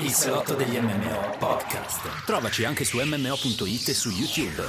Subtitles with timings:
[0.00, 2.24] Il salotto degli MMO podcast.
[2.24, 4.62] Trovaci anche su mmo.it e su YouTube.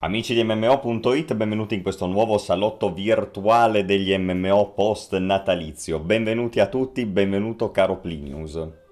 [0.00, 5.98] Amici di MMO.it, benvenuti in questo nuovo salotto virtuale degli MMO post natalizio.
[5.98, 8.84] Benvenuti a tutti, benvenuto caro Plinius.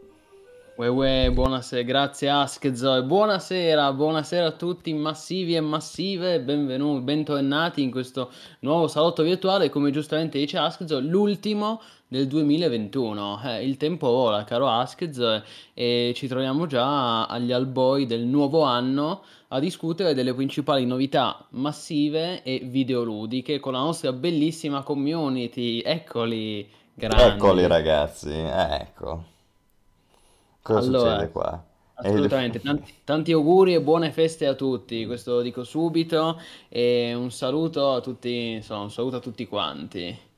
[0.77, 7.93] Uè, uè, buonasera, grazie Askzoe, buonasera, buonasera a tutti massivi e massive, benvenuti, bentornati in
[7.93, 11.81] questo nuovo salotto virtuale, come giustamente dice Askzoe, l'ultimo
[12.15, 13.41] del 2021.
[13.45, 15.43] Eh, il tempo vola, caro Askzoe,
[15.75, 22.45] e ci troviamo già agli alboi del nuovo anno a discutere delle principali novità massive
[22.45, 25.81] e videoludiche con la nostra bellissima community.
[25.81, 27.35] Eccoli, grandi.
[27.35, 29.25] Eccoli ragazzi, ecco.
[30.63, 31.65] Cosa Allora, succede qua?
[31.97, 37.33] assolutamente, tanti, tanti auguri e buone feste a tutti, questo lo dico subito, e un
[37.33, 40.33] saluto a tutti, insomma, un saluto a tutti quanti.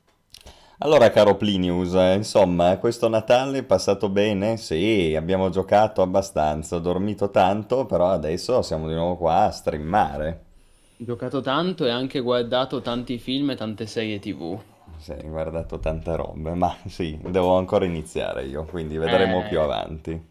[0.79, 4.57] Allora, caro Plinius, eh, insomma, questo Natale è passato bene?
[4.57, 10.45] Sì, abbiamo giocato abbastanza, ho dormito tanto, però adesso siamo di nuovo qua a streamare.
[10.95, 14.63] Giocato tanto e anche guardato tanti film e tante serie TV.
[14.97, 19.61] Sì, ho guardato tante robe, ma sì, devo ancora iniziare io, quindi vedremo più Eh,
[19.61, 20.21] avanti.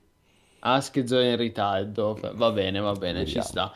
[0.61, 3.41] Askzo in ritardo, va bene, va bene, ci Vediamo.
[3.41, 3.73] sta.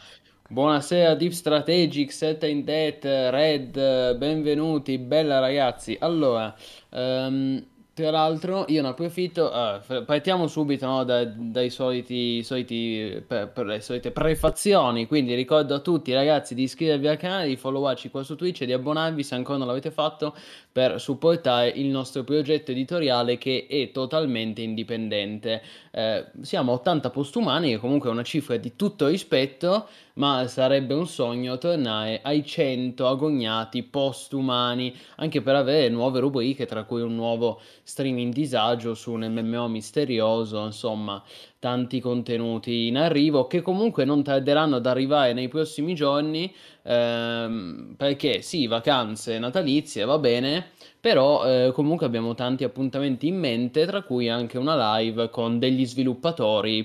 [0.53, 5.97] Buonasera Deep Strategic, Set in Death, Red, benvenuti, bella ragazzi.
[6.01, 6.53] Allora,
[6.91, 9.48] ehm, tra l'altro io ne approfitto,
[9.81, 15.75] f- partiamo subito no, da- dai soliti, soliti, per, per le solite prefazioni, quindi ricordo
[15.77, 19.23] a tutti ragazzi di iscrivervi al canale, di followarci qua su Twitch e di abbonarvi
[19.23, 20.35] se ancora non l'avete fatto
[20.73, 25.63] per supportare il nostro progetto editoriale che è totalmente indipendente.
[25.91, 30.95] Eh, siamo a 80 postumani, che comunque è una cifra di tutto rispetto, ma sarebbe
[30.95, 37.17] un sogno tornare ai 100 agognati postumani, anche per avere nuove rubriche, tra cui un
[37.17, 41.21] nuovo streaming disagio su un MMO misterioso, insomma,
[41.61, 46.52] tanti contenuti in arrivo che comunque non tarderanno ad arrivare nei prossimi giorni,
[46.83, 53.86] ehm, perché sì, vacanze natalizie, va bene, però eh, comunque abbiamo tanti appuntamenti in mente,
[53.86, 56.85] tra cui anche una live con degli sviluppatori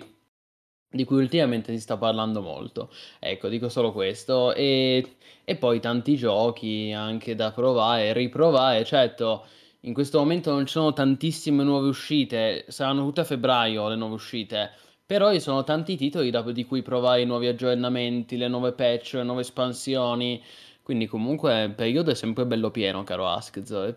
[0.89, 2.89] di cui ultimamente si sta parlando molto.
[3.19, 4.53] Ecco, dico solo questo.
[4.53, 8.83] E, e poi tanti giochi anche da provare, riprovare.
[8.85, 9.45] Certo,
[9.85, 14.15] in questo momento non ci sono tantissime nuove uscite, saranno tutte a febbraio le nuove
[14.15, 14.71] uscite.
[15.05, 19.13] Però ci sono tanti titoli da- di cui provare i nuovi aggiornamenti, le nuove patch,
[19.13, 20.43] le nuove espansioni.
[20.81, 23.93] Quindi comunque il periodo è sempre bello pieno, caro Askzo.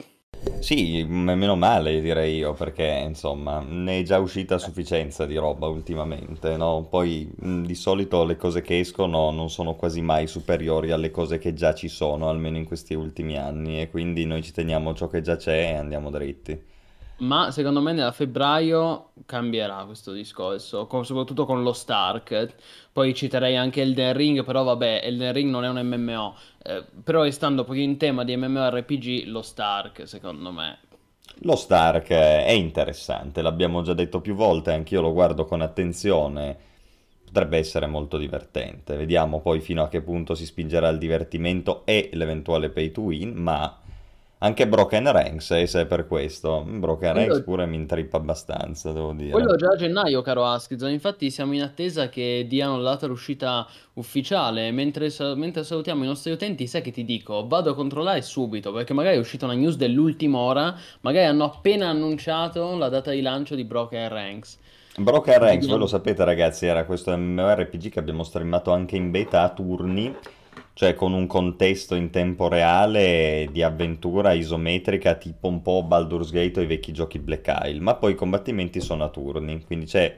[0.60, 5.66] Sì, meno male direi io, perché insomma ne è già uscita a sufficienza di roba
[5.68, 6.86] ultimamente, no?
[6.88, 11.54] Poi di solito le cose che escono non sono quasi mai superiori alle cose che
[11.54, 15.22] già ci sono, almeno in questi ultimi anni, e quindi noi ci teniamo ciò che
[15.22, 16.60] già c'è e andiamo dritti.
[17.20, 22.54] Ma secondo me nella febbraio cambierà questo discorso, con- soprattutto con lo Stark.
[22.92, 26.36] Poi citerei anche Elden Ring, però vabbè, Elden Ring non è un MMO.
[26.68, 30.80] Eh, però restando proprio in tema di MMORPG, lo Stark, secondo me.
[31.42, 36.54] Lo Stark è interessante, l'abbiamo già detto più volte, anch'io lo guardo con attenzione,
[37.24, 38.96] potrebbe essere molto divertente.
[38.96, 43.32] Vediamo poi fino a che punto si spingerà il divertimento e l'eventuale pay to win,
[43.32, 43.80] ma
[44.38, 46.64] anche Broken Ranks, eh, se è per questo.
[46.64, 49.56] Broken Ranks Quello, pure mi intrippa abbastanza, devo quello dire.
[49.56, 50.90] già a gennaio, caro Askizon.
[50.90, 54.70] Infatti siamo in attesa che diano la data d'uscita ufficiale.
[54.70, 57.46] Mentre, mentre salutiamo i nostri utenti, sai che ti dico?
[57.48, 60.74] Vado a controllare subito, perché magari è uscita una news dell'ultima ora.
[61.00, 64.58] Magari hanno appena annunciato la data di lancio di Broken Ranks.
[64.98, 69.42] Broken Ranks, voi lo sapete ragazzi, era questo MMORPG che abbiamo streamato anche in beta
[69.42, 70.12] a turni,
[70.78, 76.60] cioè con un contesto in tempo reale di avventura isometrica tipo un po' Baldur's Gate
[76.60, 80.16] o i vecchi giochi Black Isle, ma poi i combattimenti sono a turni, quindi c'è,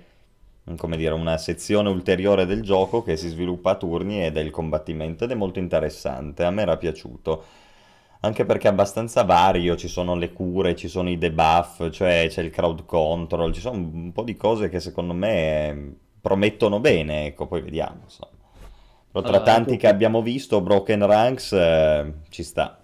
[0.77, 4.51] come dire, una sezione ulteriore del gioco che si sviluppa a turni ed è il
[4.51, 7.43] combattimento ed è molto interessante, a me era piaciuto.
[8.21, 12.43] Anche perché è abbastanza vario, ci sono le cure, ci sono i debuff, cioè c'è
[12.43, 17.25] il crowd control, ci sono un po' di cose che secondo me eh, promettono bene,
[17.29, 18.40] ecco, poi vediamo, insomma.
[19.13, 19.81] Però tra Allora, tanti ecco.
[19.81, 22.77] che abbiamo visto, Broken Ranks eh, ci sta.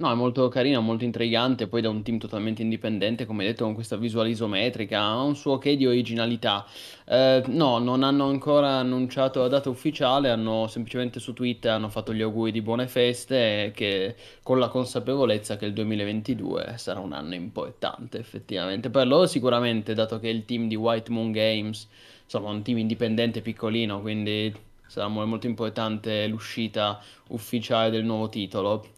[0.00, 3.74] No, è molto carino, molto intrigante, poi da un team totalmente indipendente, come detto, con
[3.74, 6.64] questa visuale isometrica, ha un suo che di originalità.
[7.04, 12.14] Eh, no, non hanno ancora annunciato la data ufficiale, hanno semplicemente su Twitter hanno fatto
[12.14, 17.34] gli auguri di buone feste, che con la consapevolezza che il 2022 sarà un anno
[17.34, 18.90] importante, effettivamente.
[18.90, 21.88] Per loro sicuramente, dato che il team di White Moon Games,
[22.22, 24.54] insomma, un team indipendente piccolino, quindi
[24.88, 28.88] sarà mo- molto importante l'uscita ufficiale del nuovo titolo.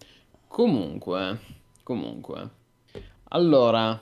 [0.49, 1.39] Comunque,
[1.83, 2.51] comunque,
[3.29, 4.01] allora,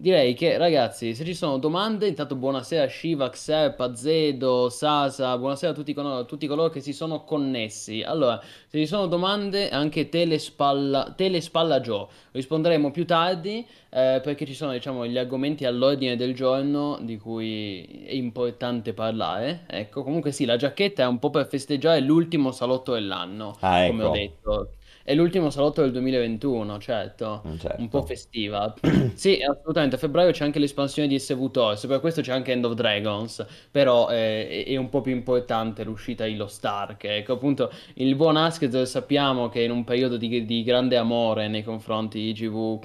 [0.00, 5.74] Direi che ragazzi, se ci sono domande, intanto buonasera Shiva, Xep, Azedo, Sasa, buonasera a
[5.74, 8.00] tutti, con- tutti coloro che si sono connessi.
[8.00, 13.58] Allora, se ci sono domande, anche Telespalla, Telespalla Joe, risponderemo più tardi
[13.90, 19.66] eh, perché ci sono, diciamo, gli argomenti all'ordine del giorno di cui è importante parlare.
[19.68, 24.04] Ecco, comunque sì, la giacchetta è un po' per festeggiare l'ultimo salotto dell'anno, Ah, come
[24.04, 24.70] ho ecco, detto.
[25.02, 28.06] È l'ultimo salotto del 2021, certo, Mm, un po' certo.
[28.06, 28.74] festiva.
[29.14, 29.96] Sì, assolutamente.
[29.96, 33.44] A febbraio c'è anche l'espansione di SV Toys, per questo c'è anche End of Dragons,
[33.70, 37.04] però eh, è, è un po' più importante l'uscita di Lost Ark.
[37.04, 41.62] Ecco, appunto, il buon Asked sappiamo che in un periodo di, di grande amore nei
[41.64, 42.78] confronti di GV.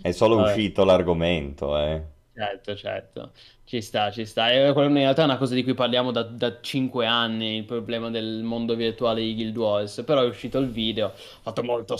[0.00, 0.40] È solo Vabbè.
[0.40, 2.02] uscito l'argomento, eh.
[2.36, 3.32] Certo, certo,
[3.62, 4.50] ci sta, ci sta.
[4.50, 7.64] E quello in realtà è una cosa di cui parliamo da, da 5 anni, il
[7.64, 11.96] problema del mondo virtuale di Guild Wars, però è uscito il video, ha fatto molto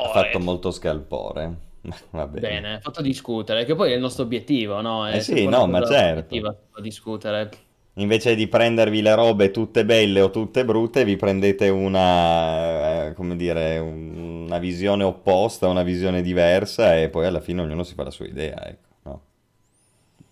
[0.00, 0.38] Ha fatto scalpore.
[0.38, 1.56] molto scalpore.
[2.10, 2.60] Va bene.
[2.60, 5.06] Bene, ha fatto discutere, che poi è il nostro obiettivo, no?
[5.08, 6.42] Eh E se sì, no, ma certo.
[6.80, 7.50] discutere.
[7.96, 13.36] Invece di prendervi le robe tutte belle o tutte brutte, vi prendete una, eh, come
[13.36, 18.04] dire, un- una visione opposta, una visione diversa e poi alla fine ognuno si fa
[18.04, 18.88] la sua idea, ecco?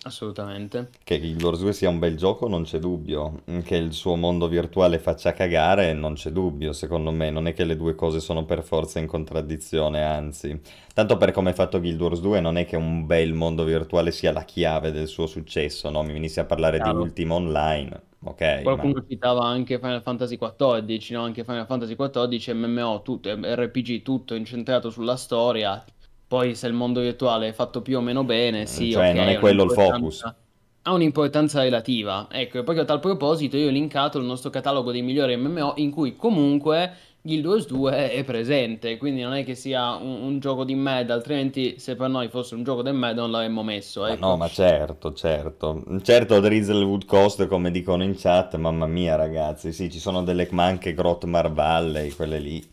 [0.02, 0.88] Assolutamente.
[1.05, 4.49] Che Guild Wars 2 sia un bel gioco non c'è dubbio, che il suo mondo
[4.49, 8.47] virtuale faccia cagare non c'è dubbio, secondo me, non è che le due cose sono
[8.47, 10.58] per forza in contraddizione, anzi.
[10.94, 14.11] Tanto per come è fatto Guild Wars 2 non è che un bel mondo virtuale
[14.11, 16.02] sia la chiave del suo successo, no?
[16.02, 17.00] Mi venissi a parlare di Chiaro.
[17.00, 18.62] Ultima Online, ok, ma...
[18.62, 21.23] Qualcuno citava anche Final Fantasy XIV, no?
[21.25, 25.85] Anche Final Fantasy XIV, MMO, tutto, RPG, tutto incentrato sulla storia.
[26.31, 29.29] Poi se il mondo virtuale è fatto più o meno bene, sì, Cioè ok, non
[29.29, 30.23] è ha quello il focus.
[30.23, 30.37] un'importanza
[30.82, 32.29] ha un'importanza relativa.
[32.31, 35.75] Ecco, e poi a tal proposito io ho linkato il nostro catalogo dei migliori MMO
[35.77, 40.38] in cui comunque Guild Wars 2 è presente, quindi non è che sia un, un
[40.38, 44.06] gioco di merda, altrimenti se per noi fosse un gioco di merda non l'avremmo messo,
[44.06, 44.37] Ma no, ecco.
[44.37, 45.83] ma certo, certo.
[46.03, 50.65] Certo, Drizzlewood Coast, come dicono in chat, mamma mia, ragazzi, sì, ci sono delle ma
[50.65, 52.71] anche Grotmar Valley, quelle lì.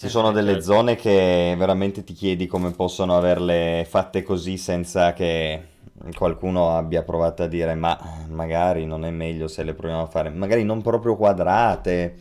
[0.00, 0.72] Ci sono eh, delle certo.
[0.72, 5.60] zone che veramente ti chiedi come possono averle fatte così senza che
[6.16, 7.98] qualcuno abbia provato a dire, ma
[8.30, 12.16] magari non è meglio se le proviamo a fare, magari non proprio quadrate.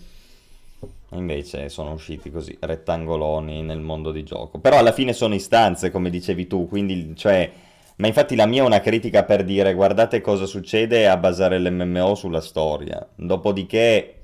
[1.11, 4.59] Invece sono usciti così, rettangoloni nel mondo di gioco.
[4.59, 7.49] Però alla fine sono istanze, come dicevi tu, quindi, cioè,
[7.95, 12.13] ma infatti la mia è una critica per dire guardate cosa succede a basare l'MMO
[12.15, 13.07] sulla storia.
[13.15, 14.18] Dopodiché,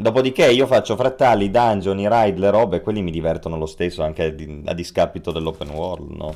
[0.00, 4.24] dopodiché io faccio frattali, dungeon, i raid, le robe, quelli mi divertono lo stesso anche
[4.24, 6.34] a, di- a discapito dell'open world, no?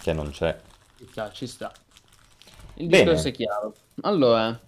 [0.00, 0.56] Che non c'è.
[0.96, 1.72] Ci sta, ci sta.
[2.74, 3.74] Il discorso Bene, è chiaro.
[4.02, 4.58] Allora,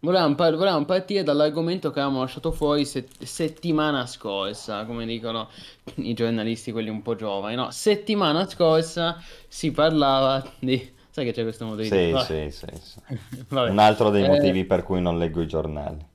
[0.00, 5.48] volevamo, par- volevamo partire dall'argomento che avevamo lasciato fuori set- settimana scorsa, come dicono
[5.96, 7.70] i giornalisti, quelli un po' giovani, no?
[7.70, 10.96] Settimana scorsa si parlava di...
[11.10, 13.00] Sai che c'è questo modo di sì, sì, sì, sì.
[13.66, 16.06] Un altro dei Eh, motivi per cui non leggo i giornali.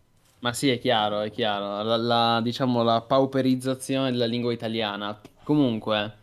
[0.43, 1.81] Ma sì, è chiaro, è chiaro.
[1.83, 5.19] La, la- diciamo la pauperizzazione della lingua italiana.
[5.43, 6.17] Comunque,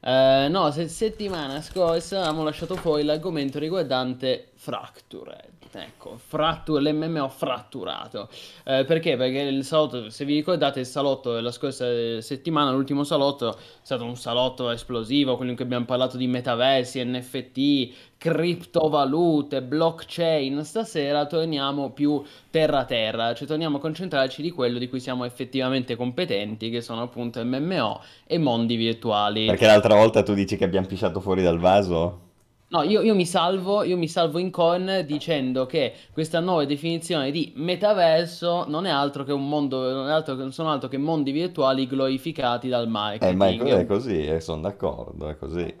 [0.00, 5.55] eh, no, se- settimana scorsa avevamo lasciato fuori l'argomento riguardante Fractured.
[5.76, 8.30] Ecco, frattu- l'MMO fratturato.
[8.64, 9.16] Eh, perché?
[9.16, 13.58] Perché il salotto, se vi ricordate, il salotto della scorsa eh, settimana, l'ultimo salotto, è
[13.82, 20.64] stato un salotto esplosivo, quello in cui abbiamo parlato di metaversi, NFT, criptovalute, blockchain.
[20.64, 25.94] Stasera torniamo più terra terra, cioè torniamo a concentrarci di quello di cui siamo effettivamente
[25.94, 29.44] competenti, che sono appunto MMO e mondi virtuali.
[29.44, 32.25] Perché l'altra volta tu dici che abbiamo pisciato fuori dal vaso?
[32.68, 37.30] No, io, io mi salvo, io mi salvo in con dicendo che questa nuova definizione
[37.30, 40.98] di metaverso non è altro che un mondo, non è altro non sono altro che
[40.98, 43.78] mondi virtuali glorificati dal Eh, ma è, co- marketing.
[43.78, 45.74] è così, e sono d'accordo, è così.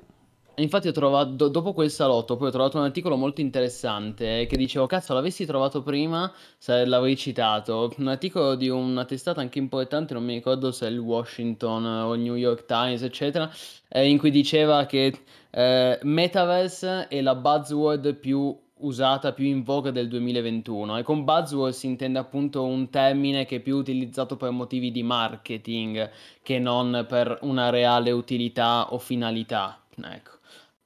[0.58, 4.46] Infatti ho trovato, do- dopo quel salotto, poi ho trovato un articolo molto interessante eh,
[4.46, 7.92] che dicevo, cazzo, l'avessi trovato prima, se l'avrei citato.
[7.98, 12.00] Un articolo di una testata anche importante, non mi ricordo se è il Washington eh,
[12.02, 13.50] o il New York Times, eccetera,
[13.88, 15.12] eh, in cui diceva che
[15.56, 20.98] eh, Metaverse è la buzzword più usata, più in voga del 2021.
[20.98, 25.02] E con buzzword si intende appunto un termine che è più utilizzato per motivi di
[25.02, 26.10] marketing
[26.42, 29.82] che non per una reale utilità o finalità.
[29.96, 30.32] Ecco.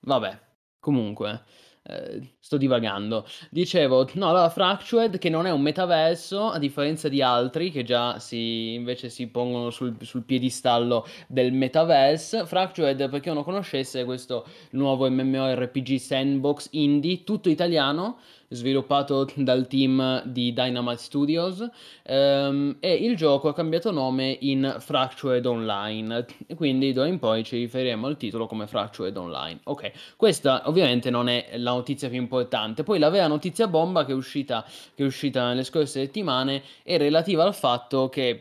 [0.02, 0.38] Vabbè,
[0.78, 1.42] comunque,
[1.82, 3.24] eh, sto divagando.
[3.48, 8.18] Dicevo, no, la Fractured che non è un metaverso, a differenza di altri che già
[8.18, 12.46] si, invece si pongono sul, sul piedistallo del metaverse.
[12.46, 18.18] Fractured, per chi non lo conoscesse, è questo nuovo MMORPG sandbox indie, tutto italiano,
[18.52, 21.68] sviluppato dal team di Dynamite Studios
[22.02, 26.26] ehm, e il gioco ha cambiato nome in Fractured Online,
[26.56, 29.60] quindi d'ora in poi ci riferiremo al titolo come Fractured Online.
[29.64, 32.39] Ok, questa ovviamente non è la notizia più importante,
[32.84, 36.96] poi la vera notizia bomba che è uscita, che è uscita nelle scorse settimane è
[36.98, 38.40] relativa al fatto che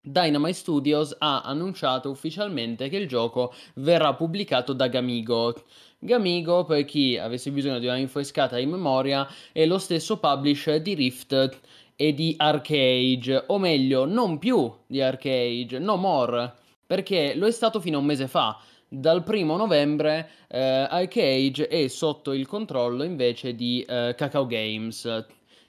[0.00, 5.54] Dynamite Studios ha annunciato ufficialmente che il gioco verrà pubblicato da Gamigo.
[5.98, 10.94] Gamigo, per chi avesse bisogno di una rinfrescata in memoria, è lo stesso publisher di
[10.94, 11.58] Rift
[11.96, 16.54] e di Arcade, o meglio, non più di Arcade, no more,
[16.86, 18.58] perché lo è stato fino a un mese fa.
[18.90, 25.26] Dal primo novembre eh, Arcade è sotto il controllo invece di eh, Kakao Games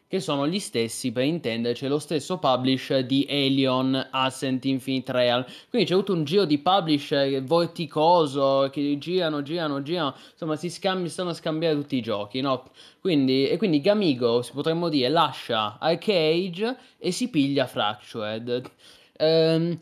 [0.07, 5.45] che sono gli stessi, per intenderci, lo stesso publisher di Alien, Ascent, Infinite Real.
[5.69, 11.09] Quindi c'è avuto un giro di publisher vorticoso, che girano, girano, girano, insomma si scambi,
[11.09, 12.71] stanno a scambiare tutti i giochi, no?
[12.99, 18.71] Quindi, e quindi Gamigo, si potremmo dire, lascia Arcade e si piglia Fractured.
[19.17, 19.77] Ehm...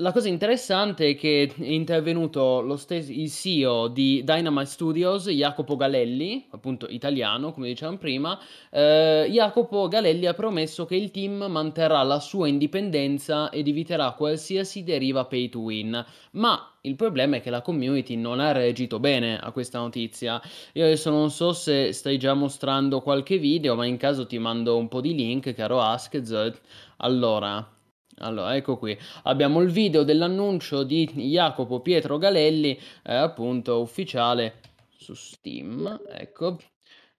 [0.00, 5.76] La cosa interessante è che è intervenuto lo stesso, il CEO di Dynamite Studios, Jacopo
[5.76, 8.40] Galelli, appunto italiano, come dicevamo prima.
[8.70, 14.84] Eh, Jacopo Galelli ha promesso che il team manterrà la sua indipendenza ed eviterà qualsiasi
[14.84, 16.02] deriva pay to win.
[16.30, 20.40] Ma il problema è che la community non ha reagito bene a questa notizia.
[20.72, 24.78] Io adesso non so se stai già mostrando qualche video, ma in caso ti mando
[24.78, 26.58] un po' di link, caro Asked.
[26.96, 27.79] Allora,
[28.20, 34.60] allora, ecco qui, abbiamo il video dell'annuncio di Jacopo Pietro Galelli, eh, appunto ufficiale
[34.96, 36.58] su Steam, ecco,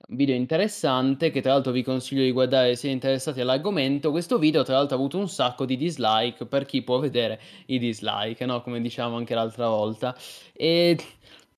[0.10, 4.12] video interessante che tra l'altro vi consiglio di guardare se siete interessati all'argomento.
[4.12, 7.80] Questo video tra l'altro ha avuto un sacco di dislike per chi può vedere i
[7.80, 8.62] dislike, no?
[8.62, 10.16] Come diciamo anche l'altra volta.
[10.54, 10.98] E...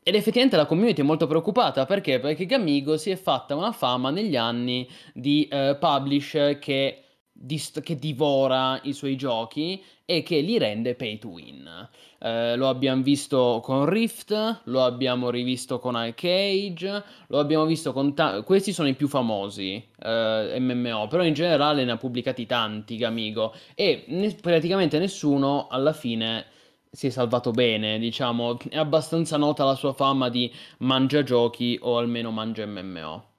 [0.05, 2.19] Ed effettivamente la community è molto preoccupata perché?
[2.19, 7.02] Perché Gamigo si è fatta una fama negli anni di uh, publisher che
[7.43, 11.89] dist- che divora i suoi giochi e che li rende pay to win.
[12.19, 18.13] Eh, lo abbiamo visto con Rift, lo abbiamo rivisto con Arcade, lo abbiamo visto con
[18.13, 22.95] ta- questi sono i più famosi eh, MMO, però in generale ne ha pubblicati tanti
[22.97, 26.45] Gamigo e ne- praticamente nessuno alla fine
[26.91, 31.97] si è salvato bene, diciamo, è abbastanza nota la sua fama di mangia giochi o
[31.97, 33.32] almeno mangia MMO.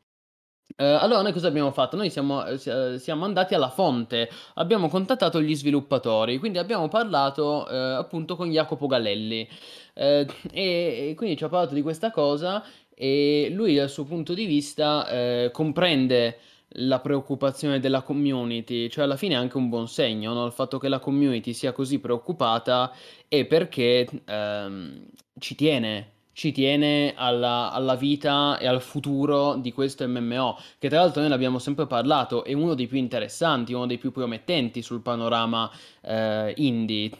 [0.76, 1.96] Uh, allora noi cosa abbiamo fatto?
[1.96, 7.64] Noi siamo, eh, eh, siamo, andati alla fonte, abbiamo contattato gli sviluppatori, quindi abbiamo parlato
[7.68, 9.48] uh, appunto con Jacopo Galelli
[9.94, 14.34] uh, e, e, quindi ci ha parlato di questa cosa e lui dal suo punto
[14.34, 16.38] di vista comprende
[16.76, 20.46] la preoccupazione della community, cioè alla fine è anche un buon segno, no?
[20.46, 22.92] il fatto che la community sia così preoccupata
[23.26, 25.06] è perché ehm,
[25.38, 30.98] ci tiene ci tiene alla, alla, vita e al futuro di questo MMO, che tra
[30.98, 34.82] l'altro noi ne abbiamo sempre parlato, è uno dei più interessanti, uno dei più promettenti
[34.82, 35.70] sul panorama
[36.02, 37.10] eh, indie.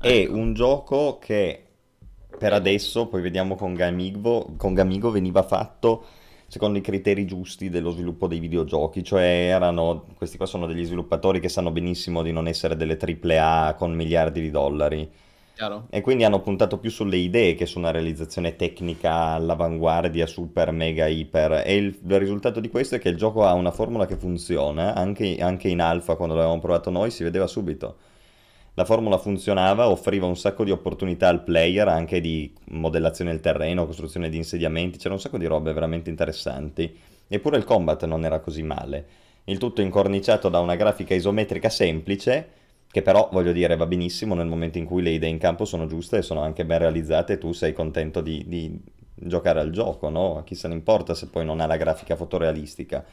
[0.00, 1.64] È un gioco che
[2.38, 6.04] per adesso, poi vediamo con Gamigo, con Gamigo veniva fatto
[6.46, 11.40] secondo i criteri giusti dello sviluppo dei videogiochi, cioè erano, questi qua sono degli sviluppatori
[11.40, 15.10] che sanno benissimo di non essere delle AAA con miliardi di dollari
[15.54, 15.86] Chiaro.
[15.90, 21.06] E quindi hanno puntato più sulle idee che su una realizzazione tecnica all'avanguardia, super, mega,
[21.06, 21.62] iper.
[21.64, 24.94] E il, il risultato di questo è che il gioco ha una formula che funziona,
[24.94, 27.98] anche, anche in alfa quando l'avevamo provato noi si vedeva subito.
[28.74, 33.86] La formula funzionava, offriva un sacco di opportunità al player, anche di modellazione del terreno,
[33.86, 36.98] costruzione di insediamenti, c'era un sacco di robe veramente interessanti.
[37.28, 39.06] Eppure il combat non era così male.
[39.44, 42.62] Il tutto incorniciato da una grafica isometrica semplice
[42.94, 45.88] che però voglio dire va benissimo nel momento in cui le idee in campo sono
[45.88, 48.80] giuste e sono anche ben realizzate e tu sei contento di, di
[49.16, 50.38] giocare al gioco, no?
[50.38, 53.04] A chi se ne importa se poi non ha la grafica fotorealistica.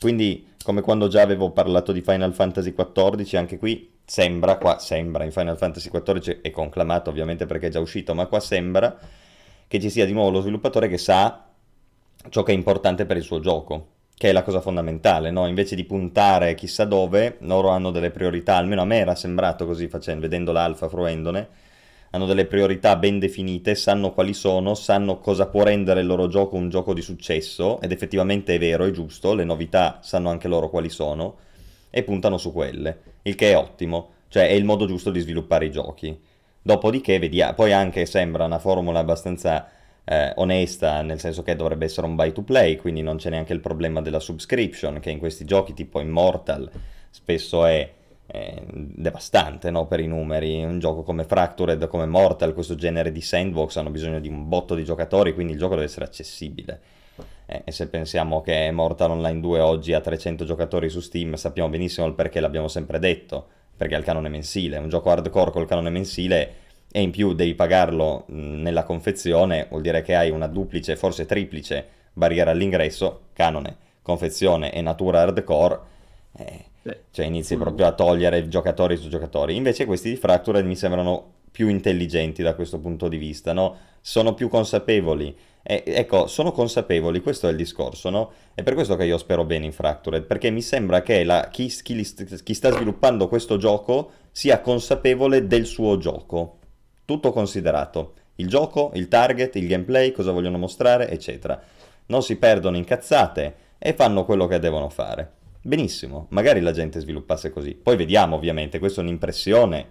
[0.00, 5.22] Quindi, come quando già avevo parlato di Final Fantasy XIV, anche qui sembra, qua sembra,
[5.22, 8.98] in Final Fantasy XIV è conclamato ovviamente perché è già uscito, ma qua sembra
[9.68, 11.46] che ci sia di nuovo lo sviluppatore che sa
[12.30, 15.46] ciò che è importante per il suo gioco che è la cosa fondamentale, no?
[15.46, 19.88] Invece di puntare chissà dove, loro hanno delle priorità, almeno a me era sembrato così
[19.88, 21.48] facendo, vedendo l'alfa, fruendone,
[22.10, 26.56] hanno delle priorità ben definite, sanno quali sono, sanno cosa può rendere il loro gioco
[26.56, 30.68] un gioco di successo, ed effettivamente è vero, è giusto, le novità sanno anche loro
[30.68, 31.36] quali sono,
[31.88, 35.64] e puntano su quelle, il che è ottimo, cioè è il modo giusto di sviluppare
[35.64, 36.20] i giochi.
[36.60, 39.66] Dopodiché vediamo, poi anche sembra una formula abbastanza
[40.10, 43.52] eh, onesta, nel senso che dovrebbe essere un buy to play, quindi non c'è neanche
[43.52, 46.68] il problema della subscription, che in questi giochi tipo Immortal
[47.10, 47.92] spesso è
[48.72, 50.64] devastante no, per i numeri.
[50.64, 54.74] Un gioco come Fractured, come Mortal, questo genere di sandbox hanno bisogno di un botto
[54.74, 56.80] di giocatori, quindi il gioco deve essere accessibile.
[57.46, 61.68] Eh, e se pensiamo che Mortal Online 2 oggi ha 300 giocatori su Steam, sappiamo
[61.68, 65.66] benissimo il perché, l'abbiamo sempre detto, perché è il canone mensile, un gioco hardcore col
[65.66, 66.59] canone mensile
[66.92, 71.86] e in più devi pagarlo nella confezione, vuol dire che hai una duplice, forse triplice
[72.12, 75.78] barriera all'ingresso, canone, confezione e natura hardcore,
[76.36, 76.64] eh,
[77.10, 79.54] cioè inizi proprio a togliere giocatori su giocatori.
[79.54, 83.76] Invece questi di Fractured mi sembrano più intelligenti da questo punto di vista, no?
[84.00, 85.36] Sono più consapevoli.
[85.62, 88.32] E, ecco, sono consapevoli, questo è il discorso, no?
[88.54, 91.66] È per questo che io spero bene in Fractured, perché mi sembra che la, chi,
[91.68, 92.02] chi,
[92.42, 96.59] chi sta sviluppando questo gioco sia consapevole del suo gioco.
[97.10, 98.12] Tutto considerato.
[98.36, 101.60] Il gioco, il target, il gameplay, cosa vogliono mostrare, eccetera.
[102.06, 105.28] Non si perdono in cazzate e fanno quello che devono fare.
[105.60, 107.74] Benissimo, magari la gente sviluppasse così.
[107.74, 109.86] Poi vediamo, ovviamente, questa è un'impressione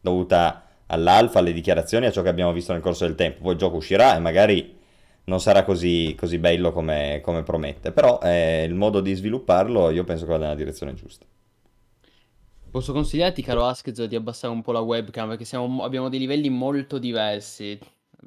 [0.00, 3.42] dovuta all'alfa, alle dichiarazioni, a ciò che abbiamo visto nel corso del tempo.
[3.42, 4.78] Poi il gioco uscirà e magari
[5.24, 10.04] non sarà così, così bello come, come promette, però eh, il modo di svilupparlo io
[10.04, 11.26] penso che vada nella direzione giusta.
[12.70, 16.48] Posso consigliarti, caro Askez, di abbassare un po' la webcam perché siamo, abbiamo dei livelli
[16.50, 17.76] molto diversi.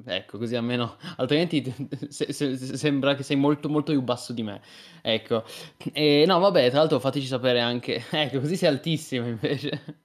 [0.04, 1.62] Ecco, così almeno, altrimenti
[2.08, 4.60] se, se, sembra che sei molto, molto più basso di me.
[5.00, 5.44] Ecco,
[5.92, 10.03] e no, vabbè, tra l'altro fateci sapere anche, ecco, così sei altissimo invece.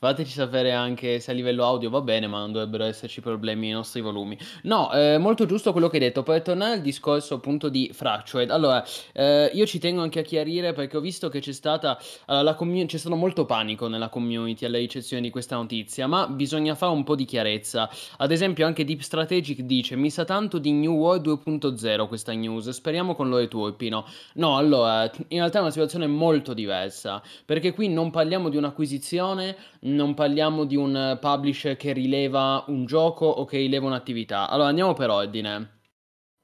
[0.00, 3.72] Fateci sapere anche se a livello audio va bene, ma non dovrebbero esserci problemi nei
[3.72, 4.38] nostri volumi.
[4.62, 6.22] No, eh, molto giusto quello che hai detto.
[6.22, 10.72] Per tornare al discorso appunto di Fractured, allora, eh, io ci tengo anche a chiarire
[10.72, 14.78] perché ho visto che c'è stata allora, commun- c'è stato molto panico nella community alla
[14.78, 17.90] ricezione di questa notizia, ma bisogna fare un po' di chiarezza.
[18.18, 22.68] Ad esempio, anche Deep Strategic dice: Mi sa tanto di New World 2.0 questa news.
[22.68, 24.06] Speriamo con loro tuoi, Pino.
[24.34, 29.56] No, allora, in realtà è una situazione molto diversa perché qui non parliamo di un'acquisizione
[29.80, 34.48] non parliamo di un publisher che rileva un gioco o che rileva un'attività.
[34.48, 35.77] Allora andiamo per ordine.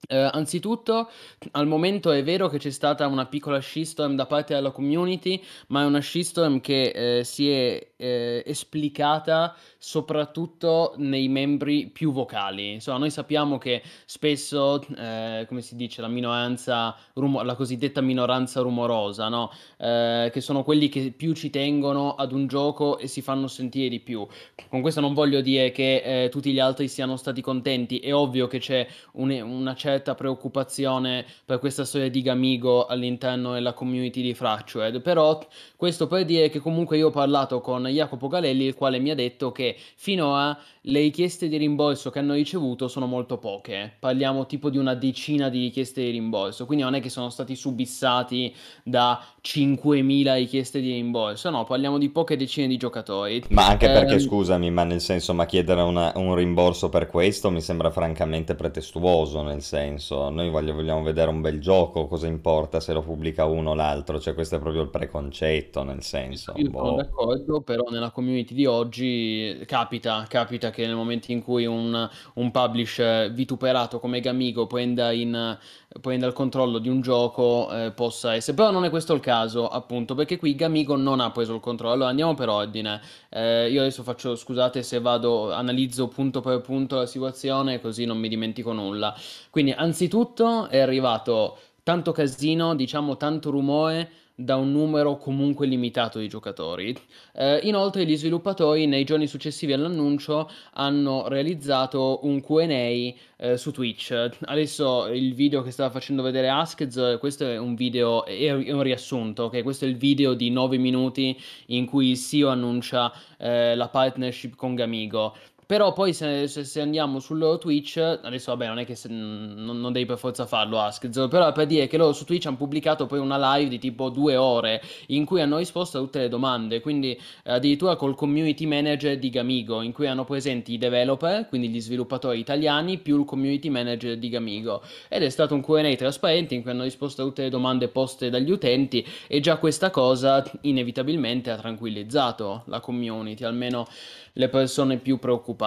[0.07, 1.09] Eh, anzitutto,
[1.53, 5.83] al momento è vero che c'è stata una piccola shitstorm da parte della community, ma
[5.83, 12.73] è una shitstorm che eh, si è eh, esplicata soprattutto nei membri più vocali.
[12.73, 18.61] Insomma, noi sappiamo che spesso, eh, come si dice, la minoranza, rumo- la cosiddetta minoranza
[18.61, 19.51] rumorosa, no?
[19.79, 23.88] Eh, che sono quelli che più ci tengono ad un gioco e si fanno sentire
[23.88, 24.27] di più.
[24.69, 28.47] Con questo non voglio dire che eh, tutti gli altri siano stati contenti, è ovvio
[28.47, 34.35] che c'è un- una certa preoccupazione per questa storia di Gamigo all'interno della community di
[34.35, 35.38] Fractured, però
[35.76, 39.14] questo per dire che comunque io ho parlato con Jacopo Galelli, il quale mi ha
[39.14, 43.92] detto che finora le richieste di rimborso che hanno ricevuto sono molto poche.
[43.99, 47.55] Parliamo tipo di una decina di richieste di rimborso, quindi non è che sono stati
[47.55, 53.42] subissati da 5.000 richieste di rimborso, no, parliamo di poche decine di giocatori.
[53.49, 57.51] Ma anche perché, eh, scusami, ma nel senso, ma chiedere una, un rimborso per questo
[57.51, 62.81] mi sembra francamente pretestuoso, nel senso, noi voglio, vogliamo vedere un bel gioco, cosa importa
[62.81, 66.53] se lo pubblica uno o l'altro, cioè questo è proprio il preconcetto, nel senso.
[66.57, 66.85] Io boh.
[66.85, 72.09] sono d'accordo, però nella community di oggi capita, capita che nel momento in cui un,
[72.35, 75.57] un publisher vituperato come Gamigo prenda, in,
[76.01, 78.57] prenda il controllo di un gioco eh, possa essere.
[78.57, 81.95] Però non è questo il caso, appunto, perché qui Gamigo non ha preso il controllo.
[81.95, 83.01] Allora andiamo per ordine.
[83.31, 88.19] Eh, io adesso faccio, scusate se vado, analizzo punto per punto la situazione, così non
[88.19, 89.15] mi dimentico nulla.
[89.51, 96.29] Quindi, anzitutto è arrivato tanto casino, diciamo tanto rumore da un numero comunque limitato di
[96.29, 96.97] giocatori.
[97.33, 104.31] Eh, inoltre gli sviluppatori nei giorni successivi all'annuncio hanno realizzato un Q&A eh, su Twitch.
[104.40, 109.44] Adesso il video che stava facendo vedere Askez, questo è un video, è un riassunto,
[109.44, 109.62] ok?
[109.62, 114.57] Questo è il video di 9 minuti in cui il CEO annuncia eh, la partnership
[114.57, 115.35] con Gamigo.
[115.66, 119.09] Però poi se, se, se, andiamo sul loro Twitch, adesso vabbè non è che se,
[119.09, 122.57] non, non, devi per forza farlo Ask, però per dire che loro su Twitch hanno
[122.57, 126.29] pubblicato poi una live di tipo due ore in cui hanno risposto a tutte le
[126.29, 131.68] domande, quindi addirittura col community manager di Gamigo, in cui hanno presenti i developer, quindi
[131.68, 134.83] gli sviluppatori italiani, più il community manager di Gamigo.
[135.09, 138.29] Ed è stato un Q&A trasparente in cui hanno risposto a tutte le domande poste
[138.29, 143.87] dagli utenti e già questa cosa inevitabilmente ha tranquillizzato la community, almeno
[144.35, 145.62] le persone più preoccupate.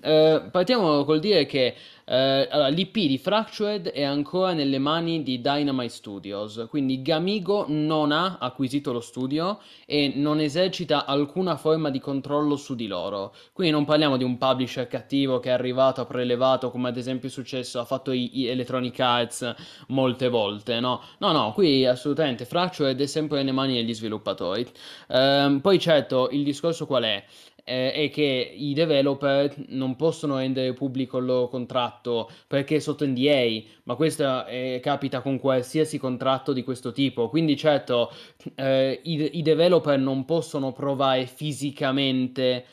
[0.00, 1.74] Eh, partiamo col dire che
[2.04, 8.12] eh, allora, l'IP di Fractured è ancora nelle mani di Dynamite Studios, quindi Gamigo non
[8.12, 13.34] ha acquisito lo studio e non esercita alcuna forma di controllo su di loro.
[13.52, 17.28] Quindi non parliamo di un publisher cattivo che è arrivato, ha prelevato, come ad esempio
[17.28, 19.54] è successo, ha fatto i, i Electronic Arts
[19.88, 21.00] molte volte, no?
[21.18, 24.66] No, no, qui assolutamente Fractured è sempre nelle mani degli sviluppatori.
[25.08, 27.24] Eh, poi certo, il discorso qual è?
[27.64, 33.06] Eh, è che i developer non possono rendere pubblico il loro contratto perché è sotto
[33.06, 37.28] NDA, ma questo eh, capita con qualsiasi contratto di questo tipo.
[37.28, 38.12] Quindi certo,
[38.56, 42.64] eh, i, i developer non possono provare fisicamente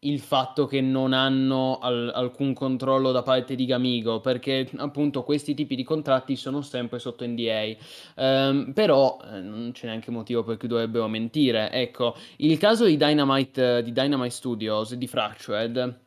[0.00, 5.54] il fatto che non hanno al- alcun controllo da parte di Gamigo, perché appunto questi
[5.54, 7.76] tipi di contratti sono sempre sotto NDA.
[8.16, 11.70] Ehm, però eh, non c'è neanche motivo per cui dovrebbero mentire.
[11.70, 16.06] Ecco, il caso di Dynamite, di Dynamite Studios, di Fractured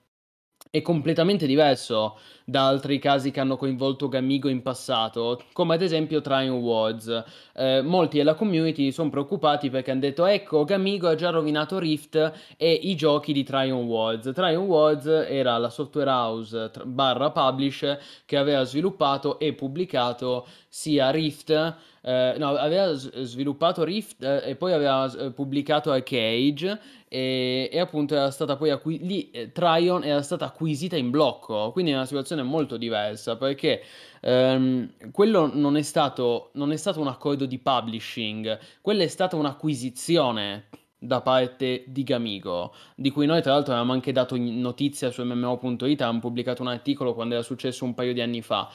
[0.71, 6.21] è completamente diverso da altri casi che hanno coinvolto Gamigo in passato, come ad esempio
[6.21, 7.23] Trion Wars.
[7.53, 12.55] Eh, molti della community sono preoccupati perché hanno detto ecco Gamigo ha già rovinato Rift
[12.55, 14.31] e i giochi di Trion Wars.
[14.33, 21.49] Trion Wars era la software house barra publish che aveva sviluppato e pubblicato sia Rift,
[21.49, 26.79] eh, no, aveva sviluppato Rift eh, e poi aveva pubblicato Arcade
[27.09, 31.73] e, e, appunto era stata poi acqui- lì eh, Tryon era stata acquisita in blocco,
[31.73, 33.83] quindi è una situazione molto diversa perché
[34.21, 39.35] ehm, quello non è, stato, non è stato un accordo di publishing, quella è stata
[39.35, 45.21] un'acquisizione da parte di Gamigo, di cui noi tra l'altro avevamo anche dato notizia su
[45.21, 48.71] MMO.it, avevamo pubblicato un articolo quando era successo un paio di anni fa.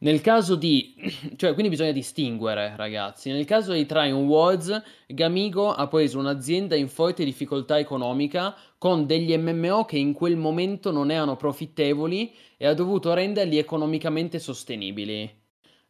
[0.00, 0.94] Nel caso di,
[1.36, 6.88] cioè quindi bisogna distinguere ragazzi, nel caso di Tryon Wars, Gamigo ha preso un'azienda in
[6.88, 12.74] forte difficoltà economica con degli MMO che in quel momento non erano profittevoli e ha
[12.74, 15.28] dovuto renderli economicamente sostenibili.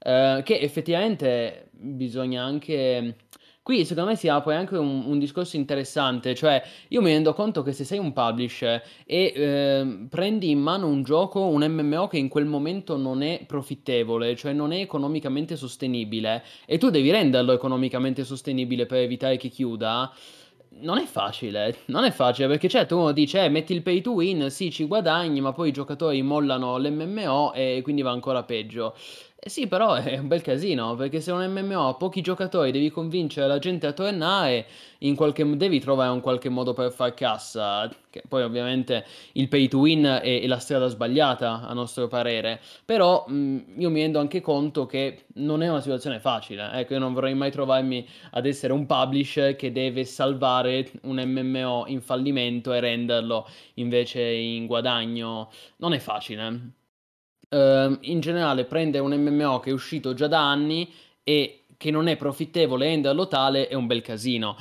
[0.01, 3.17] Eh, che effettivamente bisogna anche
[3.69, 7.63] Qui secondo me si apre anche un, un, discorso interessante, cioè io mi rendo conto
[7.63, 12.17] che se sei un publisher e eh, prendi in mano un gioco, un MMO che
[12.17, 17.53] in quel momento non è profittevole, cioè non è economicamente sostenibile, e tu devi renderlo
[17.53, 20.15] economicamente sostenibile per evitare che chiuda,
[20.81, 24.13] non è facile, non è facile perché certo uno dice eh, metti il pay to
[24.13, 28.95] win, sì ci guadagni, ma poi i giocatori mollano l'MMO e quindi va ancora peggio.
[29.41, 32.91] Eh sì, però è un bel casino, perché se un MMO ha pochi giocatori devi
[32.91, 34.67] convincere la gente a tornare,
[34.99, 39.69] in qualche, devi trovare un qualche modo per far cassa, che poi ovviamente il pay
[39.69, 44.19] to win è, è la strada sbagliata a nostro parere, però mh, io mi rendo
[44.19, 48.45] anche conto che non è una situazione facile, ecco io non vorrei mai trovarmi ad
[48.45, 55.49] essere un publisher che deve salvare un MMO in fallimento e renderlo invece in guadagno,
[55.77, 56.73] non è facile
[57.49, 60.91] eh, in generale prendere un MMO che è uscito già da anni
[61.23, 64.57] e che non è profittevole e renderlo tale è un bel casino.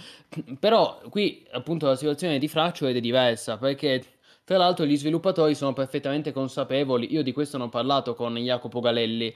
[0.60, 4.04] Però qui appunto la situazione di Fraccio è diversa perché
[4.44, 8.80] tra l'altro gli sviluppatori sono perfettamente consapevoli, io di questo ne ho parlato con Jacopo
[8.80, 9.34] Galelli,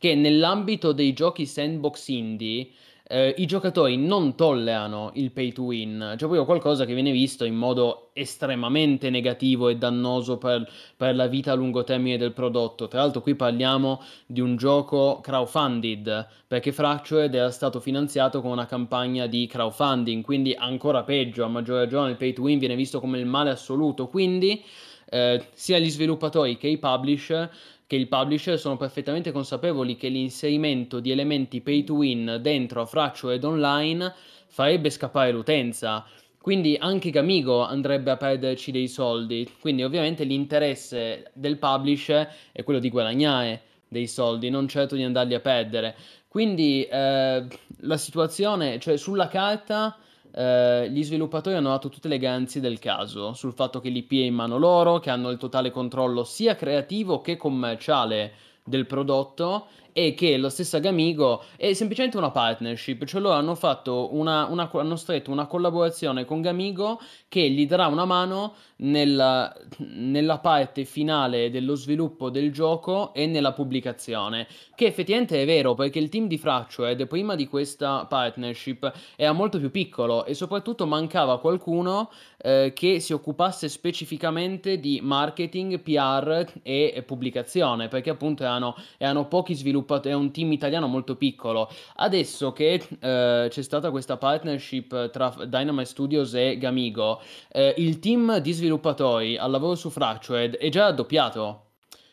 [0.00, 2.68] che nell'ambito dei giochi sandbox indie
[3.10, 7.46] eh, i giocatori non tollerano il pay to win, cioè proprio qualcosa che viene visto
[7.46, 12.86] in modo estremamente negativo e dannoso per, per la vita a lungo termine del prodotto.
[12.86, 18.66] Tra l'altro qui parliamo di un gioco crowdfunded, perché Fractured era stato finanziato con una
[18.66, 23.00] campagna di crowdfunding, quindi ancora peggio, a maggior ragione il pay to win viene visto
[23.00, 24.62] come il male assoluto, quindi
[25.10, 27.50] eh, sia gli sviluppatori che i publisher
[27.88, 32.86] che il publisher sono perfettamente consapevoli che l'inserimento di elementi pay to win dentro a
[32.86, 34.12] Fractured Online
[34.46, 36.04] farebbe scappare l'utenza.
[36.38, 39.50] Quindi anche Gamigo andrebbe a perderci dei soldi.
[39.58, 45.32] Quindi ovviamente l'interesse del publisher è quello di guadagnare dei soldi, non certo di andarli
[45.32, 45.96] a perdere.
[46.28, 47.46] Quindi eh,
[47.78, 49.96] la situazione, cioè sulla carta
[50.32, 54.24] eh, gli sviluppatori hanno dato tutte le garanzie del caso sul fatto che l'IP è
[54.24, 58.32] in mano loro, che hanno il totale controllo sia creativo che commerciale
[58.64, 64.14] del prodotto e che la stessa Gamigo è semplicemente una partnership, cioè loro hanno, fatto
[64.14, 70.38] una, una, hanno stretto una collaborazione con Gamigo che gli darà una mano nella, nella,
[70.38, 76.08] parte finale dello sviluppo del gioco e nella pubblicazione, che effettivamente è vero perché il
[76.08, 82.10] team di Fractured prima di questa partnership era molto più piccolo e soprattutto mancava qualcuno
[82.36, 89.54] eh, che si occupasse specificamente di marketing, PR e pubblicazione, perché appunto erano, erano pochi
[89.54, 91.70] sviluppatori sviluppato, è un team italiano molto piccolo.
[91.96, 97.20] Adesso che eh, c'è stata questa partnership tra Dynamite Studios e Gamigo,
[97.52, 101.62] eh, il team di sviluppatori al lavoro su Fractured è già raddoppiato.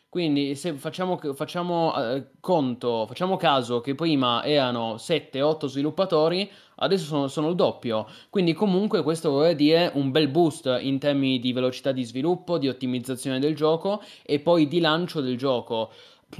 [0.08, 7.28] Quindi se facciamo, facciamo eh, conto, facciamo caso che prima erano 7-8 sviluppatori, adesso sono,
[7.28, 8.06] sono, il doppio.
[8.30, 12.68] Quindi comunque questo vuol dire un bel boost in termini di velocità di sviluppo, di
[12.68, 15.90] ottimizzazione del gioco e poi di lancio del gioco.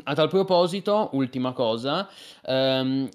[0.05, 2.09] A tal proposito, ultima cosa,
[2.47, 3.09] ehm,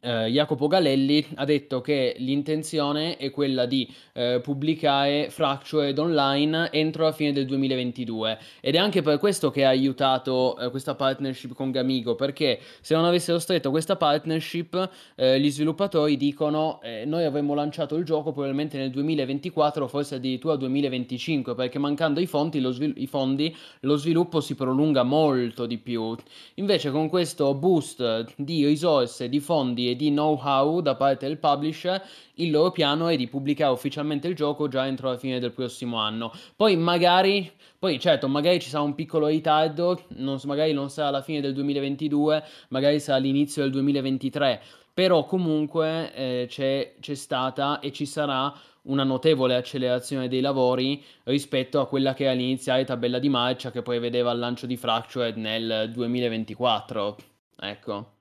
[0.00, 7.04] eh, Jacopo Galelli ha detto che l'intenzione è quella di eh, pubblicare Fractured online entro
[7.04, 11.54] la fine del 2022 ed è anche per questo che ha aiutato eh, questa partnership
[11.54, 17.24] con Gamigo perché se non avessero stretto questa partnership eh, gli sviluppatori dicono eh, noi
[17.24, 22.72] avremmo lanciato il gioco probabilmente nel 2024 forse addirittura 2025 perché mancando i fondi, lo,
[22.72, 26.16] svil- i fondi lo sviluppo si prolunga molto di più
[26.54, 32.02] invece con questo boost di risorse di fondi e di know-how da parte del publisher,
[32.34, 35.98] il loro piano è di pubblicare ufficialmente il gioco già entro la fine del prossimo
[35.98, 36.32] anno.
[36.56, 41.22] Poi magari, poi certo, magari ci sarà un piccolo ritardo, non, magari non sarà alla
[41.22, 47.92] fine del 2022, magari sarà all'inizio del 2023, però comunque eh, c'è, c'è stata e
[47.92, 48.52] ci sarà
[48.84, 53.82] una notevole accelerazione dei lavori rispetto a quella che era l'iniziale tabella di marcia che
[53.82, 57.16] poi vedeva il lancio di Fractured nel 2024.
[57.60, 58.13] Ecco.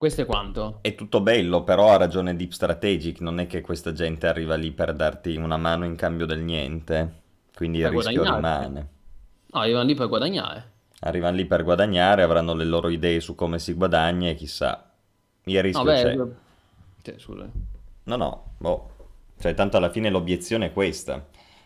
[0.00, 0.78] Questo è quanto.
[0.80, 4.70] È tutto bello, però ha ragione Deep Strategic, non è che questa gente arriva lì
[4.70, 7.20] per darti una mano in cambio del niente,
[7.54, 8.88] quindi per il rischio rimane.
[9.48, 10.70] No, arrivano lì per guadagnare.
[11.00, 14.90] Arrivano lì per guadagnare, avranno le loro idee su come si guadagna e chissà.
[15.44, 16.02] Il rischio no, beh,
[17.02, 17.18] c'è.
[17.18, 17.34] Cioè,
[18.04, 18.90] no, no, boh.
[19.38, 21.22] Cioè, tanto alla fine l'obiezione è questa.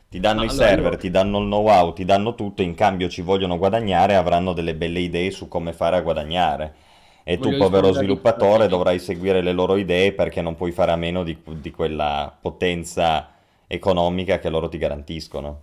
[0.09, 0.99] Ti danno Ma i allora server, io...
[0.99, 4.99] ti danno il know-how, ti danno tutto, in cambio ci vogliono guadagnare, avranno delle belle
[4.99, 6.75] idee su come fare a guadagnare
[7.24, 11.22] e tu, povero sviluppatore, dovrai seguire le loro idee perché non puoi fare a meno
[11.24, 13.32] di, di quella potenza
[13.66, 15.62] economica che loro ti garantiscono.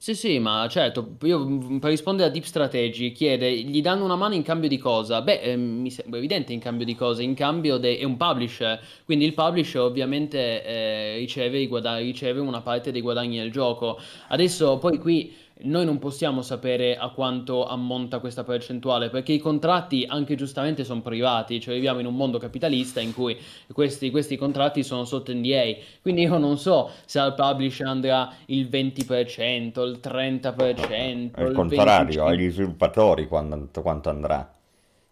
[0.00, 4.14] Sì, sì, ma certo, io mm, per rispondere a Deep Strategy chiede, gli danno una
[4.14, 5.20] mano in cambio di cosa?
[5.22, 8.80] Beh, eh, mi sembra evidente in cambio di cosa, in cambio de- è un publisher,
[9.04, 13.98] quindi il publisher ovviamente eh, riceve, guada- riceve una parte dei guadagni del gioco.
[14.28, 20.04] Adesso poi qui noi non possiamo sapere a quanto ammonta questa percentuale perché i contratti
[20.08, 23.36] anche giustamente sono privati, cioè viviamo in un mondo capitalista in cui
[23.72, 28.68] questi, questi contratti sono sotto NDA, quindi io non so se al publisher andrà il
[28.68, 31.30] 20%, il 30%.
[31.34, 34.52] Al contrario, agli sviluppatori quanto, quanto andrà.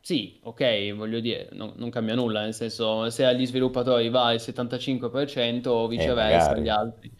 [0.00, 4.40] Sì, ok, voglio dire, non, non, cambia nulla, nel senso se agli sviluppatori va il
[4.40, 7.10] 75% o eh, viceversa eh, agli altri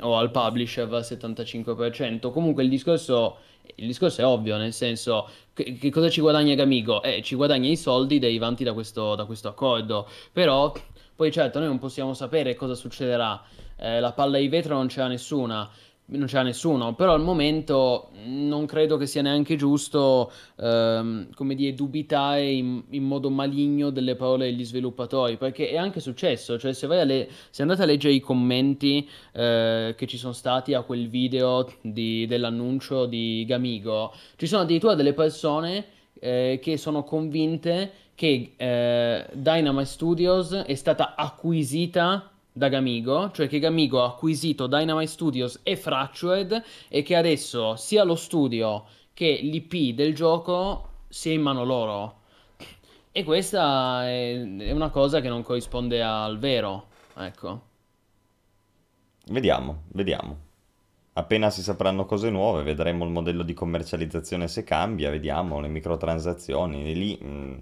[0.00, 2.30] o al publisher al 75%.
[2.30, 3.38] Comunque il discorso,
[3.76, 7.02] il discorso è ovvio, nel senso che, che, cosa ci guadagna Gamigo?
[7.02, 10.72] Eh, ci guadagna i soldi derivanti da questo, da questo accordo, però
[11.14, 13.42] poi certo noi non possiamo sapere cosa succederà,
[13.76, 15.68] eh, la palla di vetro non c'era nessuna
[16.06, 21.74] non c'era nessuno, però al momento non credo che sia neanche giusto, ehm, come dire,
[21.74, 26.86] dubitare in, in, modo maligno delle parole degli sviluppatori, perché è anche successo, cioè se,
[27.04, 31.72] le, se andate a leggere i commenti eh, che ci sono stati a quel video
[31.80, 35.86] di, dell'annuncio di Gamigo, ci sono addirittura delle persone
[36.20, 43.58] eh, che sono convinte che eh, Dynamite Studios è stata acquisita da Gamigo, cioè che
[43.58, 49.92] Gamigo ha acquisito Dynamite Studios e Fractured e che adesso sia lo studio che l'IP
[49.96, 52.20] del gioco sia in mano loro.
[53.10, 54.40] E questa è,
[54.70, 56.86] una cosa che non corrisponde al vero,
[57.16, 57.62] ecco.
[59.26, 60.38] Vediamo, vediamo.
[61.14, 66.94] Appena si sapranno cose nuove, vedremo il modello di commercializzazione se cambia, vediamo le microtransazioni.
[66.94, 67.58] Lì mh, mm,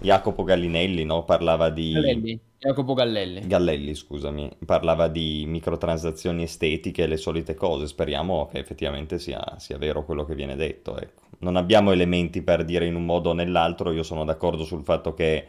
[0.00, 1.24] Jacopo Gallinelli no?
[1.24, 1.92] parlava di...
[1.92, 2.40] Galelli.
[2.58, 3.46] Jacopo Gallelli.
[3.46, 7.86] Gallelli, scusami, parlava di microtransazioni estetiche e le solite cose.
[7.86, 10.98] Speriamo che effettivamente sia, sia vero quello che viene detto.
[10.98, 11.22] Ecco.
[11.38, 13.92] Non abbiamo elementi per dire in un modo o nell'altro.
[13.92, 15.46] Io sono d'accordo sul fatto che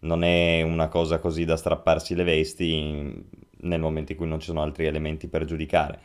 [0.00, 3.24] non è una cosa così da strapparsi le vesti
[3.58, 5.98] nel momento in cui non ci sono altri elementi per giudicare.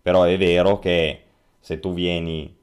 [0.00, 1.22] Però è vero che
[1.58, 2.56] se tu vieni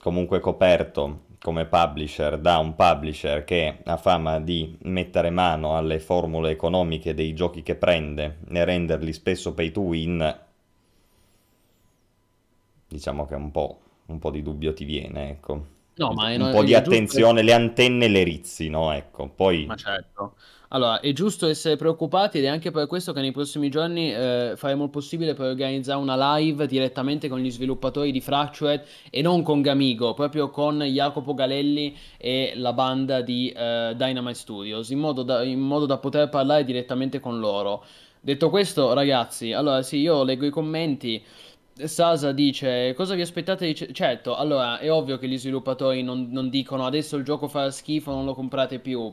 [0.00, 6.50] comunque coperto come publisher da un publisher che ha fama di mettere mano alle formule
[6.50, 10.40] economiche dei giochi che prende e renderli spesso pay to win,
[12.88, 15.75] diciamo che un po', un po di dubbio ti viene, ecco.
[15.96, 17.46] No, ma un po' di attenzione, giusto...
[17.46, 19.30] le antenne le rizzino, ecco.
[19.34, 19.64] Poi...
[19.66, 20.34] Ma certo.
[20.70, 24.54] Allora, è giusto essere preoccupati ed è anche per questo che nei prossimi giorni eh,
[24.56, 29.42] faremo il possibile per organizzare una live direttamente con gli sviluppatori di Fractured e non
[29.42, 35.22] con Gamigo, proprio con Jacopo Galelli e la banda di eh, Dynamite Studios, in modo,
[35.22, 37.84] da, in modo da poter parlare direttamente con loro.
[38.20, 41.22] Detto questo, ragazzi, allora sì, io leggo i commenti.
[41.84, 43.66] Sasa dice: Cosa vi aspettate?
[43.66, 43.92] Di...
[43.92, 48.12] Certo, allora è ovvio che gli sviluppatori non, non dicono adesso il gioco fa schifo,
[48.12, 49.12] non lo comprate più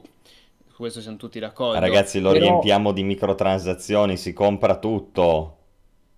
[0.74, 1.80] su questo siamo tutti d'accordo.
[1.80, 2.46] Ragazzi, lo Però...
[2.46, 5.58] riempiamo di microtransazioni, si compra tutto.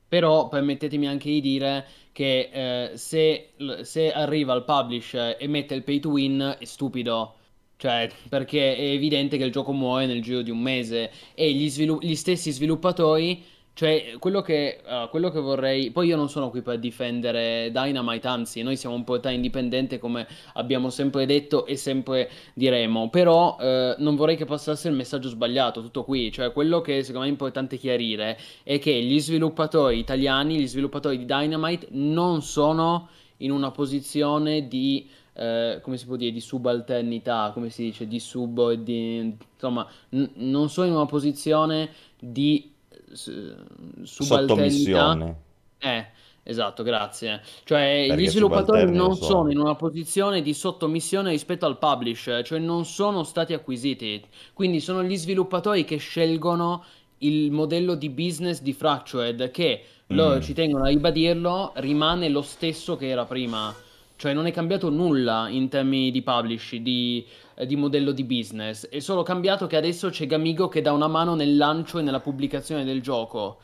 [0.07, 3.49] Però permettetemi anche di dire che eh, se,
[3.81, 7.33] se, arriva il publisher e mette il pay to win è stupido.
[7.75, 11.69] Cioè, perché è evidente che il gioco muore nel giro di un mese e gli,
[11.69, 13.43] svilu- gli stessi sviluppatori,
[13.75, 15.91] cioè quello che, uh, quello che vorrei...
[15.91, 20.25] Poi io non sono qui per difendere Dynamite, anzi, noi siamo un portale indipendente come
[20.53, 25.81] abbiamo sempre detto e sempre diremo, però uh, non vorrei che passasse il messaggio sbagliato,
[25.81, 30.57] tutto qui, cioè quello che secondo me è importante chiarire è che gli sviluppatori italiani,
[30.57, 33.09] gli sviluppatori di Dynamite non sono
[33.39, 38.21] in una posizione di eh, come si può dire, di subalternità, come si dice, di
[38.21, 42.71] sub, di, insomma, n- non sono in una posizione di
[43.13, 45.35] subalternità.
[45.77, 46.05] Eh,
[46.43, 47.41] esatto, grazie.
[47.63, 49.29] Cioè, Perché gli sviluppatori non sono.
[49.29, 54.23] sono in una posizione di sottomissione rispetto al publisher, cioè non sono stati acquisiti.
[54.53, 56.83] Quindi sono gli sviluppatori che scelgono
[57.19, 60.41] il modello di business di Fractured che loro mm.
[60.41, 63.73] ci tengono a ribadirlo, rimane lo stesso che era prima.
[64.17, 68.87] Cioè non è cambiato nulla in termini di publish, di, eh, di, modello di business.
[68.87, 72.19] È solo cambiato che adesso c'è Gamigo che dà una mano nel lancio e nella
[72.19, 73.59] pubblicazione del gioco.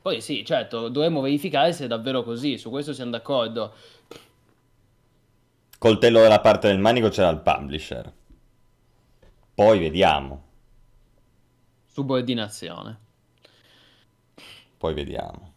[0.00, 3.72] Poi sì, certo, dovremmo verificare se è davvero così, su questo siamo d'accordo.
[5.78, 8.12] Coltello dalla parte del manico c'era il publisher.
[9.54, 10.42] Poi vediamo.
[11.86, 12.98] Subordinazione.
[14.76, 15.52] Poi vediamo.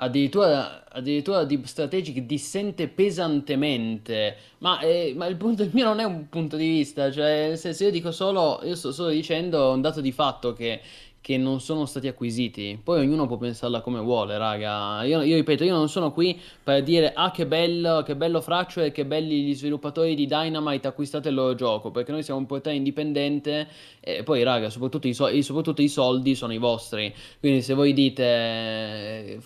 [0.00, 6.04] Addirittura, addirittura Deep Strategic dissente pesantemente, ma, eh, ma il, punto, il mio non è
[6.04, 9.80] un punto di vista, cioè se, se io dico solo, io sto solo dicendo un
[9.80, 10.80] dato di fatto che
[11.28, 12.80] che non sono stati acquisiti.
[12.82, 15.02] Poi ognuno può pensarla come vuole, raga.
[15.04, 18.80] Io, io ripeto, io non sono qui per dire ah che bello, che bello Fraccio
[18.80, 22.46] e che belli gli sviluppatori di Dynamite acquistate il loro gioco, perché noi siamo un
[22.46, 23.68] portale indipendente
[24.00, 27.14] e poi raga, soprattutto i, so- soprattutto i soldi sono i vostri.
[27.40, 29.38] Quindi se voi dite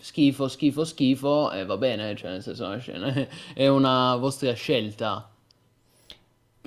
[0.00, 2.68] schifo, schifo, schifo, eh, va bene, cioè nel senso
[3.54, 5.37] è una vostra scelta.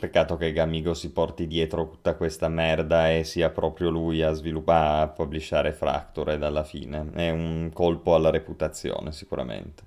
[0.02, 5.04] Peccato che Gamigo si porti dietro tutta questa merda e sia proprio lui a sviluppare,
[5.04, 7.12] a pubblicare Fractured alla fine.
[7.14, 9.84] È un colpo alla reputazione, sicuramente.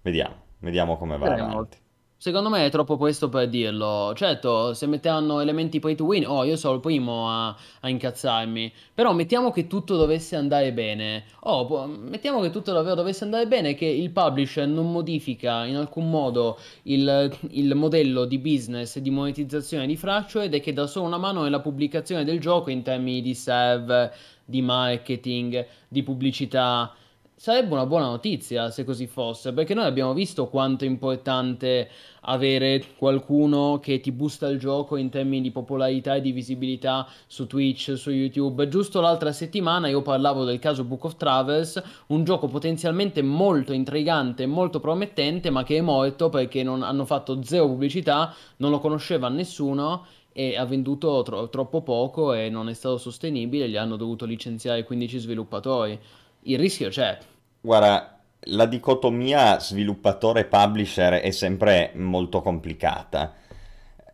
[0.00, 1.76] Vediamo, vediamo come va avanti.
[2.20, 4.12] Secondo me è troppo presto per dirlo.
[4.16, 8.72] Certo, se metteranno elementi pay to win, oh, io sono il primo a, a incazzarmi.
[8.92, 11.26] Però mettiamo che tutto dovesse andare bene.
[11.42, 16.10] Oh, mettiamo che tutto davvero dovesse andare bene, che il publisher non modifica in alcun
[16.10, 21.06] modo il, il modello di business e di monetizzazione di Fractured e che dà solo
[21.06, 24.12] una mano nella pubblicazione del gioco in termini di serve,
[24.44, 26.92] di marketing, di pubblicità.
[27.40, 31.88] Sarebbe una buona notizia se così fosse, perché noi abbiamo visto quanto è importante
[32.22, 37.46] avere qualcuno che ti boosta il gioco in termini di popolarità e di visibilità su
[37.46, 38.66] Twitch, su YouTube.
[38.66, 44.44] Giusto l'altra settimana io parlavo del caso Book of Travels, un gioco potenzialmente molto intrigante,
[44.46, 49.28] molto promettente, ma che è morto perché non hanno fatto zero pubblicità, non lo conosceva
[49.28, 54.24] nessuno e ha venduto tro- troppo poco e non è stato sostenibile, gli hanno dovuto
[54.24, 56.00] licenziare 15 sviluppatori
[56.42, 57.18] il rischio c'è.
[57.60, 63.34] Guarda, la dicotomia sviluppatore-publisher è sempre molto complicata.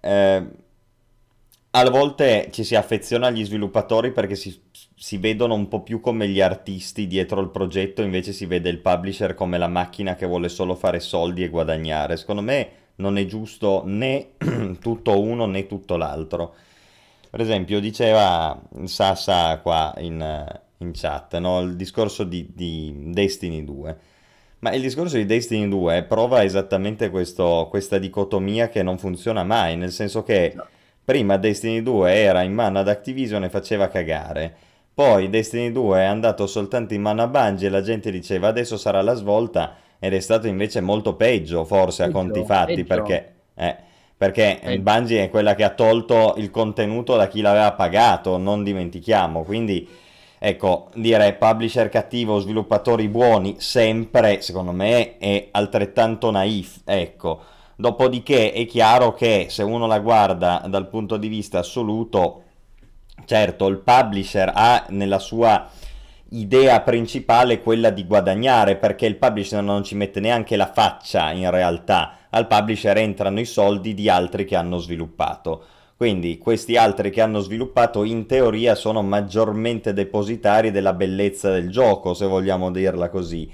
[0.01, 0.43] Eh,
[1.77, 4.63] a volte ci si affeziona agli sviluppatori perché si,
[4.95, 8.79] si, vedono un po' più come gli artisti dietro il progetto, invece si vede il
[8.79, 12.17] publisher come la macchina che vuole solo fare soldi e guadagnare.
[12.17, 14.35] Secondo me non è giusto né
[14.81, 16.55] tutto uno né tutto l'altro.
[17.29, 20.47] Per esempio, diceva Sasa qua in,
[20.79, 21.61] in chat, no?
[21.61, 23.97] il discorso di, di, Destiny 2.
[24.61, 29.77] Ma il discorso di Destiny 2 prova esattamente questo, questa dicotomia che non funziona mai,
[29.77, 30.57] nel senso che
[31.05, 34.55] prima Destiny 2 era in mano ad Activision e faceva cagare.
[34.95, 38.77] Poi Destiny 2 è andato soltanto in mano a Bungie e la gente diceva adesso
[38.79, 43.03] sarà la svolta ed è stato invece molto peggio forse peggio, a conti fatti peggio.
[43.03, 43.35] perché...
[43.55, 43.77] Eh,
[44.17, 44.79] perché eh.
[44.79, 49.87] Bungie è quella che ha tolto il contenuto da chi l'aveva pagato, non dimentichiamo, quindi
[50.39, 56.81] Ecco, dire publisher cattivo, sviluppatori buoni, sempre, secondo me, è altrettanto naif.
[56.85, 57.41] Ecco.
[57.77, 62.43] Dopodiché è chiaro che se uno la guarda dal punto di vista assoluto,
[63.25, 65.69] certo, il publisher ha nella sua
[66.31, 71.51] idea principale quella di guadagnare, perché il publisher non ci mette neanche la faccia in
[71.51, 72.19] realtà.
[72.31, 75.65] Al publisher entrano i soldi di altri che hanno sviluppato.
[76.05, 82.13] Quindi questi altri che hanno sviluppato in teoria sono maggiormente depositari della bellezza del gioco,
[82.13, 83.51] se vogliamo dirla così.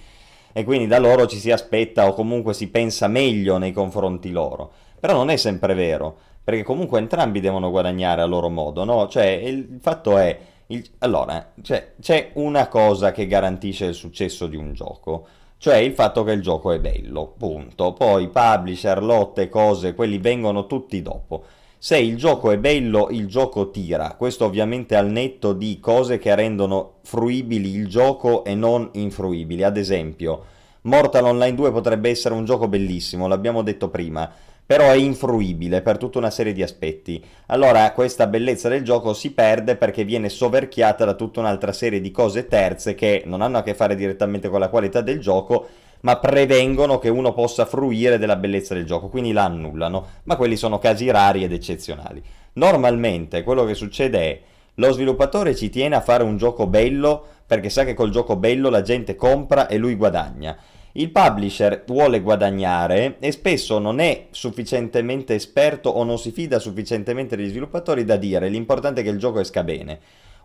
[0.53, 4.73] E quindi da loro ci si aspetta o comunque si pensa meglio nei confronti loro.
[4.99, 9.07] Però non è sempre vero, perché comunque entrambi devono guadagnare a loro modo, no?
[9.07, 10.37] Cioè, il fatto è...
[10.67, 10.85] Il...
[10.99, 15.25] Allora, cioè, c'è una cosa che garantisce il successo di un gioco,
[15.57, 17.93] cioè il fatto che il gioco è bello, punto.
[17.93, 21.45] Poi publisher, lotte, cose, quelli vengono tutti dopo.
[21.83, 24.15] Se il gioco è bello, il gioco tira.
[24.15, 29.63] Questo ovviamente al netto di cose che rendono fruibili il gioco e non infruibili.
[29.63, 30.45] Ad esempio,
[30.83, 34.31] Mortal Online 2 potrebbe essere un gioco bellissimo, l'abbiamo detto prima,
[34.67, 37.25] però è infruibile per tutta una serie di aspetti.
[37.47, 42.11] Allora questa bellezza del gioco si perde perché viene soverchiata da tutta un'altra serie di
[42.11, 45.67] cose terze che non hanno a che fare direttamente con la qualità del gioco,
[46.01, 50.57] ma prevengono che uno possa fruire della bellezza del gioco, quindi la annullano, ma quelli
[50.57, 52.23] sono casi rari ed eccezionali.
[52.55, 54.41] Normalmente quello che succede è
[54.75, 58.71] lo sviluppatore ci tiene a fare un gioco bello perché sa che col gioco bello
[58.71, 60.57] la gente compra e lui guadagna.
[60.93, 67.37] Il publisher vuole guadagnare e spesso non è sufficientemente esperto o non si fida sufficientemente
[67.37, 70.01] degli sviluppatori da dire l'importante è che il gioco esca bene.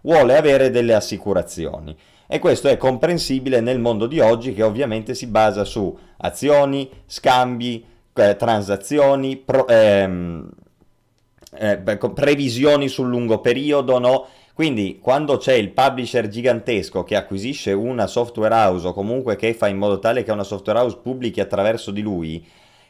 [0.06, 1.97] Vuole avere delle assicurazioni.
[2.28, 7.84] E questo è comprensibile nel mondo di oggi che ovviamente si basa su azioni, scambi,
[8.14, 10.47] eh, transazioni, pro, ehm,
[11.58, 11.78] eh,
[12.14, 14.28] previsioni sul lungo periodo, no?
[14.53, 19.68] Quindi quando c'è il publisher gigantesco che acquisisce una software house o comunque che fa
[19.68, 22.45] in modo tale che una software house pubblichi attraverso di lui,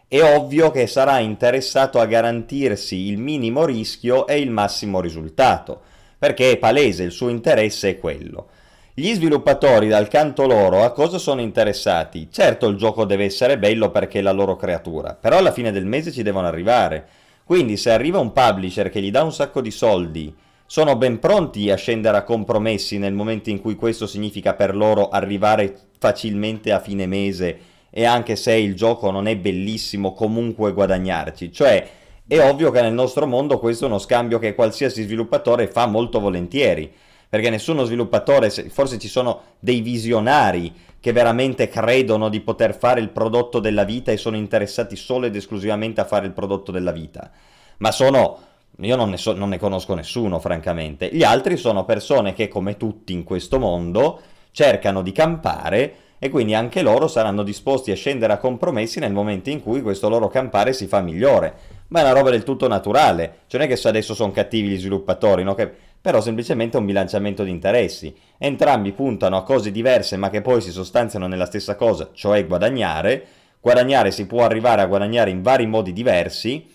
[0.10, 5.94] è ovvio che sarà interessato a garantirsi il minimo rischio e il massimo risultato,
[6.26, 8.48] perché è palese, il suo interesse è quello.
[8.96, 12.30] Gli sviluppatori dal canto loro a cosa sono interessati?
[12.32, 15.86] Certo il gioco deve essere bello perché è la loro creatura, però alla fine del
[15.86, 17.08] mese ci devono arrivare.
[17.44, 20.34] Quindi se arriva un publisher che gli dà un sacco di soldi
[20.66, 25.10] sono ben pronti a scendere a compromessi nel momento in cui questo significa per loro
[25.10, 27.60] arrivare facilmente a fine mese
[27.92, 31.52] e anche se il gioco non è bellissimo comunque guadagnarci.
[31.52, 31.88] Cioè
[32.28, 36.20] è ovvio che nel nostro mondo questo è uno scambio che qualsiasi sviluppatore fa molto
[36.20, 36.92] volentieri,
[37.30, 43.10] perché nessuno sviluppatore, forse ci sono dei visionari che veramente credono di poter fare il
[43.10, 47.30] prodotto della vita e sono interessati solo ed esclusivamente a fare il prodotto della vita,
[47.78, 48.40] ma sono
[48.82, 51.10] io non ne, so, non ne conosco nessuno, francamente.
[51.12, 54.20] Gli altri sono persone che, come tutti in questo mondo,
[54.52, 59.50] cercano di campare e quindi anche loro saranno disposti a scendere a compromessi nel momento
[59.50, 61.54] in cui questo loro campare si fa migliore.
[61.88, 64.78] Ma è una roba del tutto naturale, cioè non è che adesso sono cattivi gli
[64.78, 65.54] sviluppatori, no?
[65.54, 65.72] che...
[66.02, 68.16] però semplicemente è un bilanciamento di interessi.
[68.38, 73.26] Entrambi puntano a cose diverse ma che poi si sostanziano nella stessa cosa, cioè guadagnare.
[73.60, 76.68] Guadagnare si può arrivare a guadagnare in vari modi diversi,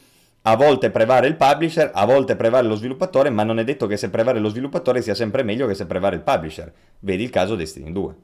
[0.42, 3.96] a volte prevale il publisher, a volte prevale lo sviluppatore, ma non è detto che
[3.96, 6.72] se prevale lo sviluppatore sia sempre meglio che se prevale il publisher.
[7.00, 8.14] Vedi il caso Destiny 2.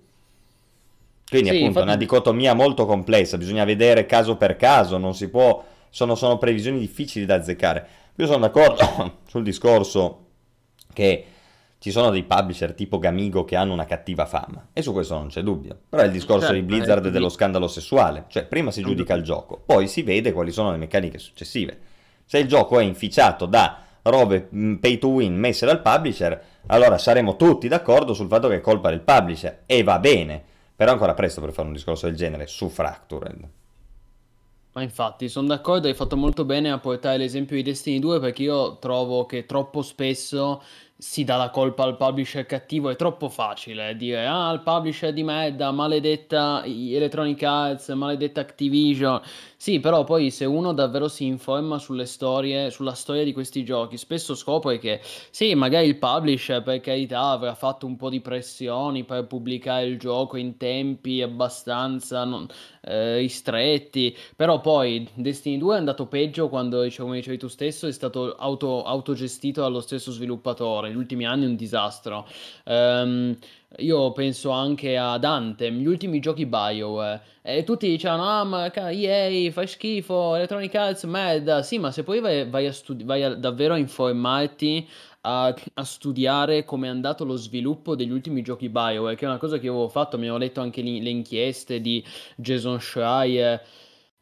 [1.28, 5.28] Quindi sì, appunto è una dicotomia molto complessa, bisogna vedere caso per caso, non si
[5.28, 5.64] può,
[5.97, 7.89] sono, sono previsioni difficili da azzeccare.
[8.17, 10.25] Io sono d'accordo sul discorso
[10.93, 11.25] che
[11.79, 15.29] ci sono dei publisher tipo Gamigo che hanno una cattiva fama e su questo non
[15.29, 15.75] c'è dubbio.
[15.89, 19.15] Però è il discorso certo, di Blizzard e dello scandalo sessuale, cioè prima si giudica
[19.15, 21.79] il gioco, poi si vede quali sono le meccaniche successive.
[22.27, 26.99] Se il gioco è inficiato da robe mm, pay to win messe dal publisher, allora
[26.99, 30.45] saremo tutti d'accordo sul fatto che è colpa del publisher e va bene,
[30.77, 33.49] però ancora presto per fare un discorso del genere su Fractured.
[34.77, 38.43] Ma infatti sono d'accordo, hai fatto molto bene a portare l'esempio di Destiny 2 perché
[38.43, 40.62] io trovo che troppo spesso
[40.99, 45.22] si dà la colpa al publisher cattivo, è troppo facile dire ah il publisher di
[45.22, 49.18] merda, maledetta Electronic Arts, maledetta Activision.
[49.59, 53.97] Sì, però poi se uno davvero si informa sulle storie, sulla storia di questi giochi,
[53.97, 55.01] spesso scopre che
[55.31, 59.99] sì, magari il publisher per carità avrà fatto un po' di pressioni per pubblicare il
[59.99, 62.47] gioco in tempi abbastanza non,
[62.83, 67.87] eh, ristretti, però poi Destiny 2 è andato peggio quando, diciamo, come dicevi tu stesso,
[67.87, 70.91] è stato auto, autogestito dallo stesso sviluppatore.
[70.91, 72.27] Gli ultimi anni è un disastro.
[72.65, 73.35] Um,
[73.79, 77.23] io penso anche ad Anthem, gli ultimi giochi BioWare.
[77.43, 81.63] E tutti dicevano, ah ma EA fai schifo, Electronic Arts merda.
[81.63, 84.89] Sì, ma se poi vai, vai, a, studi- vai a, davvero a informarti,
[85.23, 89.39] a, a studiare come è andato lo sviluppo degli ultimi giochi BioWare, che è una
[89.39, 92.05] cosa che avevo fatto, mi avevo letto anche le, le inchieste di
[92.37, 93.63] Jason Schreier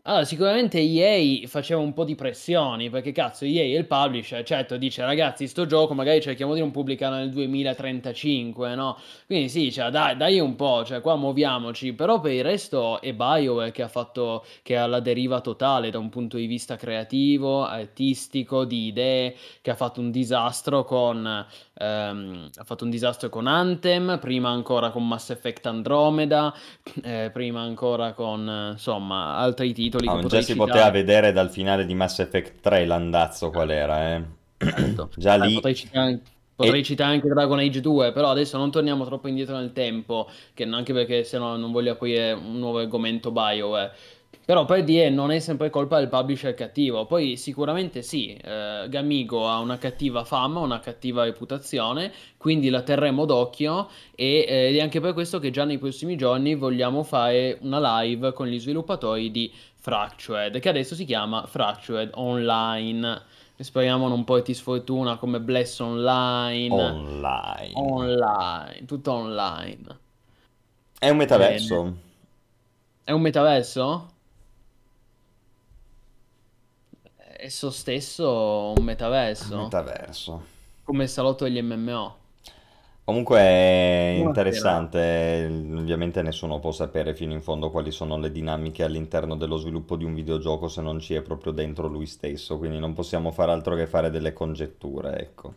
[0.06, 4.76] allora, sicuramente EA faceva un po' di pressioni, perché cazzo, EA è il publisher, certo,
[4.76, 8.98] dice ragazzi, sto gioco magari cerchiamo di non pubblicarlo nel 2035, no?
[9.24, 13.14] Quindi sì, cioè, dai, dai un po', cioè qua muoviamoci, però per il resto è
[13.14, 17.64] BioWare che ha fatto, che ha la deriva totale da un punto di vista creativo,
[17.64, 23.46] artistico, di idee, che ha fatto un disastro con, ehm, ha fatto un disastro con
[23.46, 26.54] Anthem, prima ancora con Mass Effect Andromeda,
[27.02, 30.70] eh, prima ancora con, insomma, altri titoli ah, che già si citare.
[30.70, 34.24] poteva vedere dal finale di Mass Effect 3 l'andazzo qual era, eh.
[34.58, 35.10] Certo.
[35.16, 35.54] già lì...
[35.54, 36.20] potrei citare,
[36.54, 36.84] potrei e...
[36.84, 40.92] citare anche Dragon Age 2, però adesso non torniamo troppo indietro nel tempo, che anche
[40.92, 43.90] perché se no non voglio aprire un nuovo argomento bio, eh.
[44.44, 47.06] Però per dire non è sempre colpa del publisher cattivo.
[47.06, 53.24] Poi sicuramente sì, eh, Gamigo ha una cattiva fama, una cattiva reputazione, quindi la terremo
[53.24, 57.56] d'occhio e, eh, ed è anche per questo che già nei prossimi giorni vogliamo fare
[57.62, 63.22] una live con gli sviluppatori di Fractured, che adesso si chiama Fractured Online.
[63.56, 66.74] Speriamo non porti sfortuna come Bless Online.
[66.74, 67.72] Online.
[67.74, 69.98] Online, tutto online.
[70.98, 71.82] È un metaverso.
[71.82, 71.96] Bene.
[73.04, 74.12] È un metaverso?
[77.44, 79.64] Esso stesso un metaverso.
[79.64, 80.42] Metaverso.
[80.82, 82.16] Come il salotto degli MMO.
[83.04, 89.36] Comunque è interessante, ovviamente nessuno può sapere fino in fondo quali sono le dinamiche all'interno
[89.36, 92.94] dello sviluppo di un videogioco se non ci è proprio dentro lui stesso, quindi non
[92.94, 95.52] possiamo fare altro che fare delle congetture, ecco.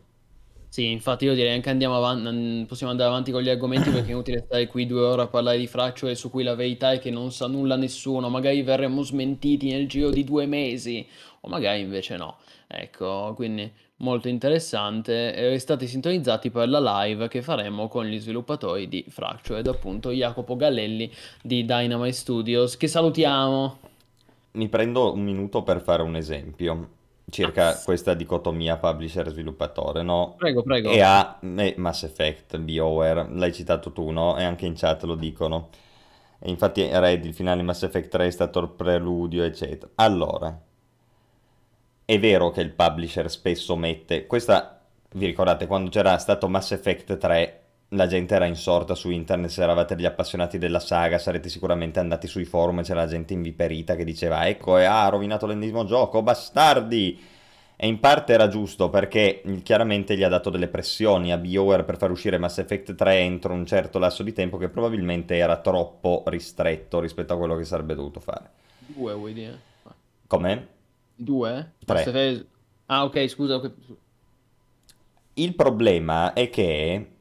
[0.68, 4.12] Sì, infatti io direi anche andiamo avanti, possiamo andare avanti con gli argomenti perché è
[4.12, 7.10] inutile stare qui due ore a parlare di Fracture su cui la verità è che
[7.10, 11.08] non sa nulla nessuno, magari verremo smentiti nel giro di due mesi
[11.48, 12.38] o magari invece no.
[12.68, 15.32] Ecco, quindi molto interessante.
[15.50, 20.56] Restate sintonizzati per la live che faremo con gli sviluppatori di Fracture ed appunto Jacopo
[20.56, 23.80] Gallelli di Dynamite Studios, che salutiamo.
[24.52, 26.90] Mi prendo un minuto per fare un esempio
[27.30, 30.36] circa ah, questa dicotomia publisher-sviluppatore, no?
[30.38, 30.92] Prego, prego.
[30.92, 34.38] E ha eh, Mass Effect, BioWare, l'hai citato tu, no?
[34.38, 35.70] E anche in chat lo dicono.
[36.40, 39.92] E infatti Red, il finale Mass Effect 3 è stato il preludio, eccetera.
[39.96, 40.58] Allora,
[42.10, 44.28] è vero che il publisher spesso mette...
[44.28, 44.80] Questa,
[45.12, 49.62] vi ricordate, quando c'era stato Mass Effect 3, la gente era insorta su internet, se
[49.62, 54.06] eravate degli appassionati della saga, sarete sicuramente andati sui forum e c'era gente inviperita che
[54.06, 57.22] diceva ecco, e ha rovinato l'ennesimo gioco, bastardi!
[57.76, 61.98] E in parte era giusto perché chiaramente gli ha dato delle pressioni a BioWare per
[61.98, 66.24] far uscire Mass Effect 3 entro un certo lasso di tempo che probabilmente era troppo
[66.28, 68.50] ristretto rispetto a quello che sarebbe dovuto fare.
[68.78, 69.60] Due vuoi dire?
[70.26, 70.76] Come?
[71.18, 71.74] Due?
[71.84, 72.46] Tre.
[72.86, 73.60] Ah, ok, scusa.
[75.34, 77.12] Il problema è che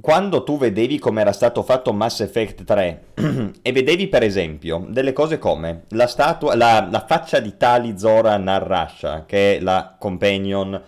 [0.00, 3.04] quando tu vedevi come era stato fatto Mass Effect 3
[3.62, 8.36] e vedevi per esempio delle cose come la, statua, la, la faccia di Tali Zora
[8.36, 10.78] Narrasha, che è la companion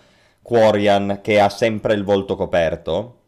[0.41, 3.21] Quarian che ha sempre il volto coperto,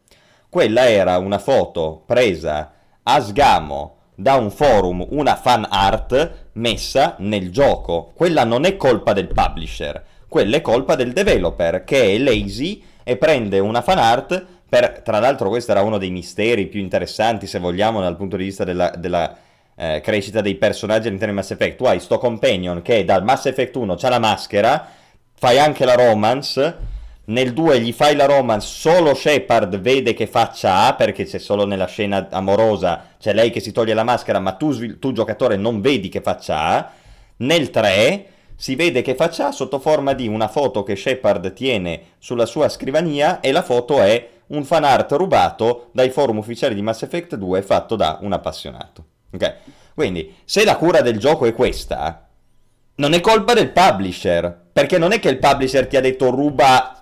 [0.48, 2.72] quella era una foto presa
[3.02, 8.12] a sgamo da un forum una fan art messa nel gioco.
[8.14, 13.16] Quella non è colpa del publisher, quella è colpa del developer che è lazy e
[13.16, 17.58] prende una fan art per, tra l'altro questo era uno dei misteri più interessanti se
[17.58, 19.36] vogliamo dal punto di vista della, della
[19.74, 21.76] eh, crescita dei personaggi all'interno di Mass Effect.
[21.76, 24.88] Tu hai sto companion che dal Mass Effect 1 c'ha la maschera,
[25.34, 26.76] fai anche la romance
[27.30, 31.64] nel 2 gli fai la romance, solo Shepard vede che faccia ha, perché c'è solo
[31.64, 35.80] nella scena amorosa, c'è lei che si toglie la maschera, ma tu, tu giocatore non
[35.80, 36.90] vedi che faccia ha.
[37.38, 38.26] Nel 3
[38.56, 42.68] si vede che faccia ha sotto forma di una foto che Shepard tiene sulla sua
[42.68, 47.36] scrivania e la foto è un fan art rubato dai forum ufficiali di Mass Effect
[47.36, 49.04] 2 fatto da un appassionato.
[49.32, 49.54] Ok?
[49.94, 52.28] Quindi, se la cura del gioco è questa,
[52.96, 56.99] non è colpa del publisher, perché non è che il publisher ti ha detto ruba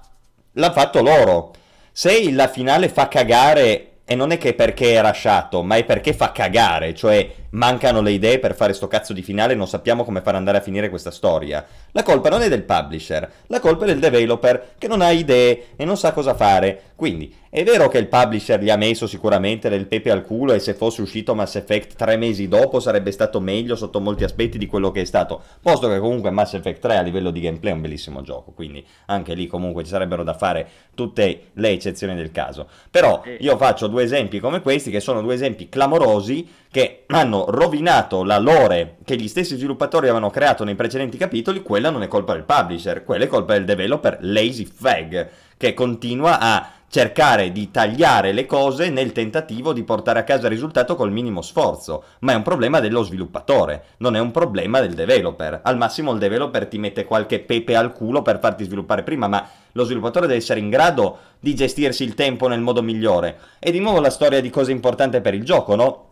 [0.58, 1.52] l'ha fatto loro.
[1.92, 6.14] Se la finale fa cagare, e non è che perché è rasciato, ma è perché
[6.14, 10.02] fa cagare, cioè mancano le idee per fare sto cazzo di finale e non sappiamo
[10.02, 11.62] come far andare a finire questa storia.
[11.92, 15.74] La colpa non è del publisher, la colpa è del developer che non ha idee
[15.76, 16.92] e non sa cosa fare.
[16.94, 20.58] Quindi, è vero che il publisher gli ha messo sicuramente del pepe al culo e
[20.58, 24.66] se fosse uscito Mass Effect tre mesi dopo sarebbe stato meglio sotto molti aspetti di
[24.66, 27.74] quello che è stato, posto che comunque Mass Effect 3 a livello di gameplay è
[27.74, 32.32] un bellissimo gioco, quindi anche lì comunque ci sarebbero da fare tutte le eccezioni del
[32.32, 32.68] caso.
[32.90, 38.24] Però io faccio due esempi come questi che sono due esempi clamorosi che hanno rovinato
[38.24, 42.34] la lore che gli stessi sviluppatori avevano creato nei precedenti capitoli, quella non è colpa
[42.34, 48.32] del publisher, quella è colpa del developer Lazy Fag, che continua a cercare di tagliare
[48.32, 52.34] le cose nel tentativo di portare a casa il risultato col minimo sforzo, ma è
[52.34, 55.60] un problema dello sviluppatore, non è un problema del developer.
[55.62, 59.46] Al massimo il developer ti mette qualche pepe al culo per farti sviluppare prima, ma
[59.72, 63.38] lo sviluppatore deve essere in grado di gestirsi il tempo nel modo migliore.
[63.58, 66.06] E di nuovo la storia di cosa importante per il gioco, no?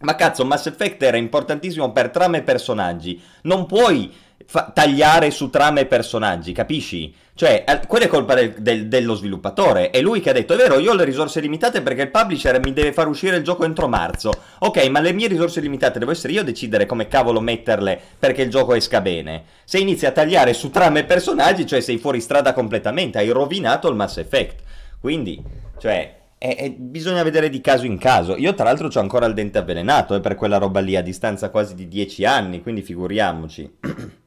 [0.00, 3.18] Ma cazzo, Mass Effect era importantissimo per trame e personaggi.
[3.42, 4.12] Non puoi
[4.44, 7.14] fa- tagliare su trame e personaggi, capisci?
[7.36, 9.90] Cioè, quella è colpa del, del, dello sviluppatore.
[9.90, 12.58] È lui che ha detto: È vero, io ho le risorse limitate perché il publisher
[12.60, 14.32] mi deve far uscire il gioco entro marzo.
[14.60, 18.40] Ok, ma le mie risorse limitate devo essere io a decidere come cavolo metterle perché
[18.40, 19.44] il gioco esca bene.
[19.64, 23.88] Se inizi a tagliare su trame e personaggi, cioè sei fuori strada completamente, hai rovinato
[23.88, 24.62] il Mass Effect.
[24.98, 25.42] Quindi,
[25.78, 28.36] cioè, E, e bisogna vedere di caso in caso.
[28.36, 31.50] Io, tra l'altro, ho ancora il dente avvelenato eh, per quella roba lì a distanza
[31.50, 33.78] quasi di dieci anni, quindi figuriamoci.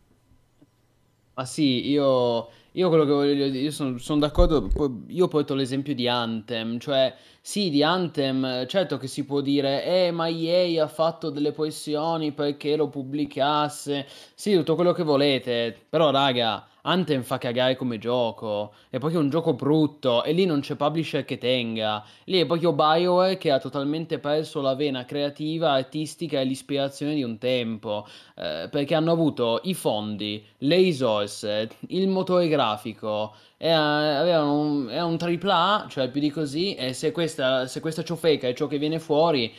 [1.39, 5.53] Ma sì, io, io quello che voglio dire, io sono, sono d'accordo, poi- io porto
[5.55, 10.83] l'esempio di Anthem, cioè sì, di Anthem, certo che si può dire, eh, ma EA
[10.83, 17.23] ha fatto delle pressioni perché lo pubblicasse, sì, tutto quello che volete, però raga, Anthem
[17.23, 21.25] fa cagare come gioco, e poi è un gioco brutto, e lì non c'è publisher
[21.25, 26.45] che tenga, lì è proprio BioWare che ha totalmente perso la vena creativa, artistica e
[26.45, 28.05] l'ispirazione di un tempo,
[28.36, 34.89] eh, perché hanno avuto i fondi, le risorse, il motore grafico, e, eh, avevano un,
[34.89, 38.67] era un AAA, cioè più di così, e se questa, se questa ciofeca è ciò
[38.67, 39.53] che viene fuori,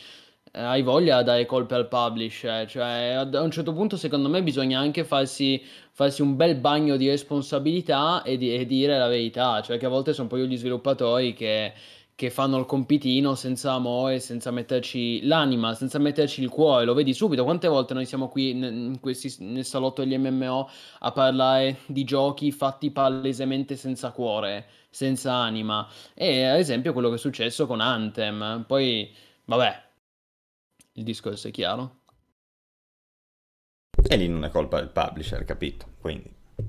[0.53, 2.83] eh, hai voglia di dare colpe al publisher, cioè
[3.15, 5.61] a a un certo punto secondo me bisogna anche farsi,
[5.91, 9.89] farsi un bel bagno di responsabilità e, di- e dire la verità, cioè che a
[9.89, 11.73] volte sono poi gli sviluppatori che,
[12.15, 17.13] che fanno il compitino senza amore, senza metterci l'anima, senza metterci il cuore, lo vedi
[17.13, 20.69] subito, quante volte noi siamo qui in questi- nel salotto degli MMO
[20.99, 27.15] a parlare di giochi fatti palesemente senza cuore, senza anima, e ad esempio quello che
[27.15, 29.11] è successo con Anthem, poi
[29.45, 29.89] vabbè.
[30.93, 32.00] Il discorso è chiaro.
[34.07, 35.85] E lì non è colpa del publisher, capito?
[35.99, 36.29] Quindi...
[36.57, 36.65] No,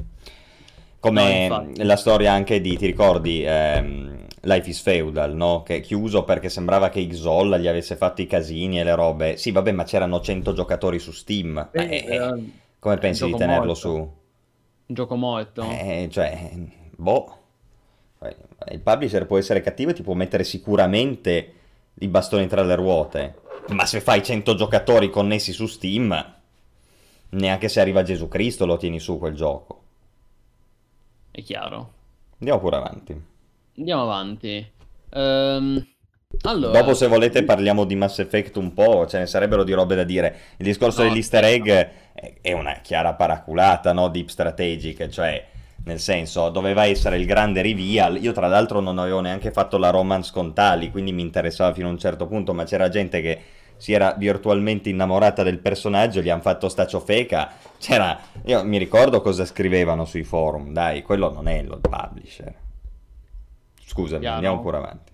[1.00, 1.82] Come infatti.
[1.82, 5.62] la storia anche di, ti ricordi, ehm, Life is Feudal, no?
[5.64, 9.36] Che è chiuso perché sembrava che Xol gli avesse fatto i casini e le robe.
[9.36, 11.70] Sì, vabbè, ma c'erano 100 giocatori su Steam.
[11.72, 13.74] Eh, Eh, eh, come pensi di tenerlo morto.
[13.74, 13.90] su?
[13.96, 15.62] Un gioco morto.
[15.68, 16.50] Eh, cioè,
[16.96, 17.36] boh.
[18.70, 21.52] Il publisher può essere cattivo e ti può mettere sicuramente
[21.94, 23.34] i bastoni tra le ruote.
[23.70, 26.34] Ma se fai 100 giocatori connessi su Steam,
[27.32, 29.82] neanche se arriva Gesù Cristo lo tieni su quel gioco.
[31.30, 31.92] È chiaro.
[32.38, 33.22] Andiamo pure avanti.
[33.76, 34.70] Andiamo avanti.
[35.08, 39.94] Dopo, allora, se volete, parliamo di Mass Effect un po', ce ne sarebbero di robe
[39.94, 40.36] da dire.
[40.56, 41.92] Il discorso no, dell'easter egg è
[42.40, 44.08] è una chiara paraculata, no?
[44.08, 45.46] Deep Strategic, cioè,
[45.84, 48.22] nel senso, doveva essere il grande reveal.
[48.22, 51.88] Io, tra l'altro, non avevo neanche fatto la romance con Tali, quindi mi interessava fino
[51.88, 53.40] a un certo punto, ma c'era gente che
[53.82, 57.50] si era virtualmente innamorata del personaggio, gli hanno fatto sta ciofeca.
[57.80, 58.16] C'era...
[58.44, 62.54] Io mi ricordo cosa scrivevano sui forum, dai, quello non è lo publisher.
[63.84, 64.60] Scusami, andiamo Chiaro.
[64.60, 65.12] pure avanti.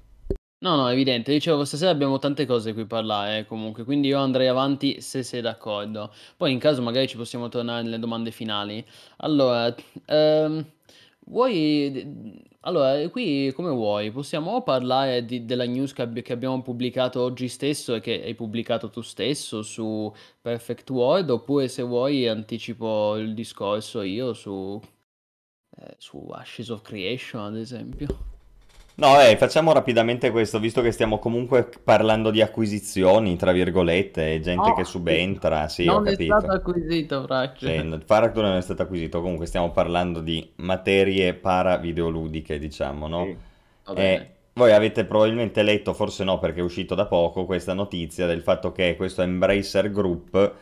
[0.58, 1.32] No, no, evidente.
[1.32, 5.22] Dicevo, stasera abbiamo tante cose di cui parlare, eh, comunque, quindi io andrei avanti se
[5.22, 6.12] sei d'accordo.
[6.36, 8.84] Poi in caso magari ci possiamo tornare nelle domande finali.
[9.16, 10.62] Allora, ehm,
[11.24, 12.46] vuoi...
[12.68, 14.10] Allora, qui come vuoi?
[14.10, 18.34] Possiamo parlare di- della news che, abbi- che abbiamo pubblicato oggi stesso e che hai
[18.34, 24.78] pubblicato tu stesso su Perfect World, oppure se vuoi anticipo il discorso io su,
[25.78, 28.37] eh, su Ashes of Creation, ad esempio.
[28.98, 34.72] No, eh, facciamo rapidamente questo, visto che stiamo comunque parlando di acquisizioni, tra virgolette, gente
[34.72, 36.52] No, che subentra, sì, ho non è stato capito.
[36.52, 37.58] acquisito, Frac.
[37.60, 43.30] Sì, n- Faractur non è stato acquisito, comunque stiamo parlando di materie para-videoludiche, diciamo, no?
[43.30, 43.36] Sì,
[43.84, 44.36] va E bene.
[44.54, 48.70] voi avete probabilmente letto, forse no, perché è uscito da poco, questa notizia del fatto
[48.72, 50.54] che questo Embracer Group,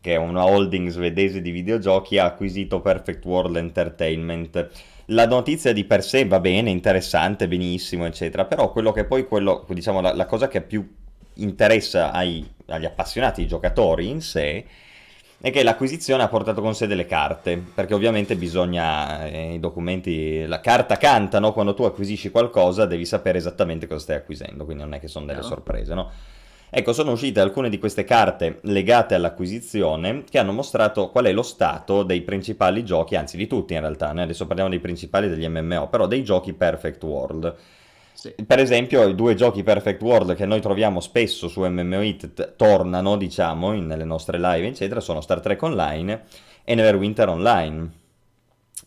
[0.00, 4.70] che è una holding svedese di videogiochi, ha acquisito Perfect World Entertainment.
[5.06, 9.64] La notizia di per sé va bene, interessante, benissimo, eccetera, però quello che poi, quello,
[9.68, 10.88] diciamo, la, la cosa che più
[11.34, 14.64] interessa ai- agli appassionati giocatori in sé
[15.40, 20.46] è che l'acquisizione ha portato con sé delle carte, perché ovviamente bisogna, eh, i documenti,
[20.46, 21.52] la carta canta, no?
[21.52, 25.26] Quando tu acquisisci qualcosa devi sapere esattamente cosa stai acquisendo, quindi non è che sono
[25.26, 25.54] delle Chiaro.
[25.54, 26.10] sorprese, no?
[26.74, 31.42] Ecco, sono uscite alcune di queste carte legate all'acquisizione che hanno mostrato qual è lo
[31.42, 35.46] stato dei principali giochi, anzi di tutti in realtà, noi adesso parliamo dei principali degli
[35.46, 37.54] MMO, però dei giochi Perfect World.
[38.14, 38.34] Sì.
[38.46, 42.56] Per esempio, i due giochi Perfect World che noi troviamo spesso su MMO Hit t-
[42.56, 46.22] tornano, diciamo, in- nelle nostre live, eccetera, sono Star Trek Online
[46.64, 47.90] e Neverwinter Online.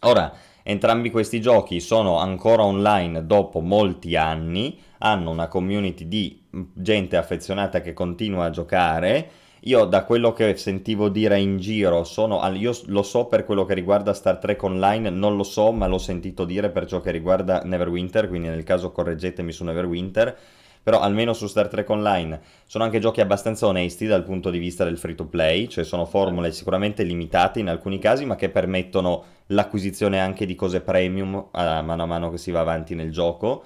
[0.02, 0.34] Ora,
[0.64, 7.82] entrambi questi giochi sono ancora online dopo molti anni, hanno una community di gente affezionata
[7.82, 9.30] che continua a giocare.
[9.62, 13.74] Io, da quello che sentivo dire in giro, sono, io lo so per quello che
[13.74, 17.62] riguarda Star Trek Online, non lo so, ma l'ho sentito dire per ciò che riguarda
[17.64, 20.38] Neverwinter, quindi nel caso correggetemi su Neverwinter.
[20.84, 24.84] Però almeno su Star Trek Online sono anche giochi abbastanza onesti dal punto di vista
[24.84, 29.24] del free to play, cioè sono formule sicuramente limitate in alcuni casi, ma che permettono
[29.48, 33.64] l'acquisizione anche di cose premium a mano a mano che si va avanti nel gioco.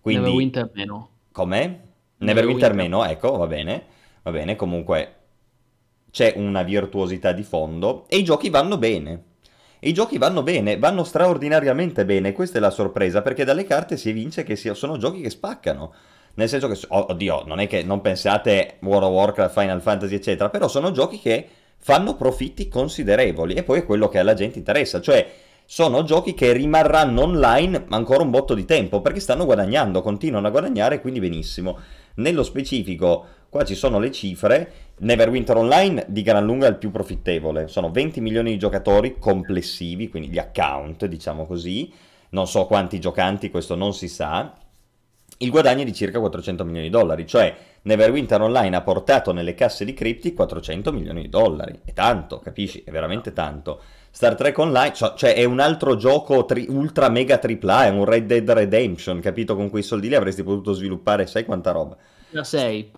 [0.00, 1.08] Quindi, Neverwinter meno.
[1.32, 1.89] com'è?
[2.20, 2.74] Neverwinter.
[2.74, 3.84] Meno, ecco, va bene,
[4.22, 5.14] va bene, comunque
[6.10, 9.24] c'è una virtuosità di fondo e i giochi vanno bene.
[9.80, 14.10] I giochi vanno bene, vanno straordinariamente bene, questa è la sorpresa, perché dalle carte si
[14.10, 15.94] evince che sono giochi che spaccano.
[16.34, 20.14] Nel senso che, oh, oddio, non è che non pensate World of Warcraft, Final Fantasy,
[20.14, 21.48] eccetera, però sono giochi che
[21.78, 25.26] fanno profitti considerevoli e poi è quello che alla gente interessa, cioè
[25.64, 30.50] sono giochi che rimarranno online ancora un botto di tempo perché stanno guadagnando, continuano a
[30.50, 31.78] guadagnare, quindi benissimo.
[32.20, 36.90] Nello specifico, qua ci sono le cifre, Neverwinter Online di gran lunga è il più
[36.90, 41.90] profittevole, sono 20 milioni di giocatori complessivi, quindi gli account, diciamo così,
[42.30, 44.54] non so quanti giocanti, questo non si sa,
[45.38, 49.54] il guadagno è di circa 400 milioni di dollari, cioè Neverwinter Online ha portato nelle
[49.54, 52.82] casse di Cryptic 400 milioni di dollari, è tanto, capisci?
[52.84, 53.80] È veramente tanto.
[54.12, 58.26] Star Trek Online, cioè è un altro gioco tri- ultra mega tripla, è un Red
[58.26, 59.54] Dead Redemption, capito?
[59.54, 61.96] Con quei soldi lì avresti potuto sviluppare, sai quanta roba?
[62.30, 62.90] GTA 6.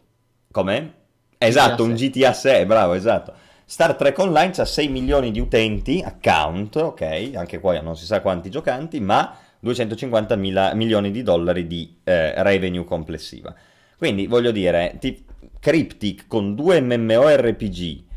[0.51, 0.95] Come?
[1.39, 3.35] Esatto, un GTA 6, bravo, esatto.
[3.65, 8.21] Star Trek Online ha 6 milioni di utenti, account, ok, anche qua non si sa
[8.21, 13.55] quanti giocanti, ma 250 mila, milioni di dollari di eh, revenue complessiva.
[13.97, 15.25] Quindi voglio dire, ti,
[15.61, 18.11] Cryptic con due MMORPG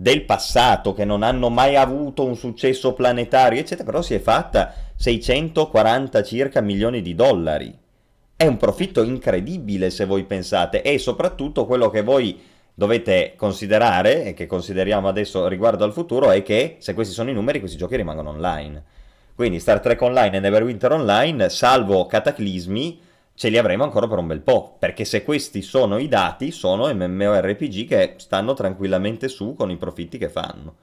[0.00, 4.72] del passato che non hanno mai avuto un successo planetario, eccetera, però si è fatta
[4.96, 7.76] 640 circa milioni di dollari.
[8.34, 12.40] È un profitto incredibile se voi pensate e soprattutto quello che voi
[12.72, 17.34] dovete considerare e che consideriamo adesso riguardo al futuro è che se questi sono i
[17.34, 18.82] numeri questi giochi rimangono online.
[19.34, 23.00] Quindi Star Trek Online e Neverwinter Online, salvo cataclismi,
[23.40, 26.92] ce li avremo ancora per un bel po', perché se questi sono i dati, sono
[26.92, 30.74] MMORPG che stanno tranquillamente su con i profitti che fanno.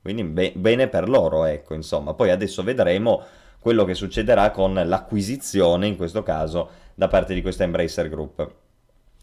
[0.00, 2.14] Quindi be- bene per loro, ecco, insomma.
[2.14, 3.22] Poi adesso vedremo
[3.58, 8.50] quello che succederà con l'acquisizione, in questo caso, da parte di questa Embracer Group.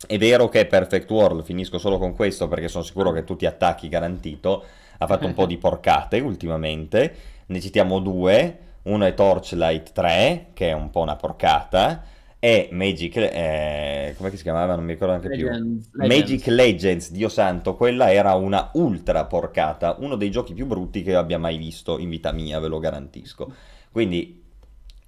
[0.06, 3.48] È vero che Perfect World, finisco solo con questo perché sono sicuro che tu ti
[3.48, 4.66] attacchi garantito,
[5.00, 7.16] ha fatto un po' di porcate ultimamente,
[7.48, 12.12] ne citiamo due, uno è Torchlight 3, che è un po' una porcata,
[12.44, 14.76] e Magic, eh, come si chiamava?
[14.76, 15.48] Non mi ricordo neanche più.
[15.48, 15.90] Legends.
[15.94, 21.16] Magic Legends, Dio santo, quella era una ultra porcata, uno dei giochi più brutti che
[21.16, 23.50] abbia mai visto in vita mia, ve lo garantisco.
[23.90, 24.44] Quindi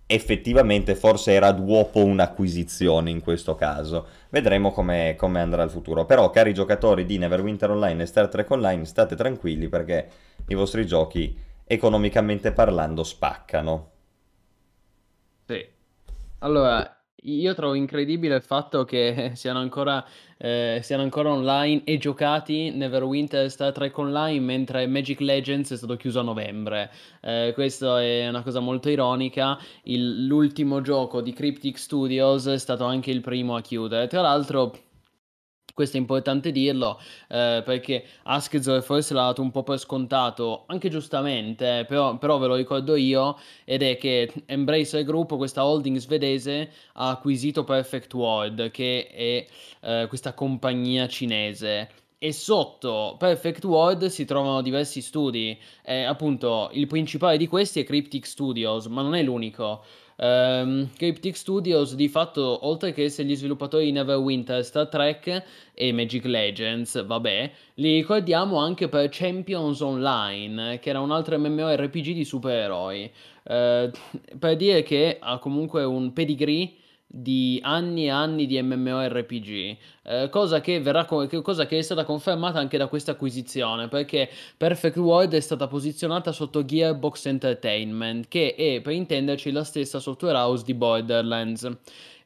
[0.06, 4.08] effettivamente forse era duopo un'acquisizione in questo caso.
[4.30, 6.06] Vedremo come, come andrà il futuro.
[6.06, 10.08] Però, cari giocatori di Neverwinter Online e Star Trek Online, state tranquilli perché
[10.48, 13.90] i vostri giochi, economicamente parlando, spaccano.
[15.46, 15.74] Sì.
[16.40, 16.95] Allora,
[17.26, 20.04] io trovo incredibile il fatto che siano ancora,
[20.38, 25.78] eh, siano ancora online e giocati Neverwinter e Star Trek Online mentre Magic Legends è
[25.78, 26.92] stato chiuso a novembre.
[27.22, 29.58] Eh, questo è una cosa molto ironica.
[29.84, 34.08] Il- l'ultimo gioco di Cryptic Studios è stato anche il primo a chiudere.
[34.08, 34.85] Tra l'altro,
[35.76, 40.90] questo è importante dirlo eh, perché Askzo forse l'ha dato un po' per scontato, anche
[40.90, 45.98] giustamente, eh, però, però, ve lo ricordo io, ed è che Embracer Group, questa holding
[45.98, 49.46] svedese, ha acquisito Perfect World, che è
[49.82, 51.90] eh, questa compagnia cinese.
[52.18, 57.84] E sotto Perfect World si trovano diversi studi, e appunto il principale di questi è
[57.84, 59.84] Cryptic Studios, ma non è l'unico.
[60.18, 65.44] Um, Cryptic Studios di fatto, oltre che essere gli sviluppatori di Neverwinter, Star Trek
[65.74, 72.14] e Magic Legends, vabbè, li ricordiamo anche per Champions Online, che era un altro MMORPG
[72.14, 73.12] di supereroi.
[73.44, 73.92] Uh,
[74.40, 76.72] per dire che ha comunque un pedigree
[77.18, 82.04] di anni e anni di MMORPG, eh, cosa, che verrà co- cosa che è stata
[82.04, 88.54] confermata anche da questa acquisizione, perché Perfect World è stata posizionata sotto Gearbox Entertainment, che
[88.56, 91.72] è per intenderci la stessa software house di Borderlands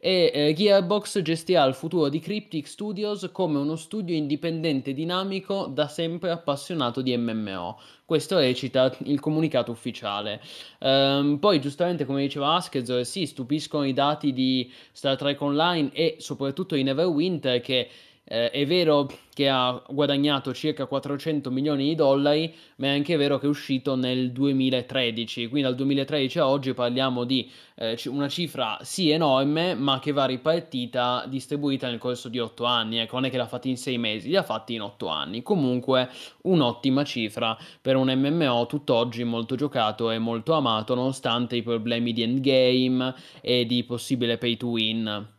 [0.01, 5.89] e eh, Gearbox gestirà il futuro di Cryptic Studios come uno studio indipendente dinamico da
[5.89, 7.77] sempre appassionato di MMO.
[8.05, 10.41] Questo recita il comunicato ufficiale.
[10.79, 16.15] Um, poi, giustamente, come diceva Askez, sì, stupiscono i dati di Star Trek Online e
[16.17, 17.89] soprattutto di Neverwinter che
[18.30, 23.39] eh, è vero che ha guadagnato circa 400 milioni di dollari, ma è anche vero
[23.39, 28.77] che è uscito nel 2013, quindi dal 2013 a oggi parliamo di eh, una cifra
[28.82, 33.30] sì enorme, ma che va ripartita, distribuita nel corso di 8 anni, ecco, non è
[33.32, 35.41] che l'ha fatti in 6 mesi, li ha fatti in 8 anni.
[35.41, 36.09] Comunque
[36.43, 42.21] un'ottima cifra per un MMO tutt'oggi molto giocato e molto amato, nonostante i problemi di
[42.21, 45.38] endgame e di possibile pay to win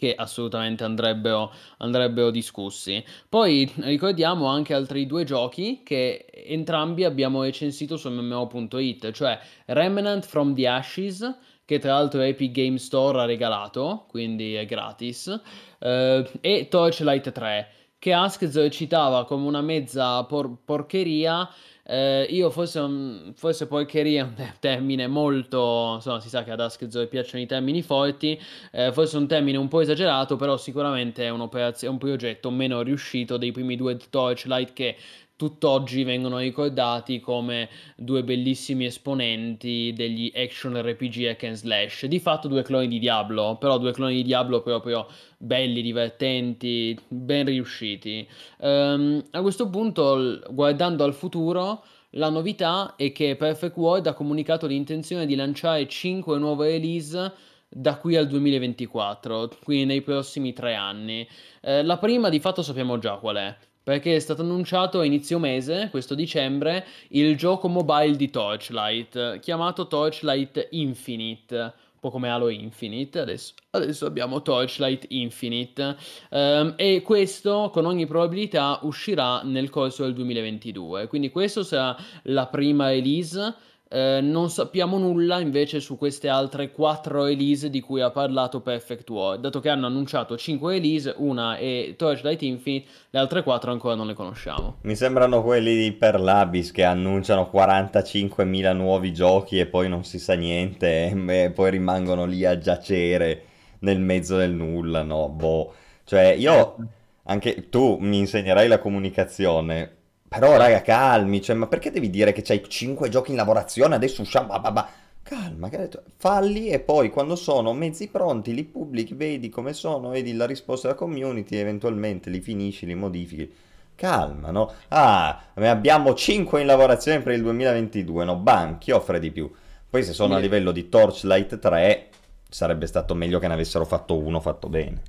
[0.00, 3.04] che assolutamente andrebbero, andrebbero discussi.
[3.28, 10.54] Poi ricordiamo anche altri due giochi che entrambi abbiamo recensito su MMO.it, cioè Remnant from
[10.54, 11.36] the Ashes,
[11.66, 15.38] che tra l'altro Epic Game Store ha regalato, quindi è gratis,
[15.78, 21.46] eh, e Torchlight 3, che Askz citava come una mezza por- porcheria
[21.84, 26.60] eh, io forse, un, forse porcheria è un termine molto, insomma si sa che ad
[26.60, 28.40] Askzo piacciono i termini forti,
[28.72, 33.52] eh, forse un termine un po' esagerato, però sicuramente è, un progetto meno riuscito dei
[33.52, 34.96] primi due Torchlight che
[35.40, 42.04] tutt'oggi vengono ricordati come due bellissimi esponenti degli action RPG hack and slash.
[42.04, 45.06] Di fatto due cloni di Diablo, però due cloni di Diablo proprio
[45.38, 48.28] belli, divertenti, ben riusciti.
[48.58, 54.66] Um, a questo punto, guardando al futuro, la novità è che Perfect World ha comunicato
[54.66, 57.32] l'intenzione di lanciare 5 nuove release
[57.66, 61.26] da qui al 2024, quindi nei prossimi tre anni.
[61.62, 65.38] Eh, la prima di fatto sappiamo già qual è perché è stato annunciato a inizio
[65.38, 72.48] mese, questo dicembre, il gioco mobile di Torchlight, chiamato Torchlight Infinite, un po' come Halo
[72.48, 75.96] Infinite, adesso, adesso abbiamo Torchlight Infinite,
[76.30, 82.46] um, e questo con ogni probabilità uscirà nel corso del 2022, quindi questa sarà la
[82.46, 83.54] prima release
[83.92, 89.10] eh, non sappiamo nulla invece su queste altre quattro release di cui ha parlato Perfect
[89.10, 93.96] World, dato che hanno annunciato 5 release, una è Torchlight Infinite, le altre quattro ancora
[93.96, 94.76] non le conosciamo.
[94.82, 100.34] Mi sembrano quelli di Perlabis che annunciano 45.000 nuovi giochi e poi non si sa
[100.34, 103.42] niente e poi rimangono lì a giacere
[103.80, 105.28] nel mezzo del nulla, no?
[105.28, 105.74] Boh.
[106.04, 106.76] Cioè, io,
[107.24, 109.96] anche tu mi insegnerai la comunicazione,
[110.30, 114.22] però, raga, calmi, cioè, ma perché devi dire che c'hai 5 giochi in lavorazione, adesso
[114.22, 114.88] usciamo, bah,
[115.22, 120.08] Calma, che detto, falli e poi quando sono mezzi pronti li pubblichi, vedi come sono,
[120.10, 123.52] vedi la risposta della community, eventualmente li finisci, li modifichi.
[123.94, 124.72] Calma, no?
[124.88, 128.36] Ah, abbiamo 5 in lavorazione per il 2022, no?
[128.36, 129.50] Bam, chi offre di più?
[129.88, 132.08] Poi se sono a livello di Torchlight 3
[132.48, 135.02] sarebbe stato meglio che ne avessero fatto uno fatto bene.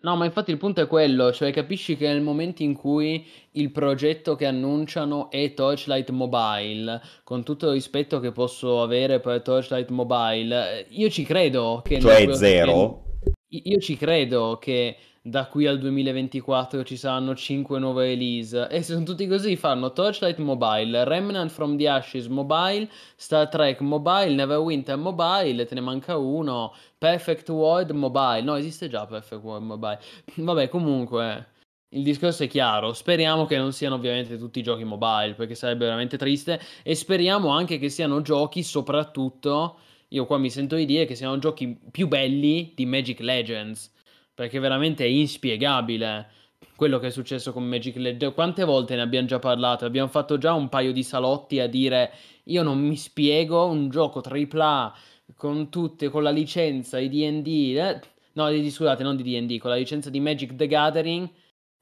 [0.00, 3.70] No, ma infatti il punto è quello, cioè capisci che nel momento in cui il
[3.70, 9.90] progetto che annunciano è Torchlight Mobile, con tutto il rispetto che posso avere per Torchlight
[9.90, 12.00] Mobile, eh, io ci credo che...
[12.00, 13.02] Cioè zero?
[13.48, 14.96] Io ci credo che
[15.26, 18.68] da qui al 2024 ci saranno 5 nuove release.
[18.68, 23.80] E se sono tutti così fanno Torchlight Mobile, Remnant from the Ashes Mobile, Star Trek
[23.80, 29.64] Mobile, Neverwinter Mobile, te ne manca uno, Perfect World Mobile, no esiste già Perfect World
[29.64, 29.98] Mobile,
[30.36, 31.46] vabbè comunque
[31.94, 36.18] il discorso è chiaro, speriamo che non siano ovviamente tutti giochi mobile perché sarebbe veramente
[36.18, 36.60] triste.
[36.82, 41.38] E speriamo anche che siano giochi soprattutto, io qua mi sento di dire che siano
[41.38, 43.92] giochi più belli di Magic Legends
[44.34, 46.28] perché veramente è inspiegabile
[46.76, 48.34] quello che è successo con Magic Legends.
[48.34, 49.84] Quante volte ne abbiamo già parlato?
[49.84, 52.12] Abbiamo fatto già un paio di salotti a dire
[52.44, 54.94] io non mi spiego un gioco AAA
[55.36, 58.00] con tutte, con la licenza di D&D, eh?
[58.32, 61.30] no, di, scusate, non di D&D, con la licenza di Magic the Gathering.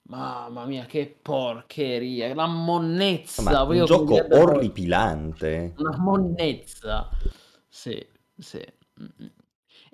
[0.05, 3.43] Mamma mia, che porcheria, la monnezza.
[3.43, 5.75] Ma un gioco orripilante.
[5.79, 7.09] Una monnezza.
[7.69, 8.05] Sì,
[8.37, 8.61] sì.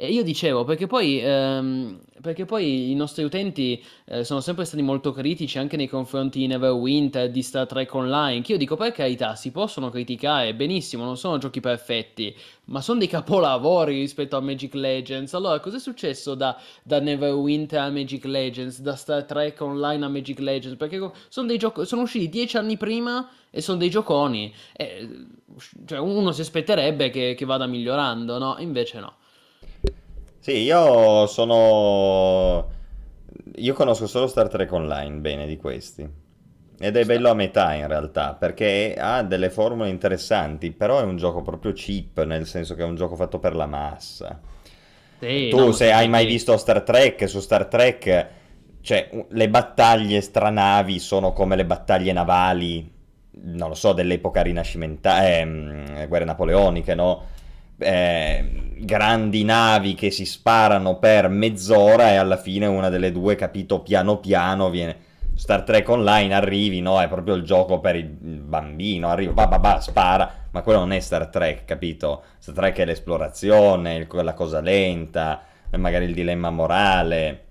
[0.00, 4.80] E io dicevo, perché poi, ehm, perché poi i nostri utenti eh, sono sempre stati
[4.80, 8.92] molto critici anche nei confronti di Neverwinter, di Star Trek Online, che io dico per
[8.92, 12.32] carità, si possono criticare, benissimo, non sono giochi perfetti,
[12.66, 15.34] ma sono dei capolavori rispetto a Magic Legends.
[15.34, 20.38] Allora, cos'è successo da, da Neverwinter a Magic Legends, da Star Trek Online a Magic
[20.38, 20.78] Legends?
[20.78, 24.54] Perché sono, dei gioco- sono usciti dieci anni prima e sono dei gioconi.
[24.76, 25.26] E,
[25.86, 28.54] cioè, uno si aspetterebbe che, che vada migliorando, no?
[28.60, 29.14] Invece no.
[30.40, 32.76] Sì, io sono...
[33.56, 36.08] Io conosco solo Star Trek Online bene di questi.
[36.80, 41.16] Ed è bello a metà in realtà, perché ha delle formule interessanti, però è un
[41.16, 44.40] gioco proprio cheap, nel senso che è un gioco fatto per la massa.
[45.18, 48.28] Sì, tu no, se hai mai visto Star Trek, su Star Trek,
[48.80, 52.88] cioè, le battaglie stranavi sono come le battaglie navali,
[53.30, 55.40] non lo so, dell'epoca rinascimentale,
[55.96, 57.24] eh, guerre napoleoniche, no?
[57.78, 63.80] Eh, grandi navi che si sparano per mezz'ora e alla fine una delle due, capito,
[63.80, 65.06] piano piano viene...
[65.38, 67.00] Star Trek Online arrivi, no?
[67.00, 70.90] È proprio il gioco per il bambino, arriva, bah, bah, bah, spara, ma quello non
[70.90, 72.24] è Star Trek, capito?
[72.38, 75.40] Star Trek è l'esplorazione, la cosa lenta,
[75.76, 77.44] magari il dilemma morale,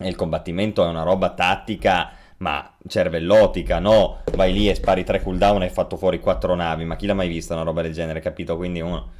[0.00, 4.22] il combattimento è una roba tattica, ma cervellotica, no?
[4.34, 7.14] Vai lì e spari tre cooldown e hai fatto fuori quattro navi, ma chi l'ha
[7.14, 8.56] mai vista una roba del genere, capito?
[8.56, 9.10] Quindi uno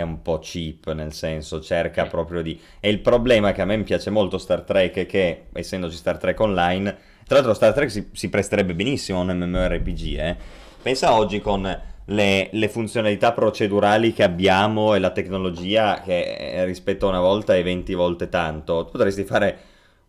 [0.00, 2.58] è un po' cheap, nel senso cerca proprio di...
[2.80, 6.38] E il problema che a me piace molto Star Trek è che, essendoci Star Trek
[6.40, 6.96] Online,
[7.26, 10.36] tra l'altro Star Trek si, si presterebbe benissimo a un MMORPG, eh?
[10.82, 11.62] Pensa oggi con
[12.06, 17.54] le, le, funzionalità procedurali che abbiamo e la tecnologia che eh, rispetto a una volta
[17.54, 19.58] è 20 volte tanto, tu potresti fare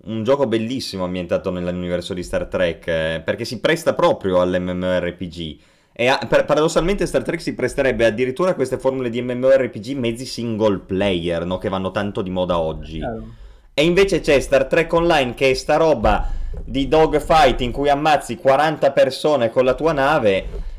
[0.05, 5.57] un gioco bellissimo ambientato nell'universo di Star Trek, eh, perché si presta proprio all'MMORPG
[5.93, 10.25] E a- per- paradossalmente Star Trek si presterebbe addirittura a queste formule di MMORPG mezzi
[10.25, 11.57] single player, no?
[11.57, 12.97] Che vanno tanto di moda oggi.
[12.99, 13.23] Chiaro.
[13.73, 16.29] E invece c'è Star Trek Online che è sta roba
[16.63, 20.69] di dogfight in cui ammazzi 40 persone con la tua nave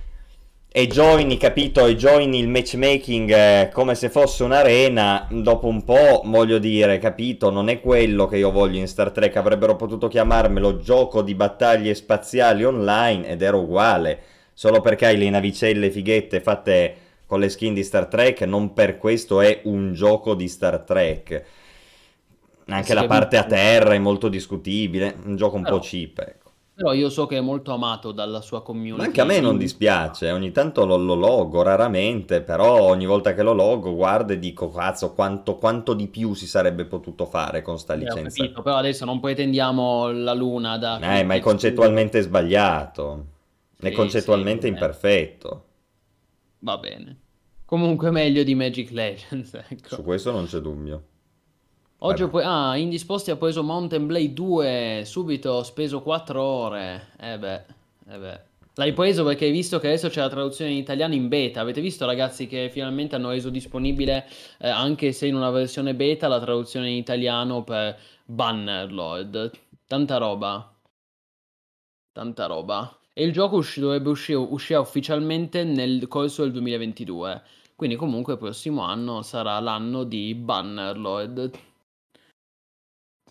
[0.74, 1.84] e joini, capito?
[1.84, 5.26] E joini il matchmaking eh, come se fosse un'arena.
[5.30, 7.50] Dopo un po', voglio dire, capito?
[7.50, 9.36] Non è quello che io voglio in Star Trek.
[9.36, 14.20] Avrebbero potuto chiamarmelo gioco di battaglie spaziali online ed era uguale.
[14.54, 16.96] Solo perché hai le navicelle fighette fatte
[17.26, 21.44] con le skin di Star Trek, non per questo è un gioco di Star Trek.
[22.66, 26.18] Anche Sì, la parte a terra è molto discutibile, un gioco un Però- po' cheap,
[26.20, 26.50] ecco.
[26.74, 28.96] Però io so che è molto amato dalla sua community.
[28.98, 33.34] Ma anche a me non dispiace, ogni tanto lo, lo logo, raramente, però ogni volta
[33.34, 37.60] che lo logo guardo e dico, cazzo, quanto, quanto di più si sarebbe potuto fare
[37.60, 38.42] con sta Eh, licenza.
[38.42, 40.98] capito, però adesso non pretendiamo la luna da...
[40.98, 43.26] Eh, ma è concettualmente sbagliato,
[43.88, 45.66] è concettualmente imperfetto,
[46.64, 47.18] Va bene.
[47.64, 49.96] Comunque meglio di Magic Legends, ecco.
[49.96, 51.06] su questo non c'è dubbio.
[51.98, 52.42] Oggi poi...
[52.44, 57.08] Ah, Indisposti ha preso Mountain Blade 2, subito ho speso 4 ore.
[57.18, 57.64] Eh beh,
[58.08, 58.40] eh beh.
[58.74, 61.60] L'hai preso perché hai visto che adesso c'è la traduzione in italiano in beta.
[61.60, 64.26] Avete visto ragazzi che finalmente hanno reso disponibile,
[64.58, 69.50] eh, anche se in una versione beta, la traduzione in italiano per Bannerlord.
[69.86, 70.74] Tanta roba.
[72.12, 72.96] Tanta roba.
[73.14, 77.42] E il gioco usci- dovrebbe uscire, uscire ufficialmente nel corso del 2022.
[77.74, 81.50] Quindi comunque il prossimo anno sarà l'anno di Bannerlord.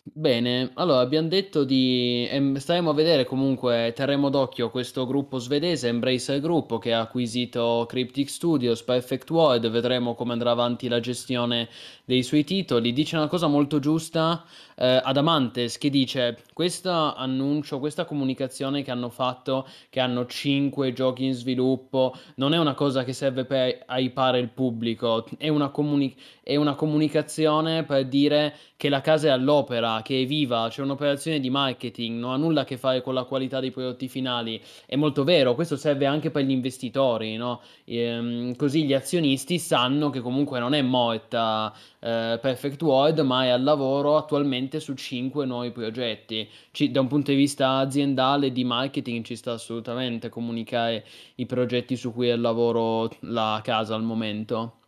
[0.03, 2.27] Bene, allora abbiamo detto di...
[2.29, 7.85] ehm, staremo a vedere comunque, terremo d'occhio questo gruppo svedese, Embracer Group, che ha acquisito
[7.87, 11.69] Cryptic Studios, Perfect World, vedremo come andrà avanti la gestione
[12.05, 12.93] dei suoi titoli.
[12.93, 14.43] Dice una cosa molto giusta,
[14.81, 21.25] eh, Adamantes, che dice, questo annuncio, questa comunicazione che hanno fatto, che hanno 5 giochi
[21.25, 26.15] in sviluppo, non è una cosa che serve per hypare il pubblico, è una, comuni-
[26.41, 31.39] è una comunicazione per dire che la casa è all'opera, che è viva, c'è un'operazione
[31.39, 34.59] di marketing, non ha nulla a che fare con la qualità dei prodotti finali.
[34.87, 37.61] È molto vero, questo serve anche per gli investitori, no?
[37.85, 43.49] Ehm, così gli azionisti sanno che comunque non è morta eh, Perfect World, ma è
[43.49, 46.47] al lavoro attualmente su 5 nuovi progetti.
[46.71, 51.05] Ci- da un punto di vista aziendale di marketing ci sta assolutamente comunicare
[51.35, 54.79] i progetti su cui è al lavoro la casa al momento.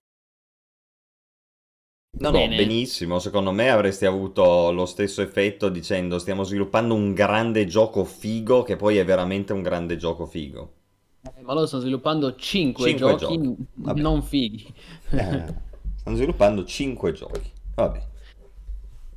[2.17, 2.47] No, Bene.
[2.47, 8.03] no, benissimo, secondo me avresti avuto lo stesso effetto dicendo stiamo sviluppando un grande gioco
[8.03, 10.73] figo che poi è veramente un grande gioco figo.
[11.21, 13.55] Eh, Ma loro stanno sviluppando 5 Cinque giochi giochi.
[13.75, 14.73] non fighi.
[15.11, 15.53] Eh,
[15.95, 17.51] stanno sviluppando 5 giochi.
[17.75, 18.01] Vabbè.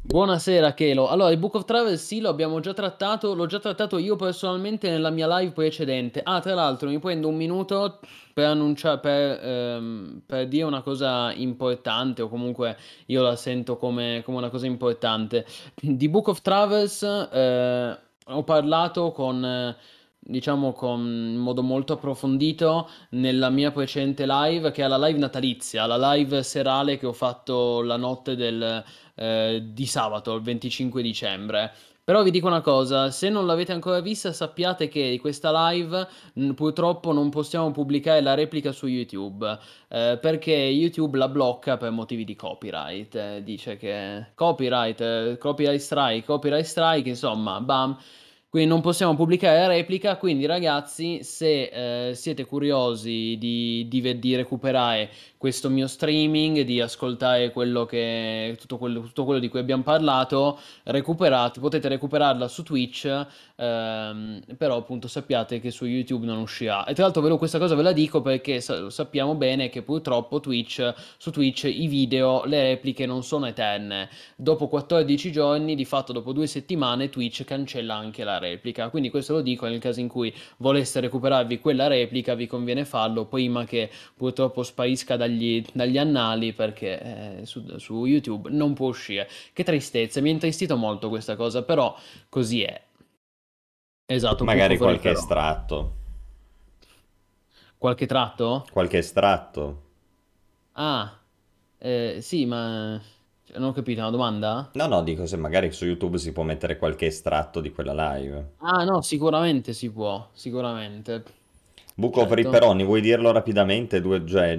[0.08, 1.08] Buonasera Kelo.
[1.08, 4.88] Allora, il Book of Travel sì, lo abbiamo già trattato, l'ho già trattato io personalmente
[4.88, 6.20] nella mia live precedente.
[6.22, 7.98] Ah, tra l'altro mi prendo un minuto
[8.32, 12.76] per annunciare, per, ehm, per dire una cosa importante, o comunque
[13.06, 15.44] io la sento come, come una cosa importante.
[15.74, 19.74] Di Book of Travels eh, ho parlato con,
[20.20, 25.84] diciamo, con, in modo molto approfondito nella mia precedente live, che è la live natalizia,
[25.84, 28.84] la live serale che ho fatto la notte del
[29.16, 31.72] eh, di sabato, il 25 dicembre.
[32.06, 36.06] Però vi dico una cosa, se non l'avete ancora vista, sappiate che di questa live
[36.34, 39.58] mh, purtroppo non possiamo pubblicare la replica su YouTube,
[39.88, 43.12] eh, perché YouTube la blocca per motivi di copyright.
[43.16, 47.98] eh, dice che copyright, eh, copyright strike, copyright strike, insomma, bam.
[48.48, 54.36] Quindi non possiamo pubblicare la replica, quindi ragazzi, se eh, siete curiosi di, di di
[54.36, 59.82] recuperare questo mio streaming, di ascoltare quello che, tutto quello, tutto quello di cui abbiamo
[59.82, 63.26] parlato, recuperate, potete recuperarla su Twitch,
[63.56, 66.84] ehm, però appunto sappiate che su YouTube non uscirà.
[66.84, 70.40] E tra l'altro ve questa cosa ve la dico perché sa- sappiamo bene che purtroppo
[70.40, 74.08] Twitch, su Twitch i video, le repliche non sono eterne.
[74.36, 78.88] Dopo 14 giorni, di fatto dopo due settimane, Twitch cancella anche la replica.
[78.88, 83.26] Quindi questo lo dico nel caso in cui voleste recuperarvi quella replica, vi conviene farlo
[83.26, 85.35] prima che purtroppo sparisca dagli,
[85.72, 89.28] dagli annali perché eh, su, su YouTube non può uscire.
[89.52, 91.96] Che tristezza, mi ha intristito molto questa cosa, però
[92.28, 92.82] così è.
[94.06, 95.94] Esatto, Magari qualche estratto.
[97.76, 98.66] Qualche tratto?
[98.70, 99.82] Qualche estratto.
[100.72, 101.18] Ah,
[101.78, 103.00] eh, sì, ma
[103.44, 104.70] cioè, non ho capito, una domanda?
[104.72, 108.54] No, no, dico se magari su YouTube si può mettere qualche estratto di quella live.
[108.58, 111.22] Ah, no, sicuramente si può, sicuramente.
[111.94, 112.34] Book of Certo.
[112.34, 114.00] Ripperoni, vuoi dirlo rapidamente?
[114.00, 114.58] Due, cioè,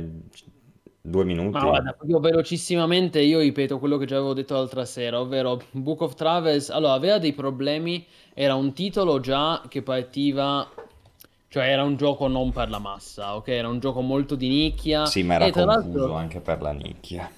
[1.09, 1.57] due minuti?
[1.57, 6.01] Ma guarda, proprio velocissimamente io ripeto quello che già avevo detto l'altra sera, ovvero Book
[6.01, 10.69] of Travels, allora aveva dei problemi, era un titolo già che partiva
[11.49, 13.47] Cioè era un gioco non per la massa, ok?
[13.47, 15.05] Era un gioco molto di nicchia.
[15.05, 17.31] Sì, ma era confuso anche per la nicchia.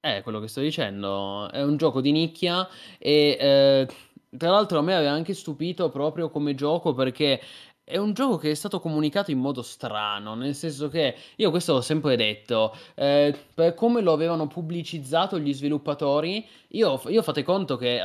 [0.00, 3.88] è quello che sto dicendo, è un gioco di nicchia e eh,
[4.36, 7.40] tra l'altro a me aveva anche stupito proprio come gioco perché
[7.88, 11.72] è un gioco che è stato comunicato in modo strano, nel senso che io questo
[11.72, 17.78] l'ho sempre detto, eh, per come lo avevano pubblicizzato gli sviluppatori, io, io fate conto
[17.78, 18.00] che eh,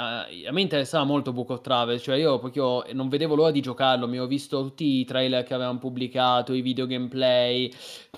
[0.48, 4.08] a me interessava molto Book of Travels, cioè io proprio non vedevo l'ora di giocarlo,
[4.08, 7.70] mi ho visto tutti i trailer che avevano pubblicato, i video gameplay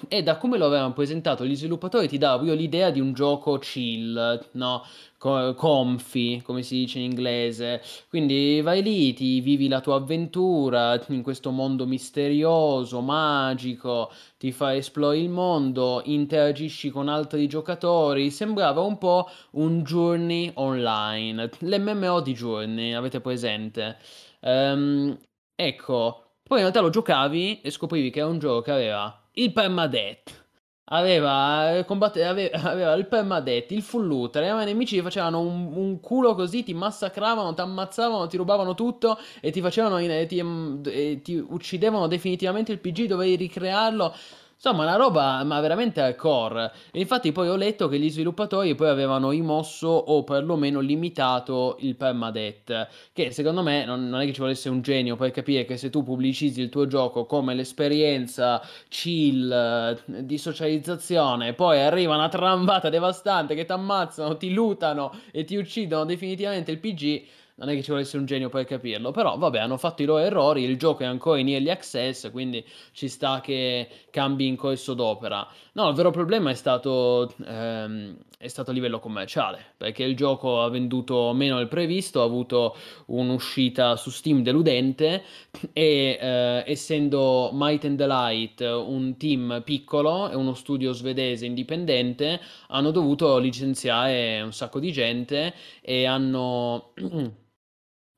[0.07, 3.57] e da come lo avevano presentato gli sviluppatori ti dava proprio l'idea di un gioco
[3.57, 4.83] chill, no?
[5.25, 7.81] Co- Comfy, come si dice in inglese.
[8.09, 14.77] Quindi vai lì, ti vivi la tua avventura in questo mondo misterioso, magico, ti fai
[14.77, 18.29] esplori il mondo, interagisci con altri giocatori.
[18.29, 23.97] Sembrava un po' un Journey online, l'MMO di Journey, avete presente?
[24.41, 25.17] Ehm,
[25.55, 29.51] ecco, poi in realtà lo giocavi e scoprivi che era un gioco che aveva il
[29.51, 30.44] permadeath.
[30.87, 35.71] Aveva, eh, combatte- ave- aveva il permadeath, il full loot, i nemici ti facevano un,
[35.75, 40.37] un culo così, ti massacravano, ti ammazzavano, ti rubavano tutto e ti facevano, e ti,
[40.37, 44.13] em- e ti uccidevano definitivamente il PG, dovevi ricrearlo.
[44.55, 46.71] Insomma, una roba, ma veramente hardcore.
[46.91, 51.95] E infatti poi ho letto che gli sviluppatori poi avevano rimosso o perlomeno limitato il
[51.95, 55.77] permadeath, che secondo me non, non è che ci volesse un genio per capire che
[55.77, 62.29] se tu pubblicizzi il tuo gioco come l'esperienza chill eh, di socializzazione, poi arriva una
[62.29, 67.23] trambata devastante che ti ammazzano, ti lootano e ti uccidono definitivamente il PG.
[67.57, 70.21] Non è che ci volesse un genio per capirlo, però vabbè, hanno fatto i loro
[70.21, 74.93] errori, il gioco è ancora in early access, quindi ci sta che cambi in corso
[74.93, 75.47] d'opera.
[75.71, 80.61] No, il vero problema è stato, ehm, è stato a livello commerciale, perché il gioco
[80.63, 82.75] ha venduto meno del previsto, ha avuto
[83.05, 85.23] un'uscita su Steam deludente
[85.71, 92.91] e eh, essendo Might and Delight un team piccolo e uno studio svedese indipendente, hanno
[92.91, 96.91] dovuto licenziare un sacco di gente e hanno...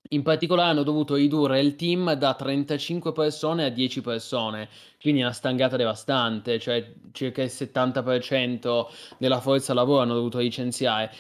[0.10, 4.70] In particolare hanno dovuto ridurre il team da 35 persone a 10 persone,
[5.02, 8.86] quindi una stangata devastante, cioè circa il 70%
[9.18, 11.12] della forza lavoro hanno dovuto licenziare.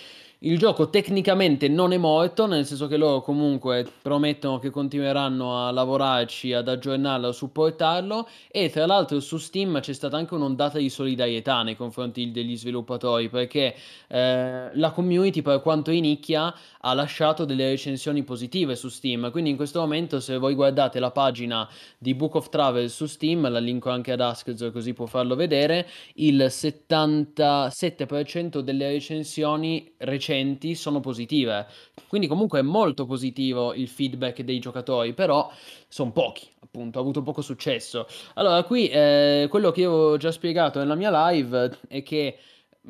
[0.41, 5.71] Il gioco tecnicamente non è morto, nel senso che loro comunque promettono che continueranno a
[5.71, 8.29] lavorarci, ad aggiornarlo, a supportarlo.
[8.47, 13.29] E tra l'altro su Steam c'è stata anche un'ondata di solidarietà nei confronti degli sviluppatori
[13.29, 13.73] perché
[14.09, 19.49] eh, la community per quanto in nicchia ha lasciato delle recensioni positive su Steam, quindi
[19.49, 21.67] in questo momento se voi guardate la pagina
[21.97, 25.88] di Book of Travel su Steam, la linko anche ad Askz così può farlo vedere,
[26.15, 29.91] il 77% delle recensioni
[30.28, 31.67] recenti sono positive.
[32.07, 35.49] Quindi comunque è molto positivo il feedback dei giocatori, però
[35.88, 38.07] sono pochi, appunto, ha avuto poco successo.
[38.36, 42.38] Allora, qui eh, quello che io ho già spiegato nella mia live è che,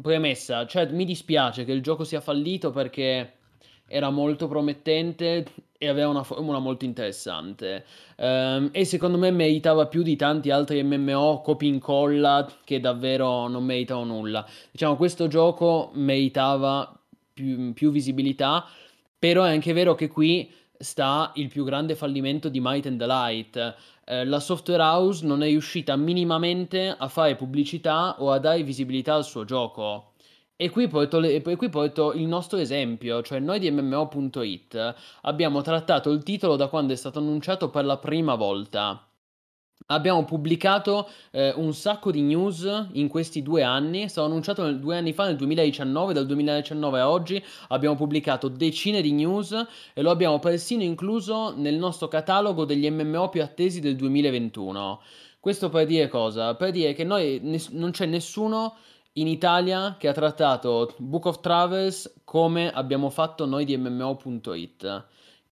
[0.01, 3.33] premessa, cioè mi dispiace che il gioco sia fallito perché
[3.87, 5.45] era molto promettente
[5.79, 7.85] e aveva una formula molto interessante.
[8.17, 13.63] Um, e secondo me meritava più di tanti altri MMO copia incolla che davvero non
[13.63, 14.45] meritano nulla.
[14.71, 16.96] Diciamo, questo gioco meritava
[17.37, 18.65] più, più visibilità,
[19.19, 23.75] però è anche vero che qui sta il più grande fallimento di Might and Delight.
[24.05, 29.13] Eh, la software house non è riuscita minimamente a fare pubblicità o a dare visibilità
[29.15, 30.13] al suo gioco.
[30.55, 35.61] E qui porto, le- e qui porto il nostro esempio, cioè noi di MMO.it abbiamo
[35.61, 39.06] trattato il titolo da quando è stato annunciato per la prima volta.
[39.89, 44.79] Abbiamo pubblicato eh, un sacco di news in questi due anni, è stato annunciato nel-
[44.79, 49.53] due anni fa, nel 2019, dal 2019 a oggi abbiamo pubblicato decine di news
[49.93, 55.01] e lo abbiamo persino incluso nel nostro catalogo degli MMO più attesi del 2021.
[55.39, 56.55] Questo per dire cosa?
[56.55, 58.75] Per dire che noi ness- non c'è nessuno
[59.13, 65.05] in Italia che ha trattato Book of Travels come abbiamo fatto noi di MMO.it.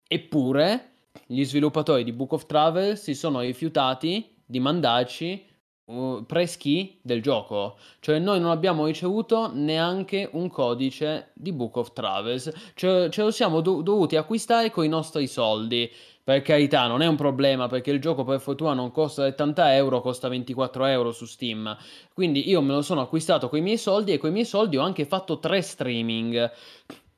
[0.08, 0.91] Eppure
[1.32, 5.42] gli sviluppatori di Book of Travel si sono rifiutati di mandarci
[5.86, 11.76] uh, press key del gioco, cioè noi non abbiamo ricevuto neanche un codice di Book
[11.76, 15.90] of Travels, cioè, ce lo siamo do- dovuti acquistare con i nostri soldi.
[16.24, 20.02] Per carità, non è un problema perché il gioco per fortuna non costa 70 euro,
[20.02, 21.76] costa 24 euro su Steam.
[22.12, 24.76] Quindi io me lo sono acquistato con i miei soldi e con i miei soldi
[24.76, 26.48] ho anche fatto tre streaming.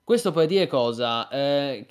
[0.03, 1.29] Questo per dire cosa?
[1.29, 1.87] Eh,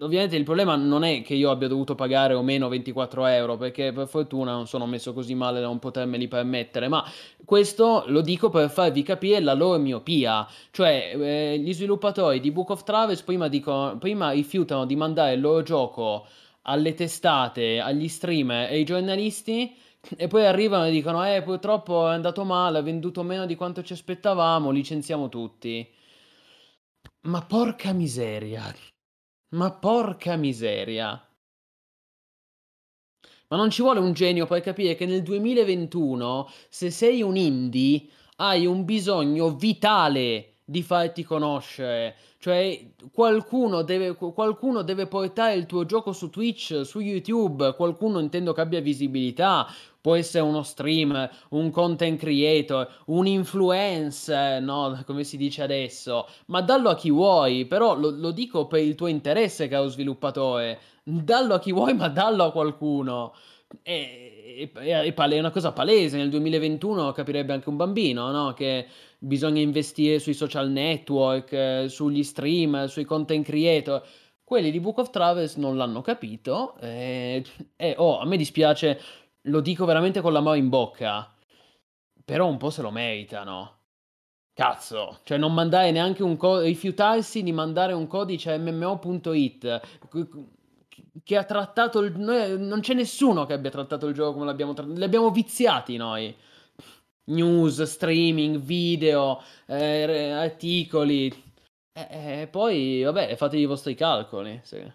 [0.00, 3.92] ovviamente il problema non è che io abbia dovuto pagare o meno 24 euro, perché
[3.92, 7.04] per fortuna non sono messo così male da non potermeli permettere, ma
[7.44, 10.46] questo lo dico per farvi capire la loro miopia.
[10.70, 15.40] Cioè, eh, gli sviluppatori di Book of Travels prima, dicono, prima rifiutano di mandare il
[15.40, 16.26] loro gioco
[16.62, 19.74] alle testate, agli streamer e ai giornalisti
[20.16, 23.82] e poi arrivano e dicono eh purtroppo è andato male, ha venduto meno di quanto
[23.82, 25.88] ci aspettavamo, licenziamo tutti.
[27.22, 28.74] Ma porca miseria.
[29.50, 31.22] Ma porca miseria.
[33.48, 38.06] Ma non ci vuole un genio per capire che nel 2021, se sei un indie,
[38.36, 42.14] hai un bisogno vitale di farti conoscere.
[42.38, 48.52] Cioè, qualcuno deve, qualcuno deve portare il tuo gioco su Twitch, su YouTube, qualcuno intendo
[48.52, 49.66] che abbia visibilità.
[49.98, 55.02] Può essere uno streamer, un content creator, un influencer, no?
[55.06, 56.28] Come si dice adesso.
[56.46, 60.78] Ma dallo a chi vuoi, però lo, lo dico per il tuo interesse, caro sviluppatore.
[61.02, 63.34] Dallo a chi vuoi, ma dallo a qualcuno.
[63.82, 68.52] È, è, è, una cosa palese, nel 2021 capirebbe anche un bambino, no?
[68.54, 68.86] Che
[69.18, 74.02] bisogna investire sui social network, eh, sugli stream, sui content creator.
[74.44, 77.44] Quelli di Book of Travels non l'hanno capito e,
[77.76, 79.00] e oh, a me dispiace,
[79.42, 81.34] lo dico veramente con la mano in bocca,
[82.24, 83.76] però un po' se lo meritano.
[84.54, 89.80] Cazzo, cioè non mandare neanche un codice, rifiutarsi di mandare un codice a mmo.it
[91.22, 92.18] che ha trattato il...
[92.18, 95.96] Noi, non c'è nessuno che abbia trattato il gioco come l'abbiamo trattato, li abbiamo viziati
[95.96, 96.34] noi
[97.28, 101.28] news, streaming, video, eh, articoli.
[101.92, 104.60] E eh, poi, vabbè, fate i vostri calcoli.
[104.62, 104.92] Sì.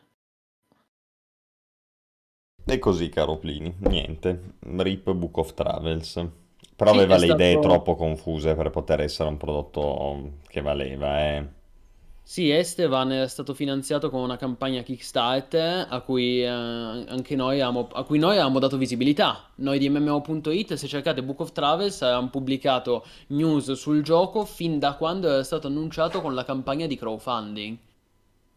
[2.66, 4.56] E così, caro Plini, niente.
[4.60, 6.14] Rip Book of Travels.
[6.76, 7.42] Però sì, aveva le stato...
[7.42, 11.48] idee troppo confuse per poter essere un prodotto che valeva, eh.
[12.26, 17.90] Sì, Estevan è stato finanziato con una campagna Kickstarter a cui, eh, anche noi abbiamo,
[17.92, 19.50] a cui noi abbiamo dato visibilità.
[19.56, 24.96] Noi di MMO.it, se cercate Book of Travels, abbiamo pubblicato news sul gioco fin da
[24.96, 27.78] quando era stato annunciato con la campagna di crowdfunding.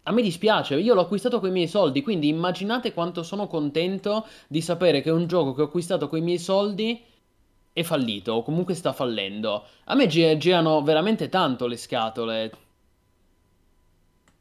[0.05, 4.27] A me dispiace, io l'ho acquistato con i miei soldi, quindi immaginate quanto sono contento
[4.47, 7.03] di sapere che un gioco che ho acquistato con i miei soldi
[7.73, 9.65] è fallito, o comunque sta fallendo.
[9.87, 12.53] A me girano veramente tanto le scatole.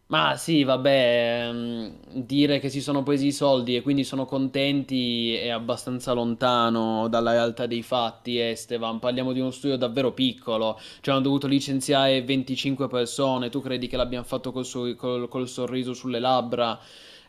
[0.07, 5.33] Ma sì, vabbè, mm, dire che si sono presi i soldi e quindi sono contenti
[5.33, 8.99] è abbastanza lontano dalla realtà dei fatti, Esteban.
[8.99, 13.97] Parliamo di uno studio davvero piccolo, cioè hanno dovuto licenziare 25 persone, tu credi che
[13.97, 16.79] l'abbiano fatto col, su- col- col sorriso sulle labbra?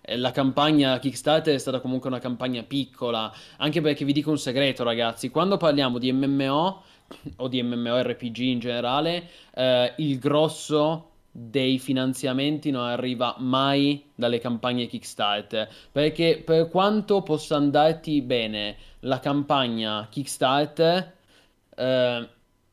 [0.03, 4.39] Eh, la campagna Kickstarter è stata comunque una campagna piccola, anche perché vi dico un
[4.39, 6.83] segreto, ragazzi, quando parliamo di MMO
[7.37, 14.87] o di MMORPG in generale, eh, il grosso dei finanziamenti non arriva mai dalle campagne
[14.87, 21.15] Kickstarter perché per quanto possa andarti bene la campagna Kickstarter
[21.77, 22.29] eh,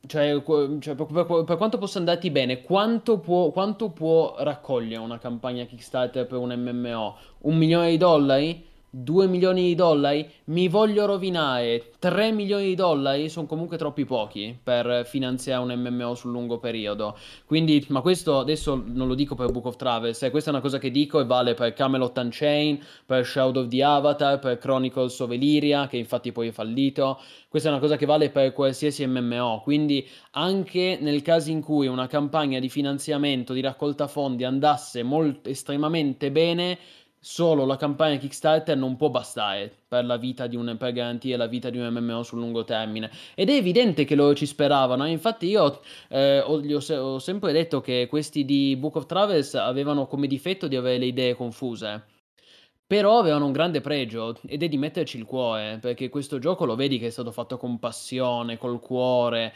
[0.07, 0.41] cioè,
[0.79, 5.65] cioè per, per, per, quanto possa andarti bene quanto può, quanto può raccogliere una campagna
[5.65, 8.65] Kickstarter per un MMO un milione di dollari
[8.95, 14.55] 2 milioni di dollari, mi voglio rovinare 3 milioni di dollari, sono comunque troppi pochi
[14.61, 17.17] per finanziare un MMO sul lungo periodo.
[17.47, 20.61] Quindi, ma questo adesso non lo dico per Book of Travels, eh, questa è una
[20.61, 25.19] cosa che dico e vale per Camelot Unchained, per Shadow of the Avatar, per Chronicles
[25.21, 27.19] of Elyria, che infatti poi è fallito.
[27.49, 31.87] Questa è una cosa che vale per qualsiasi MMO, quindi anche nel caso in cui
[31.87, 36.77] una campagna di finanziamento, di raccolta fondi andasse molto estremamente bene,
[37.23, 41.87] solo la campagna Kickstarter non può bastare per, un, per garantire la vita di un
[41.87, 43.09] MMO sul lungo termine.
[43.33, 45.07] Ed è evidente che loro ci speravano.
[45.07, 45.79] Infatti, io
[46.09, 50.67] eh, ho, ho, ho, sempre detto che questi di Book of Travels avevano come difetto
[50.67, 52.03] di avere le idee confuse.
[52.85, 56.75] Però avevano un grande pregio ed è di metterci il cuore, perché questo gioco lo
[56.75, 59.53] vedi che è stato fatto con passione, col cuore.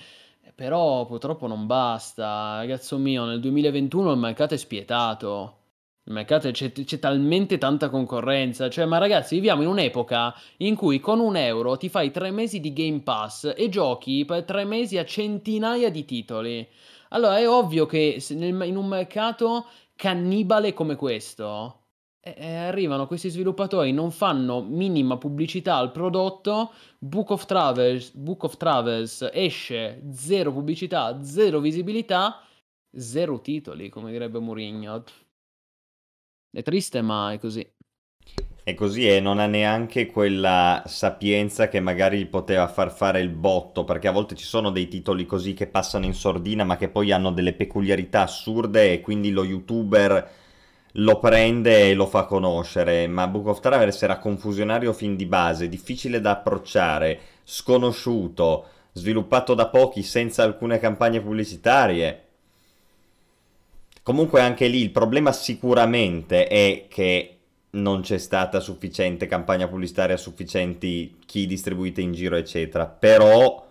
[0.56, 5.67] Però purtroppo non basta, ragazzo mio, nel 2021 il mercato è spietato.
[6.08, 8.70] Il mercato c'è, c'è, talmente tanta concorrenza.
[8.70, 12.62] Cioè, ma ragazzi, viviamo in un'epoca in cui con un euro ti fai tre mesi
[12.62, 16.66] di Game Pass e giochi per tre mesi a centinaia di titoli.
[17.10, 19.66] Allora, è ovvio che in un mercato
[19.96, 21.82] cannibale come questo.
[22.22, 26.72] Eh, eh, arrivano questi sviluppatori, non fanno minima pubblicità al prodotto.
[27.00, 32.42] Book of Travels, Book of Travels esce, zero pubblicità, zero visibilità,
[32.96, 35.04] zero titoli, come direbbe Mourinho.
[36.50, 37.68] È triste, ma è così.
[38.64, 43.86] È così e non ha neanche quella sapienza che magari poteva far fare il botto,
[43.86, 47.12] perché a volte ci sono dei titoli così che passano in sordina, ma che poi
[47.12, 50.30] hanno delle peculiarità assurde e quindi lo youtuber
[51.00, 53.08] lo prende e lo fa conoscere.
[53.08, 59.68] Ma Book of Travels era confusionario fin di base, difficile da approcciare, sconosciuto, sviluppato da
[59.68, 62.27] pochi senza alcune campagne pubblicitarie.
[64.08, 67.40] Comunque anche lì il problema sicuramente è che
[67.72, 72.86] non c'è stata sufficiente campagna pubblicitaria, sufficienti chi distribuite in giro, eccetera.
[72.86, 73.68] Però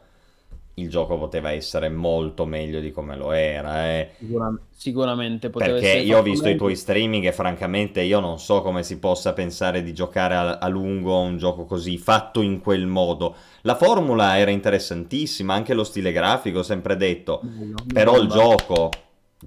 [0.75, 3.89] il gioco poteva essere molto meglio di come lo era.
[3.95, 4.11] Eh.
[4.19, 8.39] Sicuramente, sicuramente poteva Perché essere io ho visto i tuoi streaming e francamente io non
[8.39, 12.43] so come si possa pensare di giocare a, a lungo a un gioco così, fatto
[12.43, 13.35] in quel modo.
[13.63, 17.41] La formula era interessantissima, anche lo stile grafico, sempre detto.
[17.43, 18.35] Bello, Però il bomba.
[18.35, 18.91] gioco,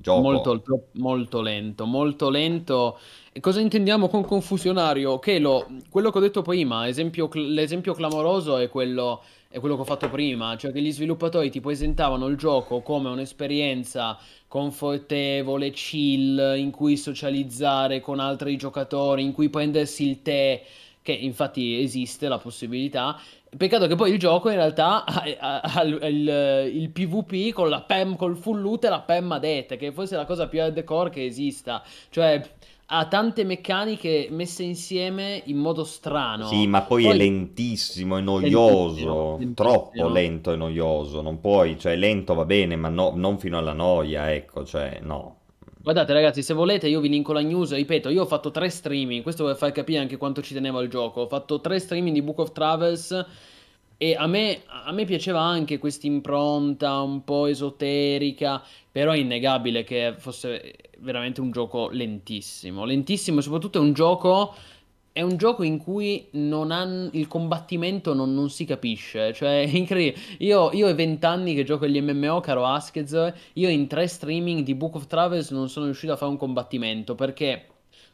[0.02, 0.22] gioco.
[0.22, 0.64] Molto,
[0.94, 2.98] molto lento, molto lento.
[3.32, 5.20] E cosa intendiamo con confusionario?
[5.20, 9.82] Che lo- quello che ho detto prima, esempio l'esempio clamoroso è quello, è quello che
[9.82, 14.18] ho fatto prima, cioè che gli sviluppatori ti presentavano il gioco come un'esperienza
[14.48, 20.64] confortevole, chill, in cui socializzare con altri giocatori, in cui prendersi il tè,
[21.02, 23.20] che infatti esiste la possibilità.
[23.56, 25.98] Peccato che poi il gioco in realtà ha, ha- ha il,
[26.74, 30.26] il- PvP con la PEM, col full loot e la permadeath, che forse è la
[30.26, 31.84] cosa più hardcore che esista.
[32.10, 32.42] Cioè,
[32.92, 36.48] ha tante meccaniche messe insieme in modo strano.
[36.48, 39.54] Sì, ma poi è Poi- lentissimo e Lentissimo, noioso, lentissimo.
[39.54, 43.74] troppo lento e noioso, non puoi, cioè lento va bene, ma no- non fino alla
[43.74, 45.38] noia, ecco, cioè no.
[45.81, 49.23] Guardate ragazzi, se volete io vi linko la news, ripeto, io ho fatto tre streaming,
[49.23, 52.22] questo per far capire anche quanto ci tenevo al gioco, ho fatto tre streaming di
[52.22, 53.26] Book of Travels
[53.95, 58.61] e a me, a me piaceva anche questa impronta un po' esoterica,
[58.91, 64.53] però è innegabile che fosse veramente un gioco lentissimo, lentissimo e soprattutto è un gioco,
[65.11, 70.15] è un gioco in cui han- il combattimento non, non si capisce, cioè è incredibile.
[70.40, 74.64] Io, io ho 20 anni che gioco agli MMO, caro Askez, io in tre streaming
[74.64, 77.65] di Book of Travels non sono riuscito a fare un combattimento perché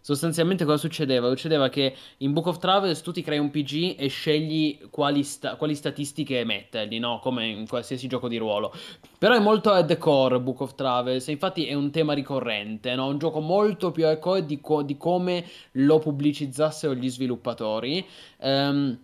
[0.06, 1.30] sostanzialmente cosa succedeva?
[1.30, 5.56] Succedeva che in Book of Travels tu ti crei un PG e scegli quali, sta-
[5.56, 7.18] quali statistiche mettergli, no?
[7.18, 8.72] Come in qualsiasi gioco di ruolo.
[9.18, 13.07] Però è molto hardcore Book of Travels, infatti è un tema ricorrente, no?
[13.07, 18.06] Un gioco molto più hardcore di, co- di come lo pubblicizzassero gli sviluppatori.
[18.41, 18.99] Ehm,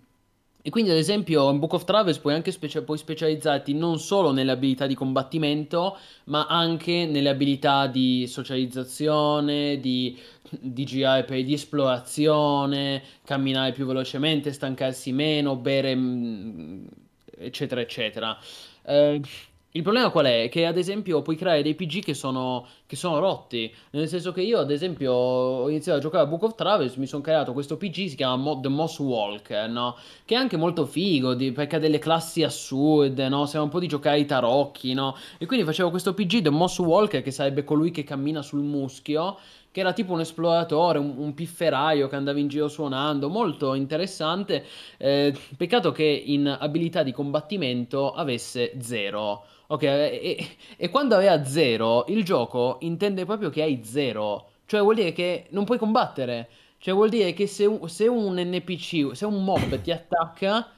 [0.63, 4.31] e quindi, ad esempio, in Book of Travels puoi anche specia- puoi specializzarti non solo
[4.31, 10.17] nelle abilità di combattimento, ma anche nelle abilità di socializzazione, di,
[10.49, 16.85] di girare per- di esplorazione, camminare più velocemente, stancarsi meno, bere, mm,
[17.37, 18.37] eccetera, eccetera.
[18.85, 19.21] Eh,
[19.73, 20.49] il problema qual è?
[20.49, 23.73] Che ad esempio puoi creare dei PG che sono, che sono rotti.
[23.91, 27.07] Nel senso che io, ad esempio, ho iniziato a giocare a Book of Travels, mi
[27.07, 29.95] sono creato questo PG, si chiama Mo- The Moss Walker, no?
[30.25, 33.45] Che è anche molto figo, di- perché ha delle classi assurde, no?
[33.45, 35.15] Sembra un po' di giocare ai tarocchi, no?
[35.37, 39.37] E quindi facevo questo PG, The Moss Walker, che sarebbe colui che cammina sul muschio,
[39.71, 44.65] che era tipo un esploratore, un, un pifferaio che andava in giro suonando, molto interessante.
[44.97, 49.45] Eh, peccato che in abilità di combattimento avesse zero.
[49.71, 54.49] Ok, e, e quando aveva zero, il gioco intende proprio che hai zero.
[54.65, 56.49] Cioè vuol dire che non puoi combattere.
[56.77, 60.69] Cioè vuol dire che se se un NPC, se un mob ti attacca,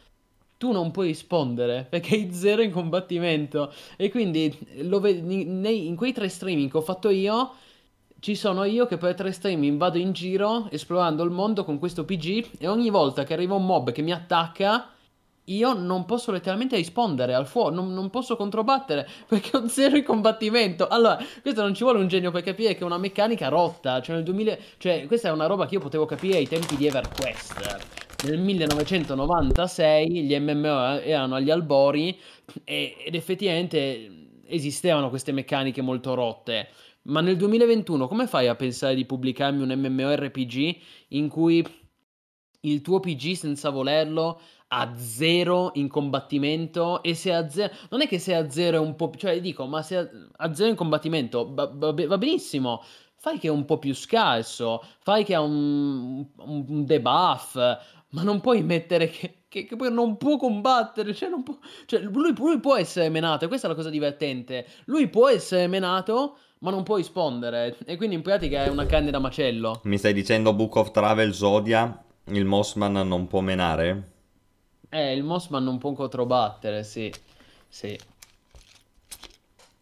[0.58, 3.74] tu non puoi rispondere perché hai zero in combattimento.
[3.98, 7.54] E quindi lo ve- nei- in quei tre streaming che ho fatto io,
[8.20, 12.06] ci sono io che per tre streaming vado in giro esplorando il mondo con questo
[12.06, 14.93] PG e ogni volta che arriva un mob che mi attacca,
[15.46, 20.04] io non posso letteralmente rispondere al fuoco, non, non posso controbattere perché ho zero in
[20.04, 20.88] combattimento.
[20.88, 24.02] Allora, questo non ci vuole un genio per capire che è una meccanica rotta.
[24.02, 26.88] Cioè, nel 2000, cioè, questa è una roba che io potevo capire ai tempi di
[26.88, 28.02] EverQuest.
[28.26, 32.18] Nel 1996 gli MMO erano agli albori
[32.64, 34.10] e- ed effettivamente
[34.48, 36.70] esistevano queste meccaniche molto rotte.
[37.04, 40.78] Ma nel 2021 come fai a pensare di pubblicarmi un MMORPG
[41.10, 41.66] in cui
[42.62, 44.40] il tuo PG senza volerlo
[44.76, 48.80] ha zero in combattimento e se ha zero non è che se ha zero è
[48.80, 52.82] un po' cioè dico ma se ha, ha zero in combattimento va, va va benissimo
[53.16, 58.22] fai che è un po' più scarso fai che ha un, un- un debuff ma
[58.24, 62.34] non puoi mettere che, che- che poi non può combattere cioè, non può, cioè lui,
[62.36, 66.72] lui può essere menato e questa è la cosa divertente lui può essere menato ma
[66.72, 70.54] non può rispondere e quindi in pratica è una carne da macello Mi stai dicendo
[70.54, 74.12] Book of Travel Zodia, il Mossman non può menare?
[74.94, 77.12] Eh, il Mossman non può controbattere, sì.
[77.68, 77.88] Sì.
[77.88, 77.98] In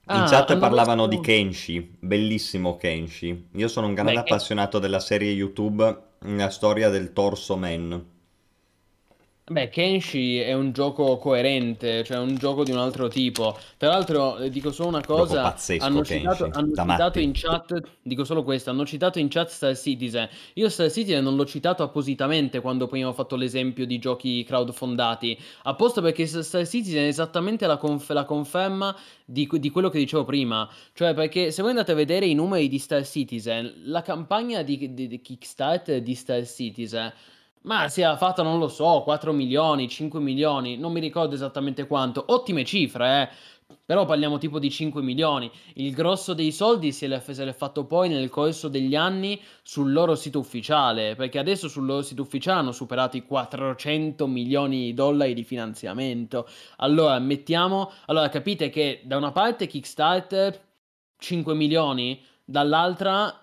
[0.05, 3.49] Ah, chat parlavano di Kenshi, bellissimo Kenshi.
[3.55, 8.10] Io sono un grande Beh, appassionato della serie YouTube La storia del Torso Man.
[9.51, 13.57] Beh, Kenshi è un gioco coerente, cioè un gioco di un altro tipo.
[13.75, 17.81] Tra l'altro, eh, dico solo una cosa, pazzesco, hanno citato, Kenshi, hanno citato in chat,
[18.01, 20.29] dico solo questo, hanno citato in chat Star Citizen.
[20.53, 25.37] Io Star Citizen non l'ho citato appositamente quando prima ho fatto l'esempio di giochi crowdfundati,
[25.63, 28.95] apposta perché Star Citizen è esattamente la, conf- la conferma
[29.25, 30.69] di, di quello che dicevo prima.
[30.93, 34.93] Cioè, perché se voi andate a vedere i numeri di Star Citizen, la campagna di,
[34.93, 37.11] di, di Kickstarter di Star Citizen
[37.63, 42.23] ma sia fatta, non lo so, 4 milioni, 5 milioni, non mi ricordo esattamente quanto.
[42.27, 43.29] Ottime cifre, eh.
[43.85, 45.49] Però parliamo tipo di 5 milioni.
[45.75, 49.93] Il grosso dei soldi se l'è, se l'è fatto poi nel corso degli anni sul
[49.93, 54.93] loro sito ufficiale, perché adesso sul loro sito ufficiale hanno superato i 400 milioni di
[54.93, 56.47] dollari di finanziamento.
[56.77, 57.91] Allora, mettiamo...
[58.07, 60.59] Allora, capite che da una parte Kickstarter
[61.17, 63.40] 5 milioni, dall'altra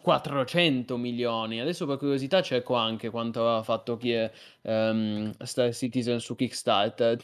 [0.00, 1.60] 400 milioni.
[1.60, 4.30] Adesso per curiosità cerco anche quanto aveva fatto chi è
[4.62, 7.18] ehm, Star Citizen su Kickstarter.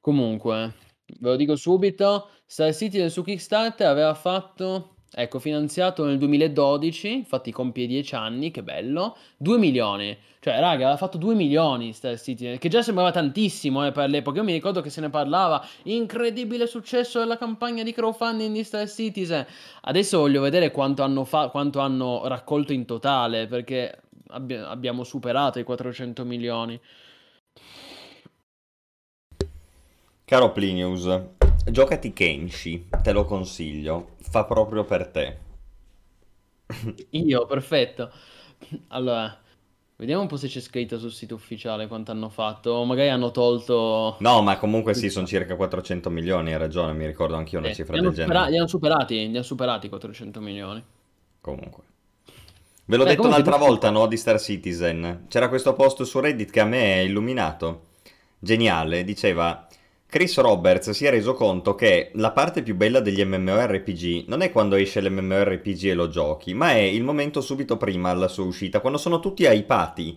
[0.00, 0.74] Comunque,
[1.20, 7.52] ve lo dico subito, Star Citizen su Kickstarter aveva fatto Ecco, finanziato nel 2012, infatti
[7.52, 10.16] compie 10 anni, che bello, 2 milioni.
[10.40, 14.38] Cioè, raga, aveva fatto 2 milioni Star Citizen, che già sembrava tantissimo eh, per l'epoca.
[14.38, 18.88] Io mi ricordo che se ne parlava, incredibile successo della campagna di crowdfunding di Star
[18.88, 19.46] Citizen.
[19.82, 25.60] Adesso voglio vedere quanto hanno, fa- quanto hanno raccolto in totale, perché abbi- abbiamo superato
[25.60, 26.78] i 400 milioni.
[30.24, 31.20] Caro Plinius,
[31.70, 35.38] giocati Kenshi, te lo consiglio, fa proprio per te.
[37.10, 38.10] Io, perfetto.
[38.88, 39.38] Allora,
[39.96, 42.70] vediamo un po' se c'è scritto sul sito ufficiale quanto hanno fatto.
[42.72, 44.16] O magari hanno tolto...
[44.18, 47.74] No, ma comunque sì, sono circa 400 milioni, hai ragione, mi ricordo anch'io una Eh,
[47.74, 48.50] cifra del supera- genere.
[48.50, 50.84] li hanno superati, li hanno superati i 400 milioni.
[51.40, 51.82] Comunque.
[52.86, 55.26] Ve l'ho Eh, detto un'altra volta, no, di Star Citizen.
[55.28, 57.86] C'era questo post su Reddit che a me è illuminato.
[58.38, 59.66] Geniale, diceva...
[60.14, 64.52] Chris Roberts si è reso conto che la parte più bella degli MMORPG non è
[64.52, 68.78] quando esce l'MMORPG e lo giochi, ma è il momento subito prima alla sua uscita,
[68.78, 70.16] quando sono tutti hypati.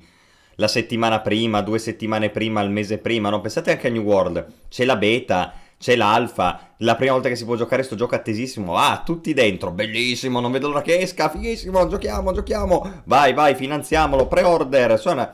[0.57, 3.41] La settimana prima, due settimane prima, il mese prima, no?
[3.41, 7.45] Pensate anche a New World, c'è la beta, c'è l'alfa, la prima volta che si
[7.45, 11.87] può giocare sto gioco attesissimo, ah, tutti dentro, bellissimo, non vedo l'ora che esca, fighissimo,
[11.87, 15.33] giochiamo, giochiamo, vai, vai, finanziamolo, pre-order, suona...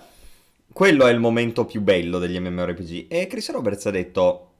[0.71, 3.05] Quello è il momento più bello degli MMORPG.
[3.07, 4.52] E Chris Roberts ha detto,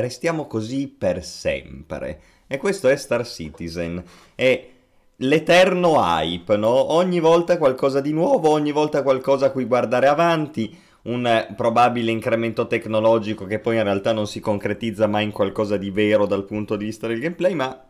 [0.00, 2.20] restiamo così per sempre.
[2.46, 4.02] E questo è Star Citizen.
[4.34, 4.68] È
[5.16, 6.92] l'eterno hype, no?
[6.92, 12.66] Ogni volta qualcosa di nuovo, ogni volta qualcosa a cui guardare avanti, un probabile incremento
[12.66, 16.76] tecnologico che poi in realtà non si concretizza mai in qualcosa di vero dal punto
[16.76, 17.84] di vista del gameplay, ma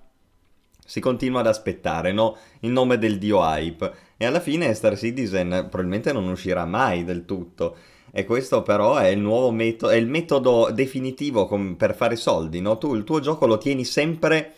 [0.85, 2.37] si continua ad aspettare, no?
[2.61, 3.93] In nome del dio hype.
[4.17, 7.77] E alla fine Star Citizen probabilmente non uscirà mai del tutto.
[8.19, 12.63] E questo però è il nuovo metodo, è il metodo definitivo com- per fare soldi,
[12.63, 12.79] no?
[12.79, 14.55] Tu il tuo gioco lo tieni sempre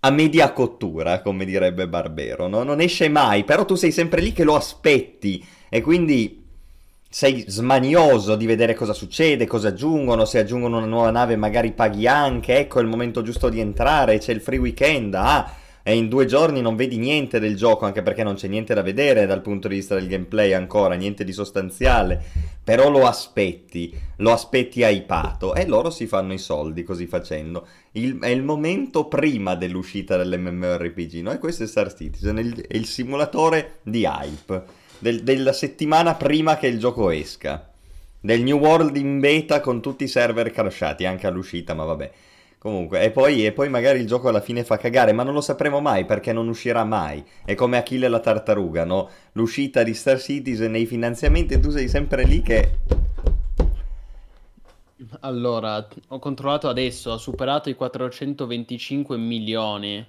[0.00, 2.64] a media cottura, come direbbe Barbero, no?
[2.64, 6.44] Non esce mai, però tu sei sempre lì che lo aspetti e quindi
[7.08, 12.06] sei smanioso di vedere cosa succede, cosa aggiungono, se aggiungono una nuova nave magari paghi
[12.06, 15.50] anche, ecco è il momento giusto di entrare, c'è il free weekend, ah,
[15.82, 18.82] e in due giorni non vedi niente del gioco, anche perché non c'è niente da
[18.82, 22.22] vedere dal punto di vista del gameplay ancora, niente di sostanziale,
[22.62, 27.66] però lo aspetti, lo aspetti hypato e loro si fanno i soldi così facendo.
[27.92, 31.32] Il- è il momento prima dell'uscita dell'MMORPG, no?
[31.32, 34.62] E questo è Star Citizen, è il, è il simulatore di hype,
[34.98, 37.68] del- della settimana prima che il gioco esca.
[38.20, 42.10] Del New World in beta con tutti i server crashati, anche all'uscita, ma vabbè.
[42.62, 45.40] Comunque, e poi, e poi magari il gioco alla fine fa cagare, ma non lo
[45.40, 47.20] sapremo mai perché non uscirà mai.
[47.44, 49.10] È come Achille la tartaruga, no?
[49.32, 52.78] L'uscita di Star Citizen e i finanziamenti, tu sei sempre lì che...
[55.22, 60.06] Allora, ho controllato adesso, ha superato i 425 milioni.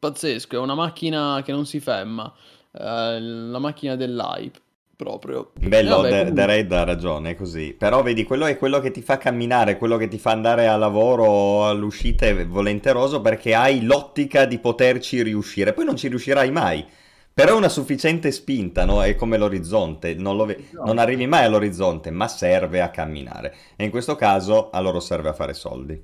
[0.00, 2.34] Pazzesco, è una macchina che non si ferma.
[2.72, 4.58] Eh, la macchina dell'hype,
[4.96, 5.52] proprio.
[5.60, 7.74] Bello, Vabbè, The, Red ha ragione, è così.
[7.78, 10.76] Però vedi, quello è quello che ti fa camminare, quello che ti fa andare a
[10.76, 15.74] lavoro all'uscita è volenteroso perché hai l'ottica di poterci riuscire.
[15.74, 16.84] Poi non ci riuscirai mai.
[17.32, 19.02] Però è una sufficiente spinta, no?
[19.02, 23.54] È come l'orizzonte, non, lo ve- non arrivi mai all'orizzonte, ma serve a camminare.
[23.76, 26.02] E in questo caso a loro serve a fare soldi.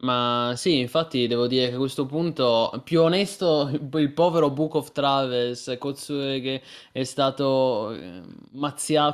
[0.00, 3.68] Ma sì, infatti devo dire che a questo punto, più onesto,
[3.98, 6.62] il povero Book of Travels, Kotsue che
[6.92, 8.22] è stato eh,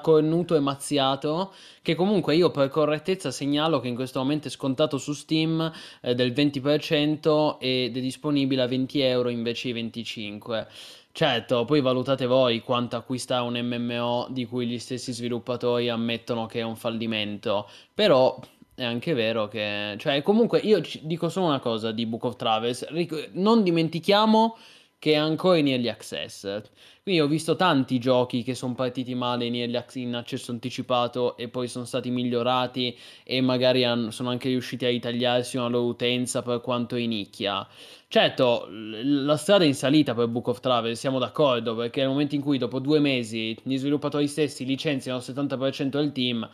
[0.02, 4.98] cornuto e mazziato, che comunque io per correttezza segnalo che in questo momento è scontato
[4.98, 10.66] su Steam eh, del 20% ed è disponibile a 20 euro invece di 25.
[11.12, 16.59] Certo, poi valutate voi quanto acquista un MMO di cui gli stessi sviluppatori ammettono che
[16.59, 18.39] è un fallimento, però
[18.74, 22.86] è anche vero che, cioè, comunque io dico solo una cosa di Book of Travels,
[23.32, 24.56] non dimentichiamo
[25.05, 26.62] che è ancora in early access.
[27.02, 31.36] Quindi ho visto tanti giochi che sono partiti male in, early access, in accesso anticipato
[31.36, 35.84] e poi sono stati migliorati e magari hanno, sono anche riusciti a ritagliarsi una loro
[35.84, 37.68] utenza per quanto in nicchia.
[38.09, 42.34] Certo, la strada è in salita per Book of Travel, siamo d'accordo, perché nel momento
[42.34, 46.48] in cui dopo due mesi gli sviluppatori stessi licenziano il 70% del team,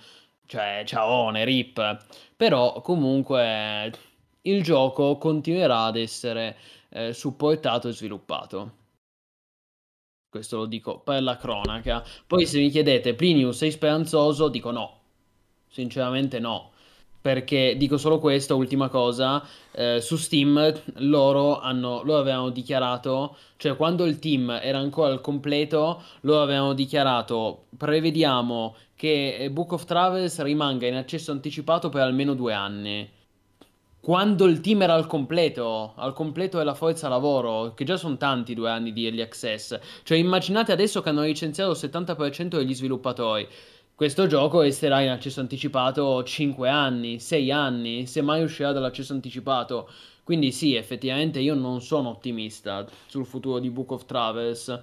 [0.50, 2.04] cioè ciao, rip.
[2.34, 3.92] Però comunque
[4.42, 6.56] il gioco continuerà ad essere
[6.88, 8.78] eh, supportato e sviluppato.
[10.28, 12.04] Questo lo dico per la cronaca.
[12.26, 14.48] Poi se mi chiedete, Plinius sei speranzoso?
[14.48, 14.98] Dico no.
[15.68, 16.72] Sinceramente no.
[17.20, 23.76] Perché dico solo questo, ultima cosa, eh, su Steam loro, hanno, loro avevano dichiarato, cioè
[23.76, 30.42] quando il team era ancora al completo, loro avevano dichiarato, prevediamo che Book of Travels
[30.42, 33.10] rimanga in accesso anticipato per almeno due anni
[33.98, 38.54] quando il team era al completo, al completo della forza lavoro, che già sono tanti
[38.54, 39.78] due anni di early access.
[40.02, 43.46] Cioè immaginate adesso che hanno licenziato il 70% degli sviluppatori.
[43.94, 49.90] Questo gioco resterà in accesso anticipato 5 anni, 6 anni, se mai uscirà dall'accesso anticipato.
[50.24, 54.80] Quindi sì, effettivamente io non sono ottimista sul futuro di Book of Travels.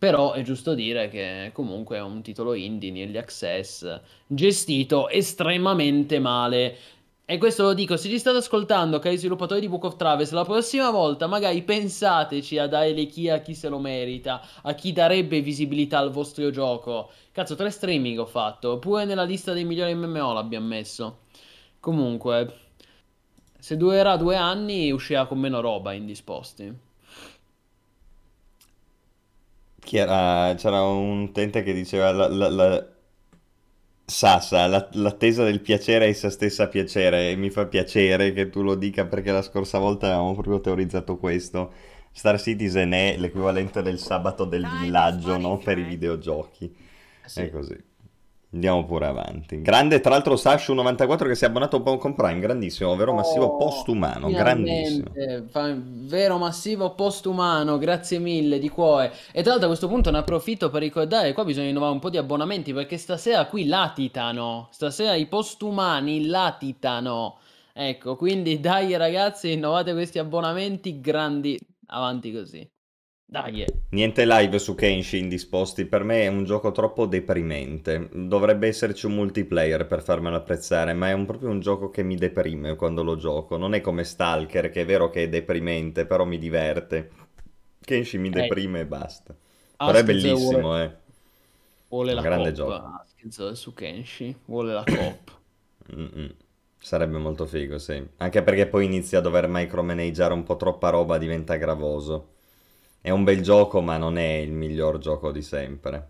[0.00, 6.74] Però è giusto dire che comunque è un titolo indie, early access, gestito estremamente male.
[7.26, 10.46] E questo lo dico, se ci state ascoltando, cari sviluppatori di Book of Travels, la
[10.46, 14.94] prossima volta magari pensateci a dare le key a chi se lo merita, a chi
[14.94, 17.10] darebbe visibilità al vostro gioco.
[17.30, 21.18] Cazzo, tre streaming ho fatto, pure nella lista dei migliori MMO l'abbiamo messo.
[21.78, 22.54] Comunque,
[23.58, 26.88] se durerà due anni uscirà con meno roba indisposti.
[29.92, 32.86] Era, c'era un utente che diceva la, la, la
[34.04, 38.62] Sassa, la- l'attesa del piacere a essa stessa piacere e mi fa piacere che tu
[38.62, 41.72] lo dica perché la scorsa volta avevamo proprio teorizzato questo.
[42.12, 45.62] Star Citizen è l'equivalente del sabato del villaggio, no?
[45.62, 46.74] Per i videogiochi.
[47.34, 47.44] Eh.
[47.44, 47.76] È così.
[48.52, 49.60] Andiamo pure avanti.
[49.62, 54.28] Grande, tra l'altro, Sashu94 che si è abbonato con Prime, grandissimo, vero massivo Oh, postumano,
[54.28, 55.18] grandissimo.
[55.48, 59.12] fa- vero massivo postumano, grazie mille di cuore.
[59.32, 62.10] E tra l'altro a questo punto ne approfitto per ricordare, qua bisogna rinnovare un po'
[62.10, 67.38] di abbonamenti perché stasera qui latitano, stasera i postumani latitano.
[67.72, 72.68] Ecco, quindi dai ragazzi, rinnovate questi abbonamenti grandi, avanti così.
[73.30, 73.64] Dai.
[73.92, 78.08] Niente live su Kenshin disposti, per me è un gioco troppo deprimente.
[78.12, 82.16] Dovrebbe esserci un multiplayer per farmelo apprezzare, ma è un- proprio un gioco che mi
[82.16, 83.56] deprime quando lo gioco.
[83.56, 87.10] Non è come Stalker, che è vero che è deprimente, però mi diverte.
[87.80, 89.34] Kenshin mi Eh, deprime e basta.
[89.82, 90.92] Però è bellissimo, vuole, eh.
[91.88, 92.92] vuole Un la grande cop, gioco.
[93.00, 95.30] Askz su Kenshi, vuole la cop.
[96.78, 98.04] Sarebbe molto figo, sì.
[98.18, 102.34] Anche perché poi inizia a dover micromanaggiare un po' troppa roba, diventa gravoso.
[103.02, 106.08] È un bel gioco, ma non è il miglior gioco di sempre.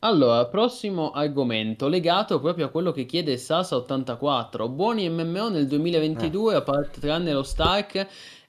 [0.00, 4.68] Allora, prossimo argomento legato proprio a quello che chiede Sasa84.
[4.70, 5.66] Buoni MMO nel Eh.
[5.66, 8.06] 2022, a parte tranne lo Stark.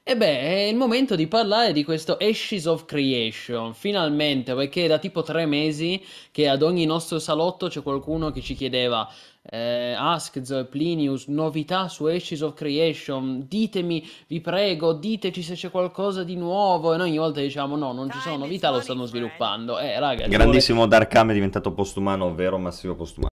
[0.08, 4.88] E beh, è il momento di parlare di questo Ashes of Creation, finalmente, perché è
[4.88, 6.00] da tipo tre mesi
[6.30, 9.12] che ad ogni nostro salotto c'è qualcuno che ci chiedeva
[9.42, 16.24] eh, Askz, Plinius, novità su Ashes of Creation, ditemi, vi prego, diteci se c'è qualcosa
[16.24, 16.94] di nuovo.
[16.94, 19.80] E noi ogni volta diciamo no, non ci sono novità, lo stanno sviluppando.
[19.80, 20.44] Eh, raga, ci vuole...
[20.44, 23.30] Grandissimo Darkam è diventato postumano, ovvero massivo postumano.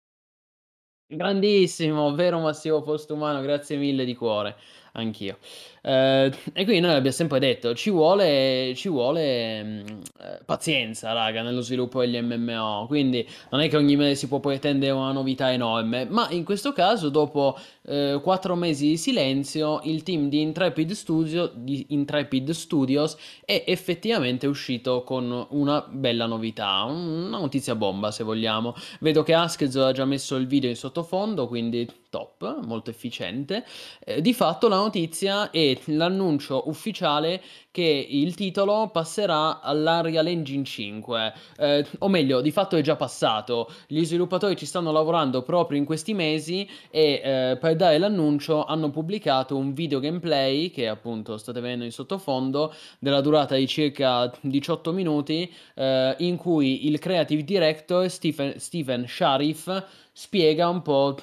[1.12, 4.56] Grandissimo, vero Massimo Postumano, grazie mille di cuore,
[5.00, 5.38] anch'io.
[5.82, 11.42] Eh, e quindi noi abbiamo sempre detto, ci vuole, ci vuole mh, eh, pazienza, raga,
[11.42, 15.52] nello sviluppo degli MMO, quindi non è che ogni mese si può pretendere una novità
[15.52, 17.58] enorme, ma in questo caso, dopo
[17.90, 24.46] eh, quattro mesi di silenzio, il team di Intrepid, Studio, di Intrepid Studios è effettivamente
[24.46, 28.76] uscito con una bella novità, una notizia bomba se vogliamo.
[29.00, 33.66] Vedo che Askez ha già messo il video in sottofondo, quindi top, molto efficiente.
[34.00, 37.42] Eh, di fatto la notizia è l'annuncio ufficiale
[37.72, 43.72] che il titolo passerà all'Unreal Engine 5, eh, o meglio, di fatto è già passato.
[43.88, 48.90] Gli sviluppatori ci stanno lavorando proprio in questi mesi e eh, per dare l'annuncio hanno
[48.90, 54.92] pubblicato un video gameplay che appunto state vedendo in sottofondo della durata di circa 18
[54.92, 61.18] minuti eh, in cui il creative director Stephen, Stephen Sharif spiega un po'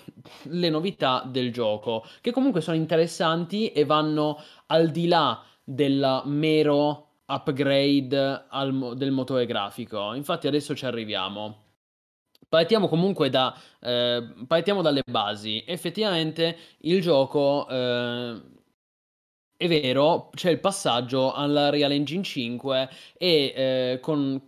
[0.45, 7.09] le novità del gioco, che comunque sono interessanti e vanno al di là del mero
[7.27, 10.15] upgrade al, del motore grafico.
[10.15, 11.66] Infatti adesso ci arriviamo.
[12.49, 15.65] Partiamo comunque da, eh, partiamo dalle basi.
[15.67, 18.41] Effettivamente il gioco, eh,
[19.57, 24.41] è vero, c'è il passaggio alla Real Engine 5 e eh, con,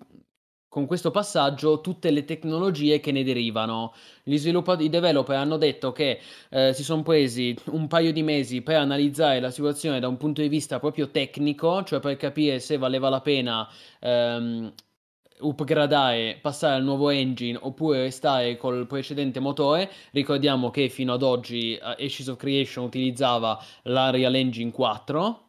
[0.68, 3.94] con questo passaggio tutte le tecnologie che ne derivano.
[4.22, 6.20] Gli sviluppatori, i developer hanno detto che
[6.50, 10.40] eh, si sono presi un paio di mesi per analizzare la situazione da un punto
[10.42, 13.68] di vista proprio tecnico, cioè per capire se valeva la pena
[14.00, 14.72] ehm,
[15.40, 19.90] upgradare, passare al nuovo engine oppure restare col precedente motore.
[20.12, 25.47] Ricordiamo che fino ad oggi uh, Ashes of Creation utilizzava l'Unreal Engine 4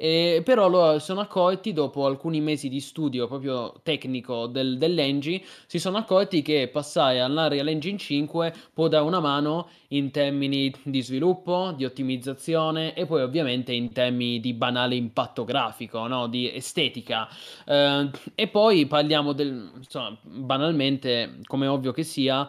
[0.00, 5.80] e però loro sono accorti, dopo alcuni mesi di studio proprio tecnico del, dell'engine, si
[5.80, 11.72] sono accorti che passare all'Unreal Engine 5 può dare una mano in termini di sviluppo,
[11.76, 16.28] di ottimizzazione e poi ovviamente in termini di banale impatto grafico, no?
[16.28, 17.28] di estetica.
[17.66, 22.48] Eh, e poi parliamo del, insomma, banalmente, come ovvio che sia,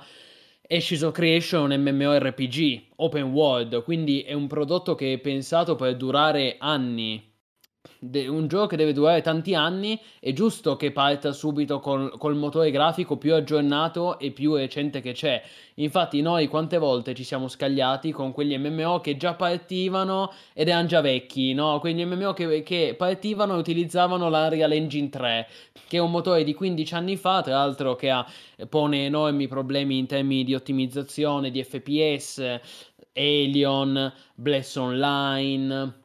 [0.72, 5.76] Ashes of Creation è un MMORPG open world, quindi è un prodotto che è pensato
[5.76, 7.29] per durare anni
[8.02, 12.72] un gioco che deve durare tanti anni, è giusto che parta subito col, col, motore
[12.72, 15.42] grafico più aggiornato e più recente che c'è.
[15.76, 20.88] Infatti, noi quante volte ci siamo scagliati con quegli MMO che già partivano ed erano
[20.88, 21.80] già vecchi, no?
[21.80, 25.48] Quegli MMO che, che partivano e utilizzavano l'Unreal Engine 3,
[25.88, 28.26] che è un motore di 15 anni fa, tra l'altro che ha,
[28.70, 32.60] pone enormi problemi in termini di ottimizzazione, di FPS,
[33.14, 35.99] Alien, Bless Online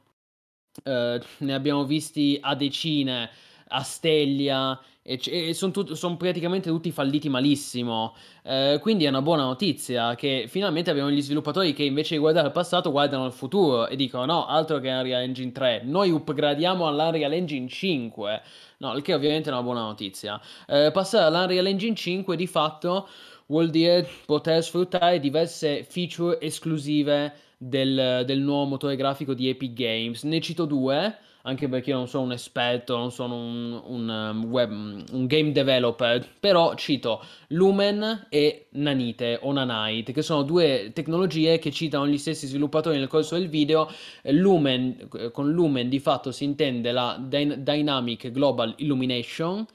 [0.82, 3.30] eh, ne abbiamo visti a decine,
[3.68, 8.14] a Steglia, e, e sono tut- son praticamente tutti falliti malissimo.
[8.42, 12.46] Eh, quindi è una buona notizia che finalmente abbiamo gli sviluppatori che invece di guardare
[12.46, 16.86] al passato guardano al futuro e dicono no, altro che Unreal Engine 3, noi upgradiamo
[16.86, 18.42] all'Unreal Engine 5.
[18.78, 20.40] No, il che ovviamente è una buona notizia.
[20.66, 23.08] Eh, passare all'Unreal Engine 5 di fatto
[23.46, 27.32] vuol dire poter sfruttare diverse feature esclusive
[27.68, 30.22] del, del, nuovo motore grafico di Epic Games.
[30.24, 34.44] Ne cito due, anche perché io non sono un esperto, non sono un, un, um,
[34.44, 41.58] web, un game developer, però cito Lumen e Nanite o Nanite, che sono due tecnologie
[41.58, 43.90] che citano gli stessi sviluppatori nel corso del video.
[44.24, 49.66] Lumen, con Lumen di fatto si intende la Dynamic Global Illumination,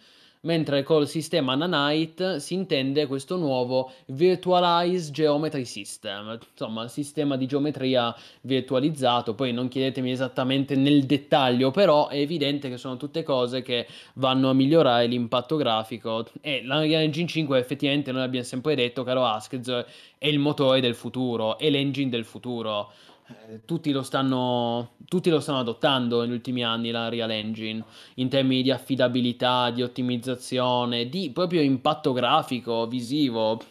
[0.41, 8.15] mentre col sistema Nanite si intende questo nuovo Virtualized Geometry System, insomma, sistema di geometria
[8.41, 9.35] virtualizzato.
[9.35, 14.49] Poi non chiedetemi esattamente nel dettaglio, però è evidente che sono tutte cose che vanno
[14.49, 16.25] a migliorare l'impatto grafico.
[16.41, 19.85] E l'Unreal Engine 5 effettivamente noi abbiamo sempre detto, caro Asked,
[20.17, 22.91] è il motore del futuro, è l'engine del futuro.
[23.29, 27.83] Eh, tutti lo, stanno, tutti lo stanno adottando negli ultimi anni la Real Engine
[28.15, 33.61] in termini di affidabilità, di ottimizzazione, di proprio impatto grafico, visivo.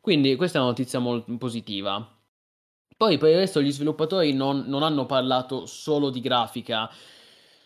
[0.00, 2.04] Quindi questa è una notizia molto positiva.
[2.96, 6.90] Poi per il resto gli sviluppatori non, non hanno parlato solo di grafica,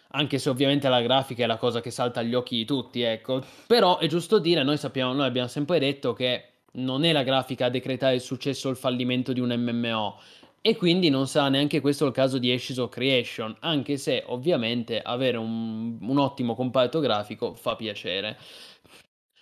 [0.08, 3.42] anche se ovviamente la grafica è la cosa che salta agli occhi di tutti, ecco.
[3.66, 7.66] Però è giusto dire, noi sappiamo, noi abbiamo sempre detto che non è la grafica
[7.66, 10.18] a decretare il successo o il fallimento di un MMO
[10.62, 15.00] e quindi non sarà neanche questo il caso di Ashes of Creation, anche se ovviamente
[15.00, 18.38] avere un, un ottimo comparto grafico fa piacere.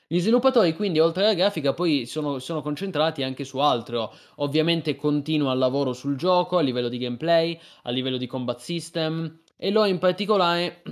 [0.07, 5.53] Gli sviluppatori quindi oltre alla grafica poi sono, sono, concentrati anche su altro, ovviamente continua
[5.53, 9.89] il lavoro sul gioco a livello di gameplay, a livello di combat system e loro
[9.89, 10.82] in particolare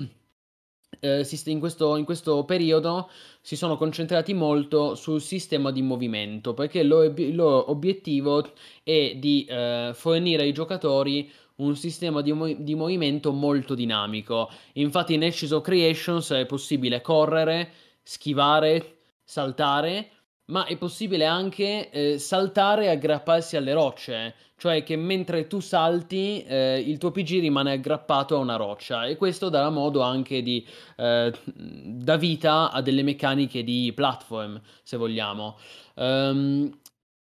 [1.00, 3.10] eh, in, questo, in questo periodo
[3.40, 8.44] si sono concentrati molto sul sistema di movimento perché il loro, il loro obiettivo
[8.82, 14.50] è di eh, fornire ai giocatori un sistema di, di, movimento molto dinamico.
[14.74, 20.10] Infatti in Ashes of Creations è possibile correre, schivare, saltare
[20.46, 26.42] ma è possibile anche eh, saltare e aggrapparsi alle rocce, cioè che mentre tu salti
[26.44, 30.64] eh, il tuo PG rimane aggrappato a una roccia e questo darà modo anche di
[30.96, 35.56] eh, da vita a delle meccaniche di platform, se vogliamo.
[35.94, 36.70] Um,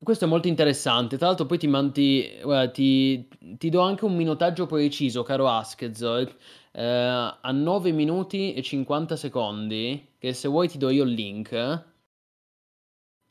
[0.03, 1.17] questo è molto interessante.
[1.17, 3.27] Tra l'altro, poi ti, manti, guarda, ti,
[3.57, 6.35] ti do anche un minutaggio preciso, caro Asked.
[6.71, 10.09] Eh, a 9 minuti e 50 secondi.
[10.19, 11.93] Che se vuoi ti do io il link.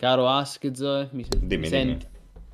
[0.05, 2.07] Caro Askz, mi, dimmi, mi senti?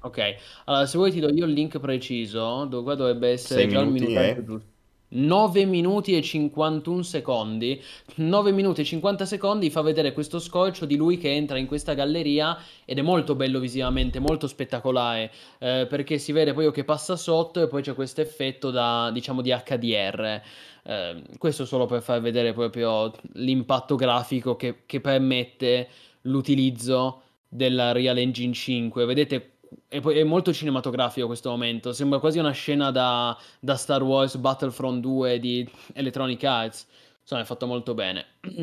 [0.02, 0.36] Ok,
[0.66, 3.90] allora se vuoi ti do io il link preciso, dove qua dovrebbe essere già il
[3.90, 4.44] minuto eh?
[4.44, 4.68] giusto.
[5.08, 7.82] 9 minuti e 51 secondi.
[8.14, 11.94] 9 minuti e 50 secondi fa vedere questo scolcio di lui che entra in questa
[11.94, 17.16] galleria ed è molto bello visivamente, molto spettacolare, eh, perché si vede poi che passa
[17.16, 20.40] sotto e poi c'è questo effetto da, diciamo, di HDR.
[20.84, 25.88] Eh, questo solo per far vedere proprio l'impatto grafico che, che permette
[26.22, 29.04] l'utilizzo della Real Engine 5.
[29.04, 29.56] Vedete
[29.88, 31.92] è, è, molto cinematografico questo momento.
[31.92, 36.86] Sembra quasi una scena da, da, Star Wars Battlefront 2 di Electronic Arts.
[37.20, 38.26] Insomma, è fatto molto bene.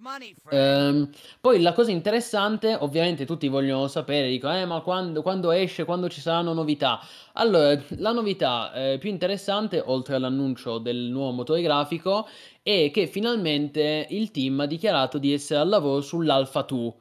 [0.00, 5.50] money, ehm, poi la cosa interessante, ovviamente tutti vogliono sapere, dico, eh, ma quando, quando
[5.50, 7.00] esce, quando ci saranno novità?
[7.32, 12.28] Allora, la novità eh, più interessante, oltre all'annuncio del nuovo motore grafico,
[12.62, 16.94] è che finalmente il team ha dichiarato di essere al lavoro sull'Alpha 2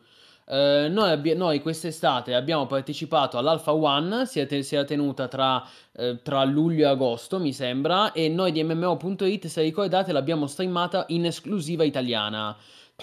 [0.48, 5.66] eh, noi, abbi- noi, quest'estate abbiamo partecipato all'Alpha One, si è, si è tenuta tra,
[5.94, 11.06] eh, tra, luglio e agosto, mi sembra, e noi di MMO.it, se ricordate, l'abbiamo streamata
[11.10, 12.56] in esclusiva italiana.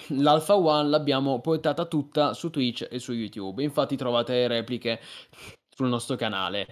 [0.09, 4.99] L'Alpha One l'abbiamo portata tutta su Twitch e su YouTube, infatti trovate le repliche
[5.69, 6.67] sul nostro canale.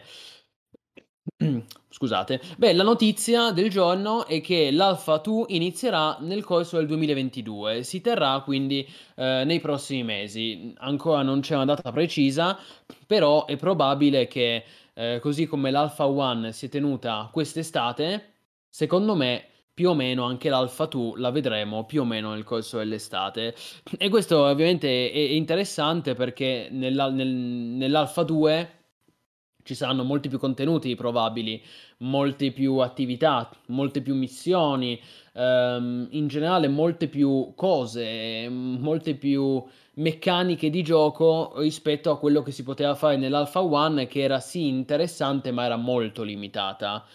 [1.90, 2.42] Scusate.
[2.58, 8.02] Beh, la notizia del giorno è che l'Alpha 2 inizierà nel corso del 2022, si
[8.02, 10.74] terrà quindi eh, nei prossimi mesi.
[10.80, 12.58] Ancora non c'è una data precisa,
[13.06, 18.34] però è probabile che eh, così come l'Alpha 1 si è tenuta quest'estate,
[18.68, 22.78] secondo me più o meno anche l'Alpha 2 la vedremo più o meno nel corso
[22.78, 23.56] dell'estate.
[23.98, 28.81] E questo ovviamente è, interessante perché nella, nel, nell'Alpha 2
[29.64, 31.62] ci saranno molti più contenuti probabili,
[31.98, 35.00] molte più attività, molte più missioni,
[35.34, 39.64] ehm, in generale molte più cose, molte più
[39.96, 44.68] meccaniche di gioco rispetto a quello che si poteva fare nell'Alpha One che era sì
[44.68, 47.06] interessante ma era molto limitata.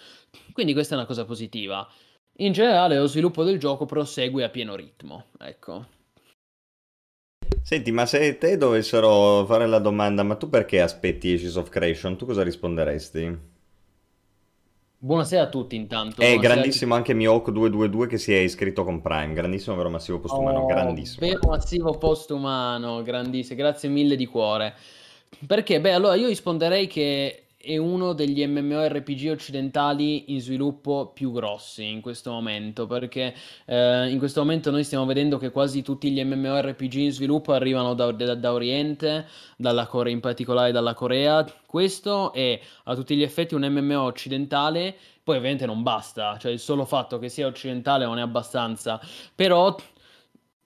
[0.52, 1.86] Quindi questa è una cosa positiva.
[2.39, 5.95] In generale lo sviluppo del gioco prosegue a pieno ritmo, ecco.
[7.66, 12.16] Senti, ma se te dovessero fare la domanda, ma tu perché aspetti Ashes of Creation?
[12.16, 13.38] Tu cosa risponderesti?
[14.98, 16.20] Buonasera a tutti intanto.
[16.20, 19.32] È Buonasera grandissimo anche Mihawk 222 che si è iscritto con Prime.
[19.32, 21.26] Grandissimo, vero massivo postumano, Oh, grandissimo.
[21.26, 24.72] vero massivo postumano, grandissimo, grazie mille di cuore.
[25.44, 25.80] Perché?
[25.80, 32.01] Beh, allora io risponderei che è uno degli MMORPG occidentali in sviluppo più grossi in
[32.01, 33.34] questo momento, perché
[33.64, 37.94] eh, in questo momento noi stiamo vedendo che quasi tutti gli MMORPG in sviluppo arrivano
[37.94, 39.26] da, da, da Oriente,
[39.56, 41.44] dalla Corea, in particolare dalla Corea.
[41.66, 44.94] Questo è a tutti gli effetti un MMO occidentale,
[45.24, 49.01] poi ovviamente non basta, cioè il solo fatto che sia occidentale non è abbastanza,
[49.34, 49.74] però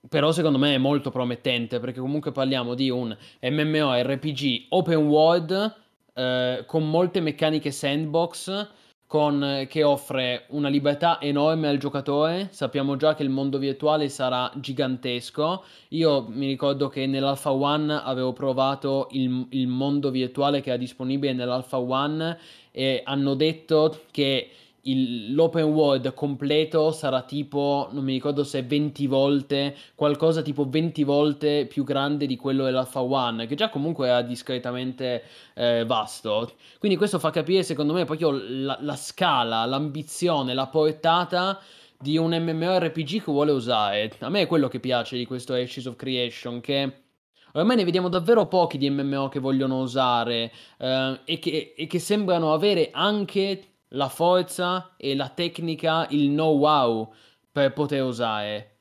[0.08, 5.76] però secondo me è molto promettente perché comunque parliamo di un MMORPG open world
[6.14, 8.68] eh, con molte meccaniche sandbox,
[9.06, 12.48] con, che offre una libertà enorme al giocatore.
[12.52, 15.64] Sappiamo già che il mondo virtuale sarà gigantesco.
[15.88, 21.32] Io mi ricordo che nell'Alpha One avevo provato il, il mondo virtuale che era disponibile
[21.32, 22.38] nell'Alpha One
[22.70, 24.50] e hanno detto che
[24.82, 31.04] il, l'open world completo sarà tipo, non mi ricordo se 20 volte, qualcosa tipo 20
[31.04, 35.24] volte più grande di quello dell'Alpha One, che già comunque era discretamente
[35.54, 36.52] eh, vasto.
[36.78, 41.60] Quindi questo fa capire, secondo me, proprio la, la scala, l'ambizione, la portata
[41.98, 44.10] di un MMORPG che vuole usare.
[44.20, 47.02] A me è quello che piace di questo Ashes of Creation, che
[47.52, 51.98] ormai ne vediamo davvero pochi di MMO che vogliono usare eh, e, che, e che
[51.98, 57.12] sembrano avere anche la forza e la tecnica, il know-how
[57.50, 58.76] per poter usare.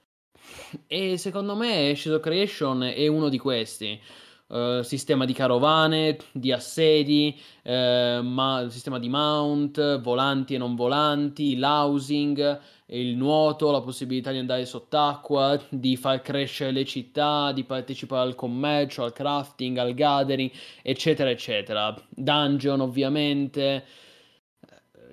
[0.88, 4.00] E secondo me Shadow Creation è uno di questi.
[4.48, 11.56] Uh, sistema di carovane, di assedi, uh, ma- sistema di mount, volanti e non volanti,
[11.56, 18.28] l'housing, il nuoto, la possibilità di andare sott'acqua, di far crescere le città, di partecipare
[18.28, 20.50] al commercio, al crafting, al gathering,
[20.82, 21.96] eccetera, eccetera.
[22.10, 23.86] Dungeon, ovviamente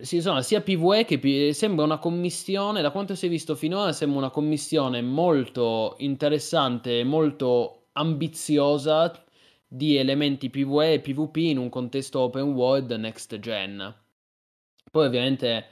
[0.00, 3.92] sì, insomma, sia PvE che P- sembra una commissione, da quanto si è visto finora,
[3.92, 9.24] sembra una commissione molto interessante, molto ambiziosa
[9.66, 13.94] di elementi PvE e PvP in un contesto open world next gen.
[14.90, 15.66] Poi ovviamente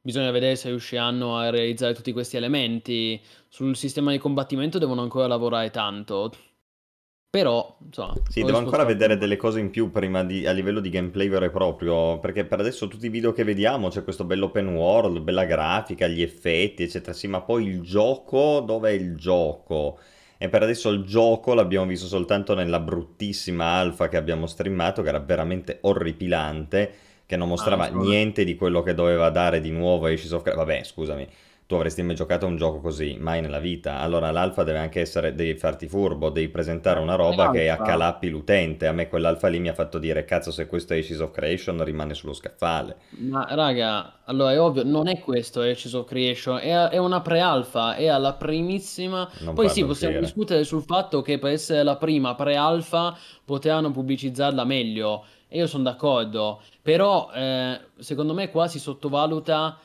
[0.00, 3.20] bisogna vedere se riusciranno a realizzare tutti questi elementi.
[3.48, 6.32] Sul sistema di combattimento devono ancora lavorare tanto.
[7.32, 8.12] Però, insomma...
[8.28, 11.46] Sì, devo ancora vedere delle cose in più prima di, a livello di gameplay vero
[11.46, 15.18] e proprio, perché per adesso tutti i video che vediamo c'è questo bello open world,
[15.20, 19.98] bella grafica, gli effetti, eccetera, sì, ma poi il gioco, dov'è il gioco?
[20.36, 25.08] E per adesso il gioco l'abbiamo visto soltanto nella bruttissima alfa che abbiamo streamato, che
[25.08, 26.92] era veramente orripilante,
[27.24, 30.66] che non mostrava Ah, niente di quello che doveva dare di nuovo Ashes of Creation.
[30.66, 31.26] Vabbè, scusami,
[31.72, 33.16] tu avresti mai giocato a un gioco così?
[33.18, 34.00] Mai nella vita.
[34.00, 38.86] Allora l'alfa deve anche essere, devi farti furbo, devi presentare una roba che accalappi l'utente.
[38.86, 41.82] A me quell'alfa lì mi ha fatto dire, cazzo, se questo è Ashes of Creation
[41.82, 42.96] rimane sullo scaffale.
[43.20, 47.94] Ma raga, allora è ovvio, non è questo Ashes of Creation, è, è una pre-alfa,
[47.94, 49.26] è alla primissima.
[49.40, 50.20] Non Poi sì, possiamo uscire.
[50.20, 53.16] discutere sul fatto che per essere la prima pre-alfa
[53.46, 59.78] potevano pubblicizzarla meglio, e io sono d'accordo, però eh, secondo me qua si sottovaluta,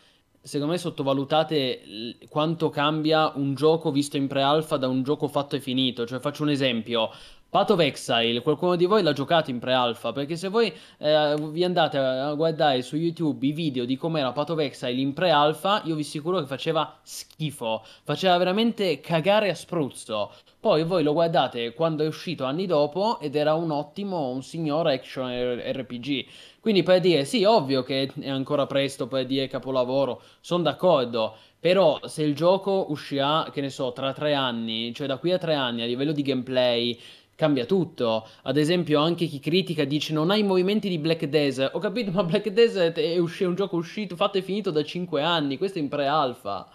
[0.47, 5.59] secondo me sottovalutate quanto cambia un gioco visto in pre-alfa da un gioco fatto e
[5.59, 6.05] finito.
[6.05, 7.11] Cioè faccio un esempio.
[7.49, 10.11] Path of Exile, qualcuno di voi l'ha giocato in pre-alfa?
[10.11, 14.49] Perché se voi eh, vi andate a guardare su YouTube i video di com'era Path
[14.49, 20.33] of Exile in pre-alfa, io vi assicuro che faceva schifo, faceva veramente cagare a spruzzo.
[20.59, 24.87] Poi voi lo guardate quando è uscito anni dopo ed era un ottimo, un signor
[24.87, 26.25] action RPG.
[26.67, 31.37] Quindi per dire, sì, ovvio che è ancora presto per dire capolavoro, sono d'accordo.
[31.57, 35.37] Però se il gioco uscirà, che ne so, tra tre anni, cioè da qui a
[35.37, 36.99] tre anni a livello di gameplay,
[37.35, 38.27] cambia tutto.
[38.41, 41.73] Ad esempio, anche chi critica dice non ha i movimenti di Black Desert.
[41.73, 44.83] Ho capito, ma Black Desert è, usci- è un gioco uscito, fatto e finito da
[44.83, 45.57] 5 anni.
[45.57, 46.69] Questo è in pre-alfa.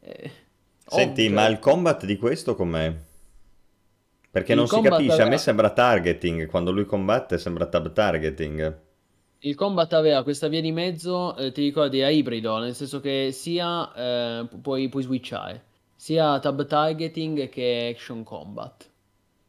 [0.00, 0.30] Eh,
[0.84, 1.34] Senti, ovvio.
[1.36, 2.92] ma il combat di questo com'è?
[4.28, 8.85] Perché Il non si capisce, a me sembra targeting, quando lui combatte sembra tab targeting.
[9.40, 13.30] Il combat aveva questa via di mezzo, eh, ti ricordi, a ibrido, nel senso che
[13.32, 15.64] sia eh, pu- puoi, puoi switchare,
[15.94, 18.90] sia tab targeting che action combat.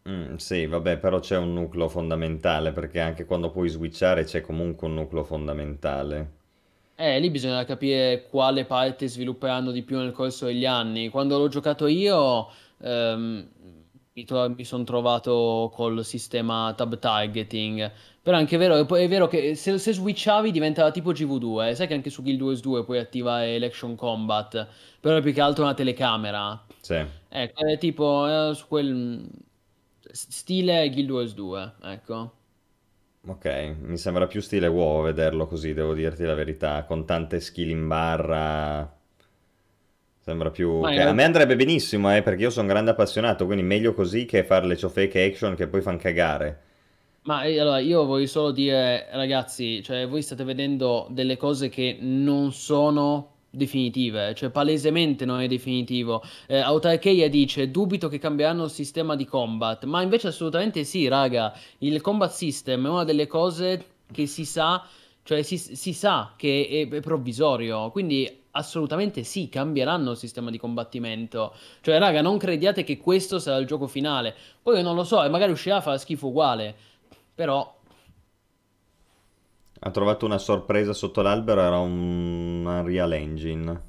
[0.10, 4.88] Mm, sì, vabbè, però c'è un nucleo fondamentale, perché anche quando puoi switchare c'è comunque
[4.88, 6.32] un nucleo fondamentale.
[7.00, 11.10] Eh, lì bisogna capire quale parte svilupperanno di più nel corso degli anni.
[11.10, 12.50] Quando l'ho giocato io,
[12.82, 13.48] ehm,
[14.26, 17.92] mi, sono trovato col sistema tab targeting.
[18.22, 21.74] Però è anche vero, è vero che se, se switchavi diventava tipo GV2.
[21.74, 24.68] Sai che anche su Guild Wars 2 puoi attivare l'action combat,
[25.00, 26.66] però è più che altro una telecamera.
[26.82, 27.04] Sì.
[27.30, 29.30] Ecco, è tipo eh, su quel
[30.12, 32.32] stile Guild Wars 2, ecco.
[33.28, 37.70] Ok, mi sembra più stile WoW vederlo così, devo dirti la verità, con tante skill
[37.70, 38.97] in barra.
[40.28, 40.82] Sembra più...
[40.82, 44.26] Che- A me andrebbe benissimo, eh, perché io sono un grande appassionato, quindi meglio così
[44.26, 46.64] che fare le ciofeche action che poi fan cagare.
[47.22, 51.96] Ma eh, allora io voglio solo dire, ragazzi, cioè voi state vedendo delle cose che
[52.02, 56.22] non sono definitive, cioè palesemente non è definitivo.
[56.46, 61.58] Eh, Autarkeia dice, dubito che cambieranno il sistema di combat, ma invece assolutamente sì, raga,
[61.78, 64.86] il combat system è una delle cose che si sa,
[65.24, 70.58] cioè si, si sa che è, è provvisorio, quindi assolutamente sì, cambieranno il sistema di
[70.58, 71.54] combattimento.
[71.82, 74.36] Cioè, raga, non crediate che questo sarà il gioco finale.
[74.62, 76.76] Poi io non lo so, e magari uscirà a fare schifo uguale.
[77.36, 77.76] Però,
[79.80, 83.87] Ha trovato una sorpresa sotto l'albero, era un Unreal Engine.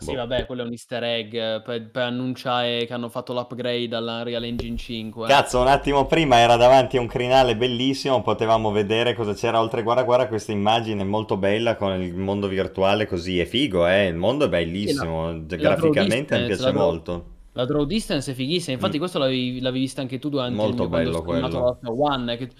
[0.00, 0.16] Sì, Boh.
[0.16, 4.44] vabbè, quello è un easter egg eh, per, per annunciare che hanno fatto l'upgrade all'Unreal
[4.44, 5.26] Engine 5.
[5.28, 9.82] Cazzo, un attimo prima era davanti a un crinale bellissimo, potevamo vedere cosa c'era oltre.
[9.82, 13.38] Guarda, guarda questa immagine molto bella con il mondo virtuale così.
[13.38, 14.06] È figo, eh?
[14.06, 15.30] Il mondo è bellissimo.
[15.32, 17.24] la Graficamente draw mi distance, piace molto.
[17.54, 19.00] La draw distance è fighissima, infatti Mm.
[19.00, 21.78] questo l'avevi, l'avevi vista anche tu durante Molto il mio bello quello.
[21.84, 22.36] One.
[22.36, 22.50] Che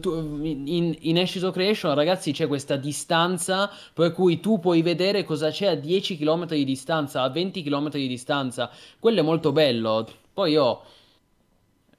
[0.00, 5.22] tu- in, in Ashes of Creation, ragazzi, c'è questa distanza per cui tu puoi vedere
[5.24, 8.70] cosa c'è a 10 km di distanza, a 20 km di distanza.
[8.98, 10.06] Quello è molto bello.
[10.32, 10.82] Poi io...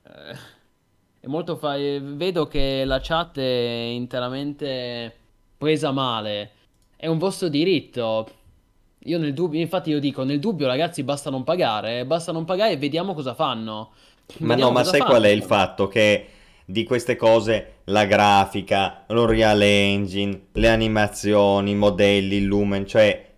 [0.03, 0.35] eh,
[1.21, 5.15] è molto fa- eh, vedo che la chat è interamente
[5.57, 6.51] presa male.
[6.95, 8.27] È un vostro diritto.
[9.05, 12.73] Io nel dubbio, infatti io dico, nel dubbio ragazzi basta non pagare, basta non pagare
[12.73, 13.91] e vediamo cosa fanno.
[14.37, 15.05] Ma Vediamo no, ma sai fanno.
[15.05, 15.87] qual è il fatto?
[15.87, 16.25] Che
[16.65, 23.29] di queste cose, la grafica, l'Unreal Engine, le animazioni, i modelli, il lumen, cioè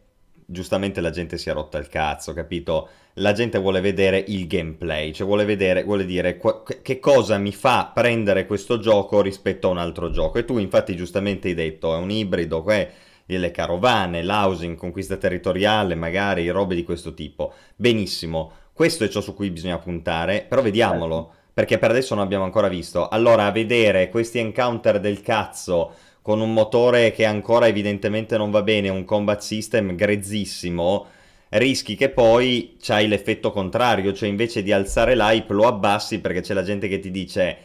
[0.45, 2.89] giustamente la gente si è rotta il cazzo, capito?
[3.17, 7.51] La gente vuole vedere il gameplay, cioè vuole vedere, vuole dire qua- che cosa mi
[7.51, 10.37] fa prendere questo gioco rispetto a un altro gioco.
[10.39, 12.91] E tu infatti giustamente hai detto, è un ibrido, que-
[13.37, 17.53] le carovane, l'housing, conquista territoriale, magari robe di questo tipo.
[17.75, 22.43] Benissimo, questo è ciò su cui bisogna puntare, però vediamolo, perché per adesso non abbiamo
[22.43, 23.07] ancora visto.
[23.09, 28.61] Allora, a vedere questi encounter del cazzo con un motore che ancora evidentemente non va
[28.63, 31.05] bene, un combat system grezzissimo,
[31.49, 36.53] rischi che poi c'hai l'effetto contrario, cioè invece di alzare l'hype lo abbassi perché c'è
[36.53, 37.57] la gente che ti dice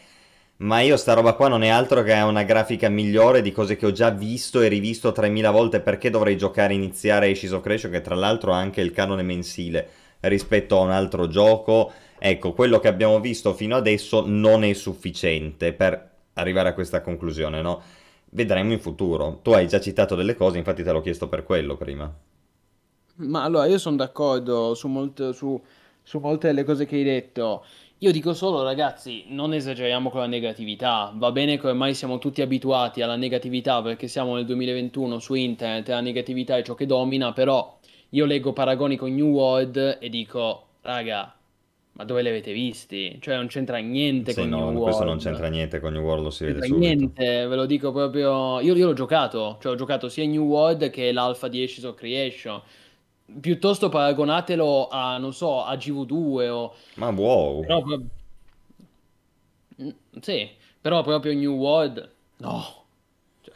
[0.59, 3.87] ma io sta roba qua non è altro che una grafica migliore di cose che
[3.87, 8.01] ho già visto e rivisto 3000 volte, perché dovrei giocare iniziare Ashes of Creation che
[8.01, 9.89] tra l'altro ha anche il canone mensile
[10.21, 11.93] rispetto a un altro gioco?
[12.19, 17.63] Ecco, quello che abbiamo visto fino adesso non è sufficiente per arrivare a questa conclusione,
[17.63, 17.83] no?
[18.31, 19.41] vedremo in futuro.
[19.43, 22.13] Tu hai già citato delle cose, infatti te l'ho chiesto per quello prima.
[23.17, 25.61] Ma allora, io sono d'accordo su molte, su,
[26.03, 27.65] su molte delle cose che hai detto.
[28.01, 31.13] Io dico solo, ragazzi, non esageriamo con la negatività.
[31.17, 35.89] Va bene che ormai siamo tutti abituati alla negatività perché siamo nel 2021 su internet
[35.89, 37.77] e la negatività è ciò che domina, però
[38.11, 41.37] io leggo paragoni con New World e dico, raga,
[41.93, 43.19] ma dove li avete visti?
[43.21, 45.19] Cioè non c'entra niente Sì, con New no, questo non World.
[45.19, 47.09] c'entra niente con New World, lo si vede subito.
[47.09, 48.61] niente, ve lo dico proprio.
[48.61, 51.95] Io, io l'ho giocato, cioè ho giocato sia New World che l'Alpha di Ashes of
[51.97, 52.61] Creation.
[53.41, 56.75] Piuttosto paragonatelo a, non so, a GV2 o...
[56.95, 57.85] Ma wow, Però,
[60.21, 60.49] sì,
[60.81, 62.85] però proprio New World, no.
[63.43, 63.55] Cioè,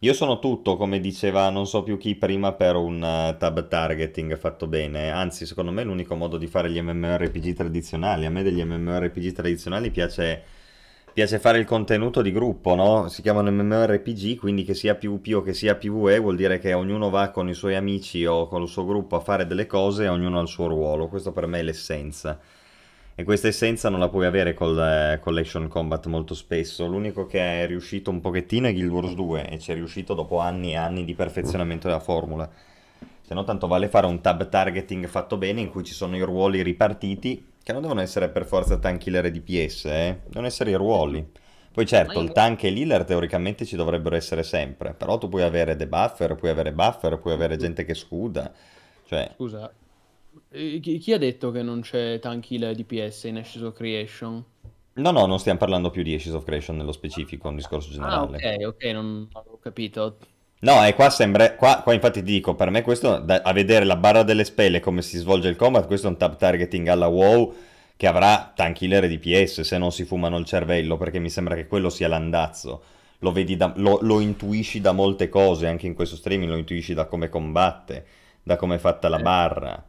[0.00, 4.36] io sono tutto, come diceva non so più chi prima, per un eh, tab targeting
[4.36, 5.10] fatto bene.
[5.10, 8.26] Anzi, secondo me è l'unico modo di fare gli MMORPG tradizionali.
[8.26, 10.42] A me degli MMORPG tradizionali piace,
[11.12, 13.08] piace fare il contenuto di gruppo, no?
[13.08, 17.10] Si chiamano MMORPG, quindi che sia PvP o che sia PvE vuol dire che ognuno
[17.10, 20.08] va con i suoi amici o con il suo gruppo a fare delle cose e
[20.08, 21.08] ognuno ha il suo ruolo.
[21.08, 22.38] Questo per me è l'essenza.
[23.14, 26.86] E questa essenza non la puoi avere col, eh, con l'Action Combat molto spesso.
[26.86, 30.38] L'unico che è riuscito un pochettino è Guild Wars 2 e ci è riuscito dopo
[30.38, 32.48] anni e anni di perfezionamento della formula.
[33.20, 36.22] Se no, tanto vale fare un tab targeting fatto bene in cui ci sono i
[36.22, 40.20] ruoli ripartiti, che non devono essere per forza tank killer e DPS, eh?
[40.26, 41.26] Devono essere i ruoli.
[41.72, 42.32] Poi certo, il io...
[42.32, 46.72] tank e l'healer teoricamente ci dovrebbero essere sempre, però tu puoi avere debuffer, puoi avere
[46.72, 48.52] buffer, puoi avere gente che scuda.
[49.04, 49.74] Cioè, Scusa,
[50.50, 54.44] chi, chi ha detto che non c'è tank healer DPS in Ashes of Creation?
[54.94, 57.90] no, no, non stiamo parlando più di Ashes of Creation nello specifico, è un discorso
[57.98, 58.24] Ah, generale.
[58.24, 60.18] ok, ok, non avevo capito.
[60.62, 61.54] No, e qua sembra.
[61.54, 64.80] Qua, qua infatti ti dico, per me questo, da- a vedere la barra delle spelle
[64.80, 67.54] come si svolge il combat, questo è un tab targeting alla WoW
[67.96, 71.54] che avrà tank killer e DPS se non si fumano il cervello, perché mi sembra
[71.54, 72.82] che quello sia l'andazzo.
[73.20, 76.92] Lo vedi da- lo, lo intuisci da molte cose, anche in questo streaming lo intuisci
[76.94, 78.04] da come combatte,
[78.42, 79.22] da come è fatta la Eh.
[79.22, 79.84] barra.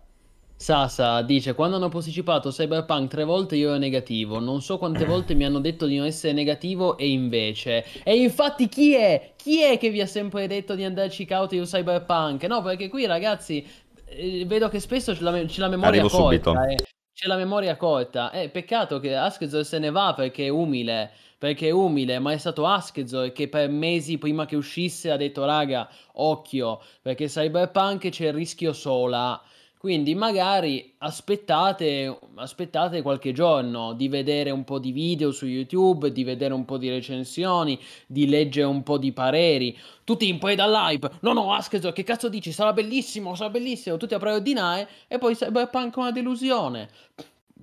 [0.62, 4.38] Sasa dice: Quando hanno posticipato Cyberpunk tre volte io ero negativo.
[4.40, 7.84] Non so quante volte mi hanno detto di non essere negativo e invece.
[8.04, 9.34] E infatti chi è?
[9.36, 12.44] Chi è che vi ha sempre detto di andarci cauti su Cyberpunk?
[12.44, 13.68] No, perché qui ragazzi,
[14.06, 16.54] eh, vedo che spesso c'è la, me- c'è la memoria Arrivo subito.
[16.54, 16.68] corta.
[16.72, 16.76] eh.
[17.12, 18.30] C'è la memoria corta.
[18.30, 21.12] Eh, peccato che Askezor se ne va perché è umile.
[21.40, 25.44] Perché è umile, ma è stato Askezor che per mesi prima che uscisse ha detto:
[25.44, 29.42] Raga, occhio, perché Cyberpunk c'è il rischio sola.
[29.82, 36.24] Quindi magari aspettate, aspettate qualche giorno di vedere un po' di video su YouTube, di
[36.24, 39.76] vedere un po' di recensioni, di leggere un po' di pareri.
[40.04, 41.10] Tutti in preda all'hype.
[41.22, 42.52] No, no, Askezor, che cazzo dici?
[42.52, 43.98] Sarà bellissimo, sarà bellissimo.
[43.98, 46.88] Tutti a preordinare e poi Cyberpunk è una delusione.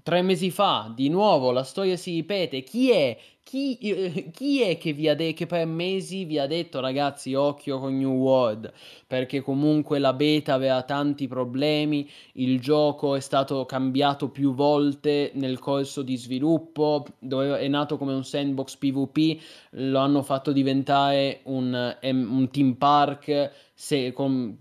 [0.09, 2.63] Tre mesi fa, di nuovo, la storia si ripete.
[2.63, 3.15] Chi è?
[3.43, 7.95] Chi, eh, chi è che, de- che per mesi vi ha detto, ragazzi, occhio con
[7.99, 8.73] New World?
[9.07, 15.59] Perché comunque la beta aveva tanti problemi, il gioco è stato cambiato più volte nel
[15.59, 21.99] corso di sviluppo, doveva- è nato come un sandbox PvP, lo hanno fatto diventare un,
[22.01, 24.57] un team park se- con,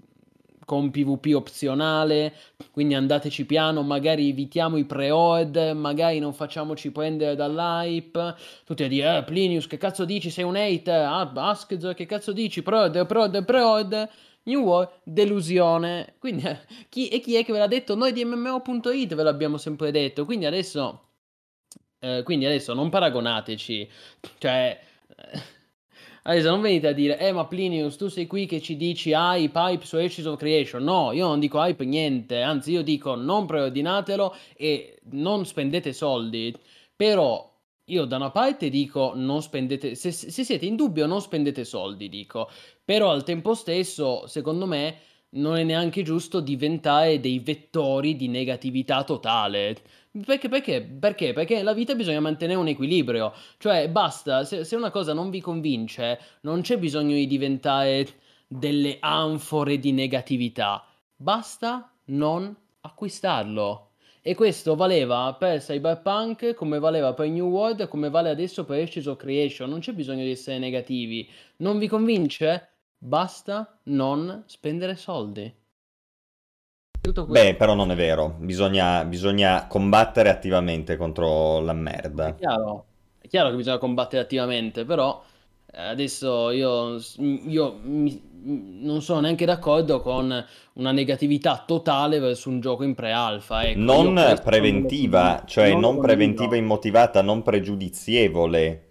[0.68, 2.34] con PvP opzionale,
[2.72, 8.36] quindi andateci piano, magari evitiamo i pre-ord, magari non facciamoci prendere dall'hype,
[8.66, 12.34] tutti a dire, eh, Plinius, che cazzo dici, sei un hater, ah, Asked, che cazzo
[12.34, 14.12] dici, pre-order, pre-order, pre-order,
[14.44, 17.96] New World, delusione, quindi eh, chi, e chi è che ve l'ha detto?
[17.96, 21.12] Noi di MMO.it ve l'abbiamo sempre detto, quindi adesso,
[22.00, 23.90] eh, quindi adesso non paragonateci,
[24.38, 24.78] cioè...
[25.16, 25.56] eh,
[26.28, 29.58] Adesso non venite a dire, eh ma Plinius, tu sei qui che ci dici hype,
[29.58, 30.84] hype su Ashes of Creation.
[30.84, 36.54] No, io non dico hype niente, anzi io dico non preordinatelo e non spendete soldi.
[36.94, 37.50] Però
[37.86, 42.10] io da una parte dico non spendete, se, se siete in dubbio non spendete soldi,
[42.10, 42.50] dico.
[42.84, 44.98] Però al tempo stesso, secondo me,
[45.30, 49.78] non è neanche giusto diventare dei vettori di negatività totale.
[50.26, 50.82] Perché, perché?
[50.82, 51.34] Perché?
[51.34, 53.34] Perché nella vita bisogna mantenere un equilibrio.
[53.58, 58.08] Cioè, basta, se, se una cosa non vi convince, non c'è bisogno di diventare
[58.48, 60.86] delle anfore di negatività.
[61.16, 63.92] Basta non acquistarlo.
[64.22, 69.06] E questo valeva per Cyberpunk, come valeva per New World, come vale adesso per Ashes
[69.06, 69.70] of Creation.
[69.70, 71.30] Non c'è bisogno di essere negativi.
[71.58, 72.70] Non vi convince?
[72.98, 75.57] Basta non spendere soldi.
[77.08, 77.46] Tutto questo.
[77.50, 78.36] Beh, però non è vero.
[78.40, 82.28] Bisogna, bisogna combattere attivamente contro la merda.
[82.28, 82.86] È chiaro,
[83.20, 85.24] è chiaro che bisogna combattere attivamente, però
[85.72, 92.60] eh, adesso io, io mi- non sono neanche d'accordo con una negatività totale verso un
[92.60, 93.64] gioco in pre-alfa.
[93.68, 95.46] Ecco, Non non preventiva, condivido.
[95.46, 98.84] cioè Non non preventiva immotivata, non pregiudizievole,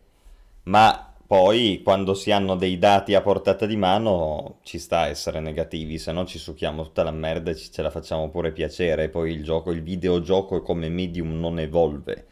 [0.65, 5.41] ma poi quando si hanno dei dati a portata di mano ci sta a essere
[5.41, 9.33] negativi, se no ci succhiamo tutta la merda e ce la facciamo pure piacere, poi
[9.33, 12.27] il gioco, il videogioco come medium non evolve,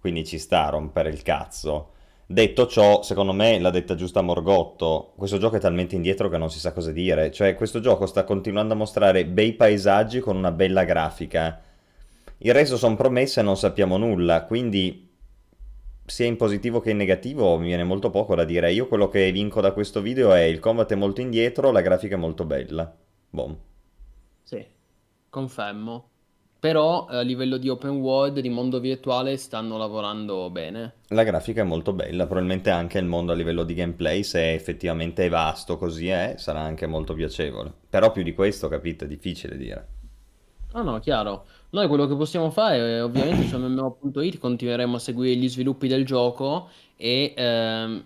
[0.00, 1.92] quindi ci sta a rompere il cazzo.
[2.26, 6.50] Detto ciò, secondo me l'ha detta giusta Morgotto, questo gioco è talmente indietro che non
[6.50, 10.52] si sa cosa dire, cioè questo gioco sta continuando a mostrare bei paesaggi con una
[10.52, 11.62] bella grafica,
[12.38, 15.07] il resto sono promesse e non sappiamo nulla, quindi
[16.08, 18.72] sia in positivo che in negativo mi viene molto poco da dire.
[18.72, 22.14] Io quello che vinco da questo video è il combat è molto indietro, la grafica
[22.14, 22.92] è molto bella.
[23.30, 23.56] Boom.
[24.42, 24.64] Sì,
[25.28, 26.08] confermo.
[26.60, 30.94] Però a livello di open world, di mondo virtuale, stanno lavorando bene.
[31.08, 35.26] La grafica è molto bella, probabilmente anche il mondo a livello di gameplay, se effettivamente
[35.26, 37.72] è vasto così è, sarà anche molto piacevole.
[37.88, 39.86] Però più di questo, capite, è difficile dire.
[40.72, 41.44] No, no, chiaro.
[41.70, 46.06] Noi quello che possiamo fare, è, ovviamente su MMO.it continueremo a seguire gli sviluppi del
[46.06, 48.04] gioco e ehm,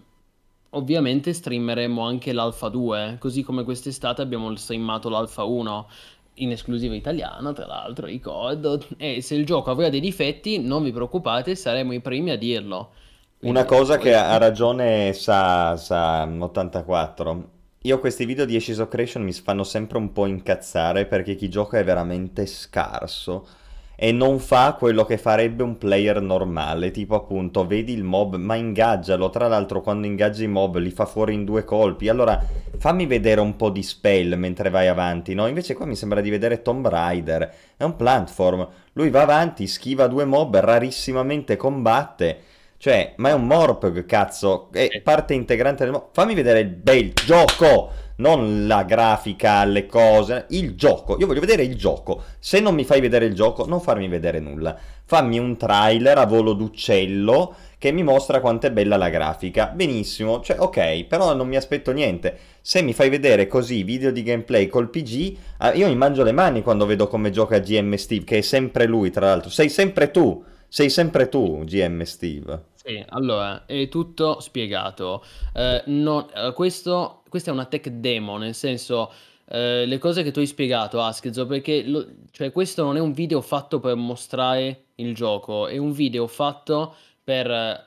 [0.70, 5.88] ovviamente streameremo anche l'Alpha 2, così come quest'estate abbiamo streamato l'Alpha 1
[6.36, 8.84] in esclusiva italiana, tra l'altro, ricordo.
[8.96, 12.90] E se il gioco avrà dei difetti, non vi preoccupate, saremo i primi a dirlo.
[13.38, 14.04] Quindi, Una cosa poi...
[14.04, 17.50] che ha ragione sa, sa 84
[17.84, 21.48] io questi video di Ashes of Creation mi fanno sempre un po' incazzare perché chi
[21.48, 23.44] gioca è veramente scarso
[23.96, 28.54] e non fa quello che farebbe un player normale, tipo appunto vedi il mob ma
[28.54, 32.40] ingaggialo, tra l'altro quando ingaggi i mob li fa fuori in due colpi, allora
[32.78, 35.48] fammi vedere un po' di spell mentre vai avanti, no?
[35.48, 40.06] Invece qua mi sembra di vedere Tomb Raider, è un platform, lui va avanti, schiva
[40.06, 42.38] due mob, rarissimamente combatte
[42.82, 46.06] cioè, ma è un Morpg, cazzo, è parte integrante del...
[46.10, 51.16] Fammi vedere il bel gioco, non la grafica, le cose, il gioco.
[51.20, 52.24] Io voglio vedere il gioco.
[52.40, 54.76] Se non mi fai vedere il gioco, non farmi vedere nulla.
[55.04, 59.68] Fammi un trailer a volo d'uccello che mi mostra quanto è bella la grafica.
[59.68, 62.36] Benissimo, cioè ok, però non mi aspetto niente.
[62.62, 66.32] Se mi fai vedere così video di gameplay col PG, ah, io mi mangio le
[66.32, 69.50] mani quando vedo come gioca GM Steve, che è sempre lui, tra l'altro.
[69.50, 70.42] Sei sempre tu.
[70.74, 72.70] Sei sempre tu, GM Steve.
[72.84, 75.22] Sì, allora, è tutto spiegato.
[75.54, 79.12] Eh, non- eh, questo, questa è una tech demo, nel senso,
[79.46, 83.12] eh, le cose che tu hai spiegato, Askzo, perché lo- cioè, questo non è un
[83.12, 87.86] video fatto per mostrare il gioco, è un video fatto per eh,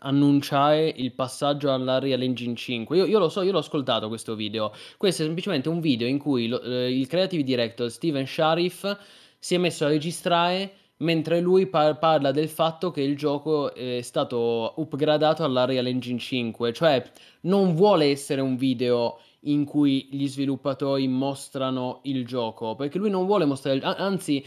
[0.00, 2.96] annunciare il passaggio all'Unreal Engine 5.
[2.96, 4.72] Io, io lo so, io l'ho ascoltato questo video.
[4.96, 8.98] Questo è semplicemente un video in cui lo- eh, il creative director Steven Sharif
[9.38, 10.72] si è messo a registrare
[11.02, 16.72] mentre lui par- parla del fatto che il gioco è stato upgradato all'Unreal Engine 5,
[16.72, 17.04] cioè
[17.42, 23.26] non vuole essere un video in cui gli sviluppatori mostrano il gioco, perché lui non
[23.26, 24.44] vuole mostrare, anzi,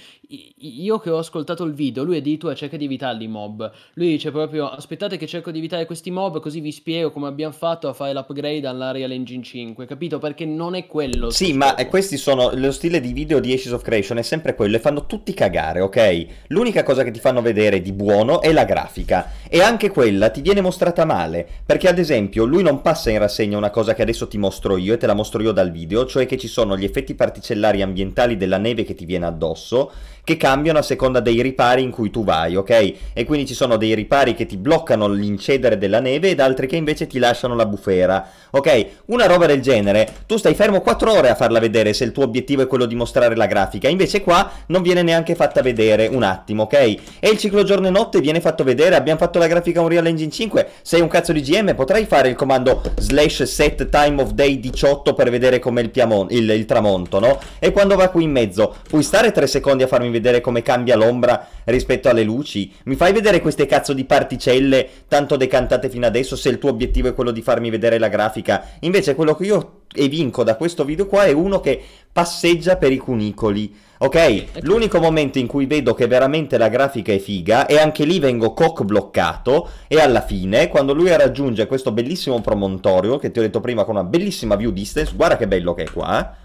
[0.57, 3.69] io che ho ascoltato il video, lui addirittura cerca di evitarli i mob.
[3.95, 7.53] Lui dice proprio aspettate che cerco di evitare questi mob così vi spiego come abbiamo
[7.53, 10.19] fatto a fare l'upgrade all'Unreal Engine 5, capito?
[10.19, 11.29] Perché non è quello.
[11.29, 11.89] Sì, ma scopo.
[11.89, 15.05] questi sono lo stile di video di Ashes of Creation è sempre quello e fanno
[15.05, 16.25] tutti cagare, ok?
[16.47, 20.41] L'unica cosa che ti fanno vedere di buono è la grafica e anche quella ti
[20.41, 24.27] viene mostrata male, perché ad esempio lui non passa in rassegna una cosa che adesso
[24.27, 26.83] ti mostro io e te la mostro io dal video, cioè che ci sono gli
[26.83, 29.91] effetti particellari ambientali della neve che ti viene addosso
[30.25, 32.93] che cambiano a seconda dei ripari in cui tu vai, ok?
[33.13, 36.75] E quindi ci sono dei ripari che ti bloccano l'incedere della neve ed altri che
[36.75, 38.85] invece ti lasciano la bufera, ok?
[39.05, 42.23] Una roba del genere, tu stai fermo 4 ore a farla vedere se il tuo
[42.23, 46.23] obiettivo è quello di mostrare la grafica, invece qua non viene neanche fatta vedere un
[46.23, 46.73] attimo, ok?
[47.19, 50.31] E il ciclo giorno e notte viene fatto vedere, abbiamo fatto la grafica Unreal Engine
[50.31, 54.59] 5, sei un cazzo di GM, potrai fare il comando slash set time of day
[54.59, 55.91] 18 per vedere com'è il,
[56.29, 57.39] il, il tramonto, no?
[57.59, 60.95] E quando va qui in mezzo, puoi stare 3 secondi a farmi vedere come cambia
[60.95, 62.71] l'ombra rispetto alle luci?
[62.85, 67.07] Mi fai vedere queste cazzo di particelle tanto decantate fino adesso se il tuo obiettivo
[67.07, 68.65] è quello di farmi vedere la grafica?
[68.81, 71.81] Invece quello che io evinco da questo video qua è uno che
[72.11, 73.73] passeggia per i cunicoli.
[73.97, 78.19] Ok, l'unico momento in cui vedo che veramente la grafica è figa e anche lì
[78.19, 83.41] vengo cock bloccato e alla fine quando lui raggiunge questo bellissimo promontorio che ti ho
[83.41, 86.35] detto prima con una bellissima view distance, guarda che bello che è qua?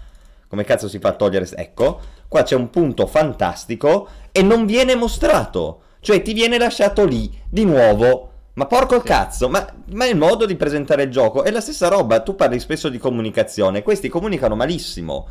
[0.51, 2.01] Come cazzo si fa a togliere, ecco,
[2.31, 5.81] Qua c'è un punto fantastico e non viene mostrato.
[5.99, 8.29] Cioè ti viene lasciato lì, di nuovo.
[8.53, 9.05] Ma porco sì.
[9.05, 11.43] cazzo, ma, ma, il modo di presentare il gioco.
[11.43, 15.27] È la stessa roba, tu parli spesso di comunicazione, questi comunicano malissimo.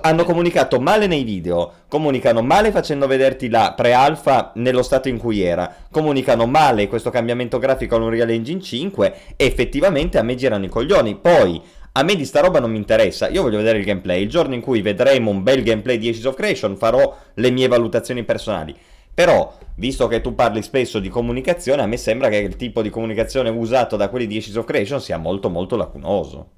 [0.00, 5.42] Hanno comunicato male nei video, comunicano male facendo vederti la pre-alpha nello stato in cui
[5.42, 10.68] era, comunicano male questo cambiamento grafico all'Unreal Engine 5 e effettivamente a me girano i
[10.68, 11.14] coglioni.
[11.16, 11.62] Poi
[11.92, 14.22] a me di sta roba non mi interessa, io voglio vedere il gameplay.
[14.22, 17.68] Il giorno in cui vedremo un bel gameplay di Ashes of Creation farò le mie
[17.68, 18.76] valutazioni personali.
[19.12, 22.90] Però, visto che tu parli spesso di comunicazione, a me sembra che il tipo di
[22.90, 26.50] comunicazione usato da quelli di Ashes of Creation sia molto molto lacunoso.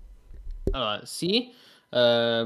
[0.73, 1.51] Allora, sì,
[1.89, 1.99] eh,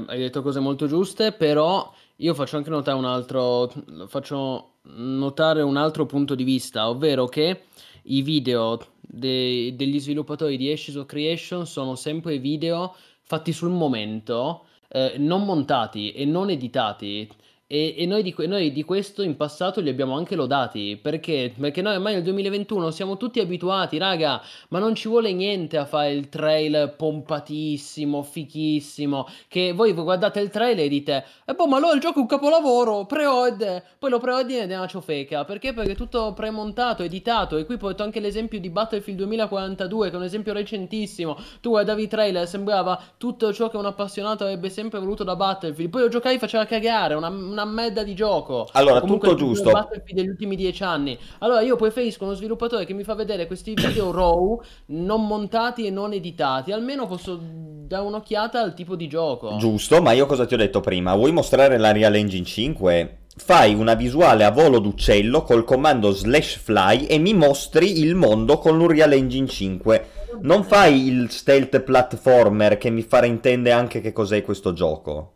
[0.07, 3.71] hai detto cose molto giuste, però io faccio anche notare un altro,
[4.07, 7.63] faccio notare un altro punto di vista, ovvero che
[8.03, 8.79] i video
[9.15, 15.45] de- degli sviluppatori di Ashes of Creation sono sempre video fatti sul momento, eh, non
[15.45, 17.27] montati e non editati.
[17.67, 21.51] E, e noi, di, noi, di, questo in passato li abbiamo anche lodati perché?
[21.59, 24.39] Perché noi ormai nel 2021 siamo tutti abituati, raga,
[24.69, 29.27] ma non ci vuole niente a fare il trail pompatissimo, fichissimo.
[29.47, 32.21] Che voi guardate il trailer e dite, e eh boh, ma allora il gioco è
[32.21, 35.43] un capolavoro, pre-od, poi lo pre-ordine ed è una ciofeca.
[35.43, 35.73] Perché?
[35.73, 37.57] Perché tutto premontato, editato.
[37.57, 41.35] E qui porto anche l'esempio di Battlefield 2042, che è un esempio recentissimo.
[41.61, 45.89] Tu guardavi i trailer, sembrava tutto ciò che un appassionato avrebbe sempre voluto da Battlefield.
[45.89, 48.67] Poi lo giocai e faceva cagare, una una merda di gioco.
[48.73, 49.71] Allora, tutto giusto.
[50.05, 51.17] degli ultimi dieci anni.
[51.39, 55.89] Allora, io preferisco uno sviluppatore che mi fa vedere questi video raw, non montati e
[55.89, 56.71] non editati.
[56.71, 59.55] Almeno posso dare un'occhiata al tipo di gioco.
[59.57, 61.15] Giusto, ma io cosa ti ho detto prima?
[61.15, 63.17] Vuoi mostrare la Real Engine 5?
[63.37, 68.57] Fai una visuale a volo d'uccello col comando slash fly e mi mostri il mondo
[68.57, 70.09] con l'Unreal Engine 5.
[70.41, 75.34] Non fai il stealth platformer che mi fa intendere anche che cos'è questo gioco.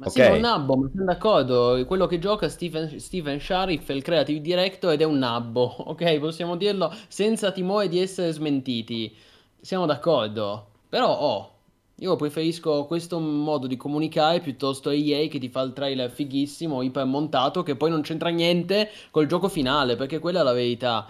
[0.00, 1.84] Ma sì, è un nabbo, ma sono d'accordo.
[1.86, 6.18] Quello che gioca Steven, Steven Sharif è il creative director ed è un nabbo, ok?
[6.18, 9.14] Possiamo dirlo senza timore di essere smentiti.
[9.60, 10.68] Siamo d'accordo.
[10.88, 11.52] Però, oh,
[11.96, 16.80] io preferisco questo modo di comunicare piuttosto a EA che ti fa il trailer fighissimo,
[16.80, 21.06] iper montato, che poi non c'entra niente col gioco finale, perché quella è la verità.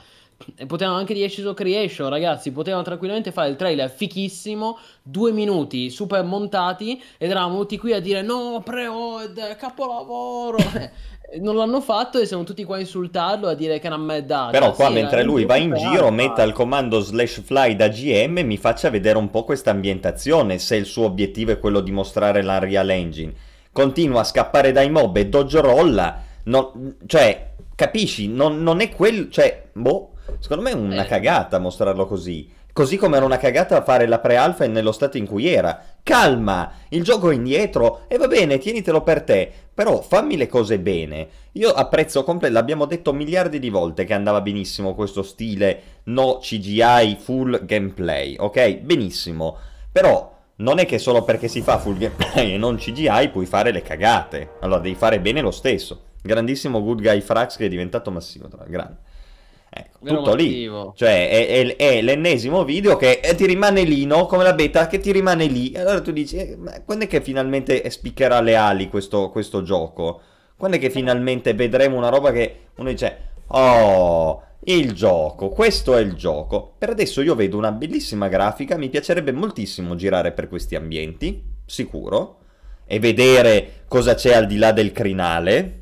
[0.57, 5.91] E potevano anche di of Creation, ragazzi, potevano tranquillamente fare il trailer fichissimo, due minuti
[5.91, 10.57] super montati ed eravamo tutti qui a dire no, pre-ord, capolavoro.
[11.39, 14.49] non l'hanno fatto e siamo tutti qua a insultarlo, a dire che è una merda.
[14.51, 18.39] Però qua sì, mentre lui va in giro, metta il comando slash fly da GM
[18.39, 21.93] e mi faccia vedere un po' questa ambientazione, se il suo obiettivo è quello di
[21.93, 23.33] mostrare l'Unreal Engine.
[23.73, 26.73] Continua a scappare dai mob e dodge rolla, no,
[27.07, 29.31] cioè, capisci, non, non è quel...
[29.31, 31.09] cioè, boh Secondo me è una eh.
[31.09, 32.59] cagata mostrarlo così.
[32.73, 35.83] Così come era una cagata fare la pre-alpha nello stato in cui era.
[36.03, 39.53] Calma, il gioco è indietro e va bene, tienitelo per te.
[39.75, 41.29] Però fammi le cose bene.
[41.53, 47.17] Io apprezzo completamente, l'abbiamo detto miliardi di volte che andava benissimo questo stile no CGI
[47.19, 48.77] full gameplay, ok?
[48.79, 49.57] Benissimo.
[49.91, 53.73] Però non è che solo perché si fa full gameplay e non CGI puoi fare
[53.73, 54.53] le cagate.
[54.61, 56.03] Allora devi fare bene lo stesso.
[56.23, 59.09] Grandissimo Good Guy Frax che è diventato massivo, grande.
[59.73, 60.69] Ecco, tutto lì.
[60.95, 64.27] Cioè, è, è, è, l'ennesimo video che eh, ti rimane lì, no?
[64.27, 65.71] Come la beta che ti rimane lì.
[65.71, 69.63] E allora tu dici, eh, ma quando è che finalmente spiccherà le ali questo, questo
[69.63, 70.21] gioco?
[70.57, 76.01] Quando è che finalmente vedremo una roba che uno dice, oh, il gioco, questo è
[76.01, 76.75] il gioco.
[76.77, 82.39] Per adesso io vedo una bellissima grafica, mi piacerebbe moltissimo girare per questi ambienti, sicuro,
[82.85, 85.80] e vedere cosa c'è al di là del crinale,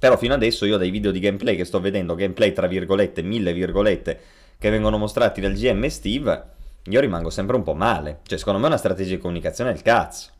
[0.00, 3.52] però fino adesso io dai video di gameplay che sto vedendo, gameplay tra virgolette, mille
[3.52, 4.20] virgolette,
[4.58, 6.44] che vengono mostrati dal GM Steve,
[6.84, 8.20] io rimango sempre un po' male.
[8.24, 10.30] Cioè, secondo me è una strategia di comunicazione del cazzo.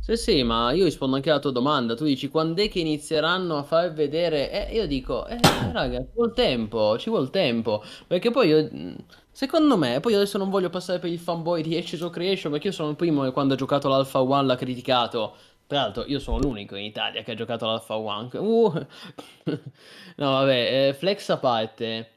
[0.00, 1.94] Sì, sì, ma io rispondo anche alla tua domanda.
[1.96, 4.68] Tu dici quando è che inizieranno a far vedere?
[4.68, 5.38] Eh, io dico, eh,
[5.72, 7.82] raga, ci vuole tempo, ci vuole tempo.
[8.06, 8.70] Perché poi io,
[9.32, 12.72] secondo me, poi adesso non voglio passare per il fanboy di of Creation, perché io
[12.72, 15.34] sono il primo che quando ha giocato l'Alpha One l'ha criticato.
[15.68, 18.30] Tra l'altro io sono l'unico in Italia che ha giocato all'Alpha One.
[18.32, 18.72] Uh.
[20.16, 22.12] no, vabbè, eh, flex a parte.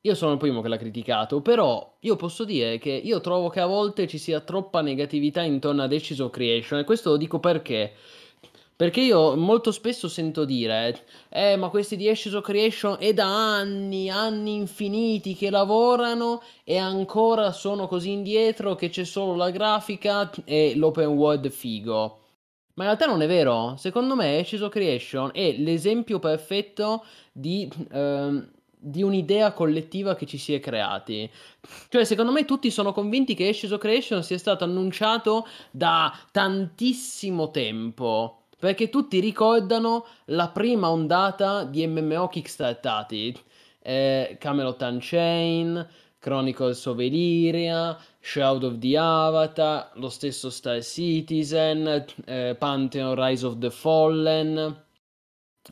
[0.00, 3.60] Io sono il primo che l'ha criticato, però io posso dire che io trovo che
[3.60, 7.92] a volte ci sia troppa negatività intorno Ashes of Creation e questo lo dico perché.
[8.74, 13.26] Perché io molto spesso sento dire, eh ma questi di Ashes of Creation è da
[13.56, 20.28] anni, anni infiniti che lavorano e ancora sono così indietro che c'è solo la grafica
[20.44, 22.24] e l'open world figo.
[22.76, 23.74] Ma in realtà non è vero.
[23.78, 30.52] Secondo me Schizo Creation è l'esempio perfetto di, ehm, di un'idea collettiva che ci si
[30.52, 31.30] è creati.
[31.88, 38.42] Cioè, secondo me tutti sono convinti che Schizo Creation sia stato annunciato da tantissimo tempo.
[38.58, 43.34] Perché tutti ricordano la prima ondata di MMO kickstartati.
[43.80, 45.88] Eh, Camelot Unchained,
[46.18, 47.96] Chronicles of Elyria,
[48.26, 54.84] Shroud of the Avatar, lo stesso Star Citizen, eh, Pantheon Rise of the Fallen.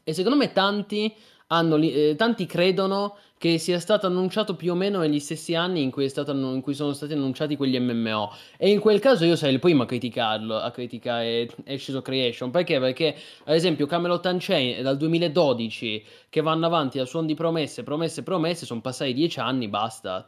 [0.04, 1.12] E secondo me tanti
[1.48, 5.90] hanno, eh, tanti credono che sia stato annunciato più o meno negli stessi anni in
[5.90, 8.30] cui, stato, in cui, sono stati annunciati quegli MMO.
[8.56, 12.52] E in quel caso io sarei il primo a criticarlo, a criticare Ashes of Creation.
[12.52, 12.78] Perché?
[12.78, 13.16] Perché,
[13.46, 18.22] ad esempio, Camelot Unchained è dal 2012 che vanno avanti a suon di promesse, promesse,
[18.22, 20.24] promesse, sono passati dieci anni, basta.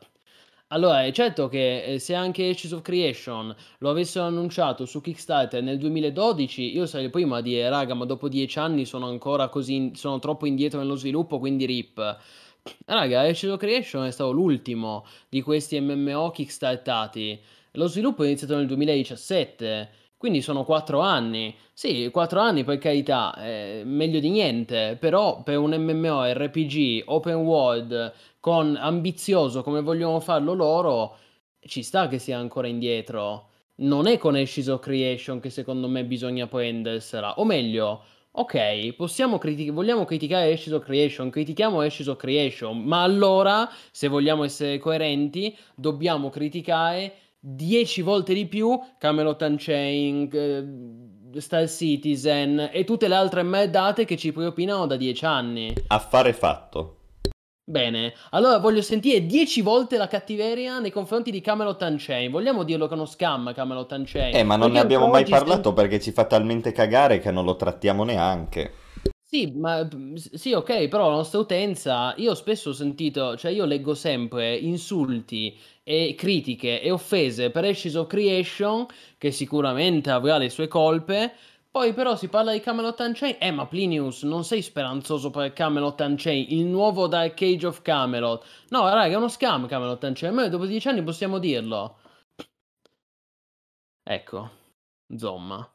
[0.71, 5.63] Allora, è certo che eh, se anche Ashes of Creation lo avessero annunciato su Kickstarter
[5.63, 9.49] nel 2012, io sarei il primo a dire, raga, ma dopo dieci anni sono ancora
[9.49, 12.19] così, sono troppo indietro nello sviluppo, quindi rip.
[12.87, 17.41] Raga, Ashes of Creation è stato l'ultimo di questi MMO kickstartati.
[17.73, 21.55] Lo sviluppo è iniziato nel 2017, quindi sono quattro anni.
[21.73, 27.35] Sì, quattro anni per carità, è meglio di niente, però per un MMO RPG open
[27.37, 28.13] world
[28.47, 31.17] con ambizioso come vogliono farlo loro,
[31.59, 33.49] ci sta che sia ancora indietro.
[33.79, 38.05] Non è con Ashes of Creation che secondo me bisogna prendersela, o meglio,
[38.39, 44.07] Ok, possiamo critic- vogliamo criticare Ashes of Creation, critichiamo Ashes of Creation, ma allora, se
[44.07, 50.35] vogliamo essere coerenti, dobbiamo criticare 10 volte di più Camelot Unchained,
[51.35, 55.73] eh, Star Citizen e tutte le altre merdate che ci propinano da 10 anni.
[55.89, 56.96] Affare fatto.
[57.69, 62.31] Bene, allora voglio sentire 10 volte la cattiveria nei confronti di Camelot Unchained.
[62.31, 64.37] Vogliamo dirlo che è uno scam Camelot Unchained?
[64.37, 65.75] Eh, ma non perché ne abbiamo mai parlato sent...
[65.75, 68.73] perché ci fa talmente cagare che non lo trattiamo neanche.
[69.21, 73.95] Sì, ma sì, ok, però la nostra utenza, io spesso ho sentito, cioè io leggo
[73.95, 78.87] sempre insulti e critiche e offese per Ashes of Creation,
[79.19, 81.33] che sicuramente avrà le sue colpe,
[81.77, 83.37] poi però si parla di Camelot Unchained.
[83.39, 88.43] Eh, ma Plinius, non sei speranzoso per Camelot Unchained, il nuovo Dark Age of Camelot.
[88.71, 90.39] No, raga, è uno scam Camelot Unchained.
[90.39, 91.99] Ma dopo dieci anni possiamo dirlo.
[94.03, 94.51] Ecco,
[95.13, 95.71] insomma.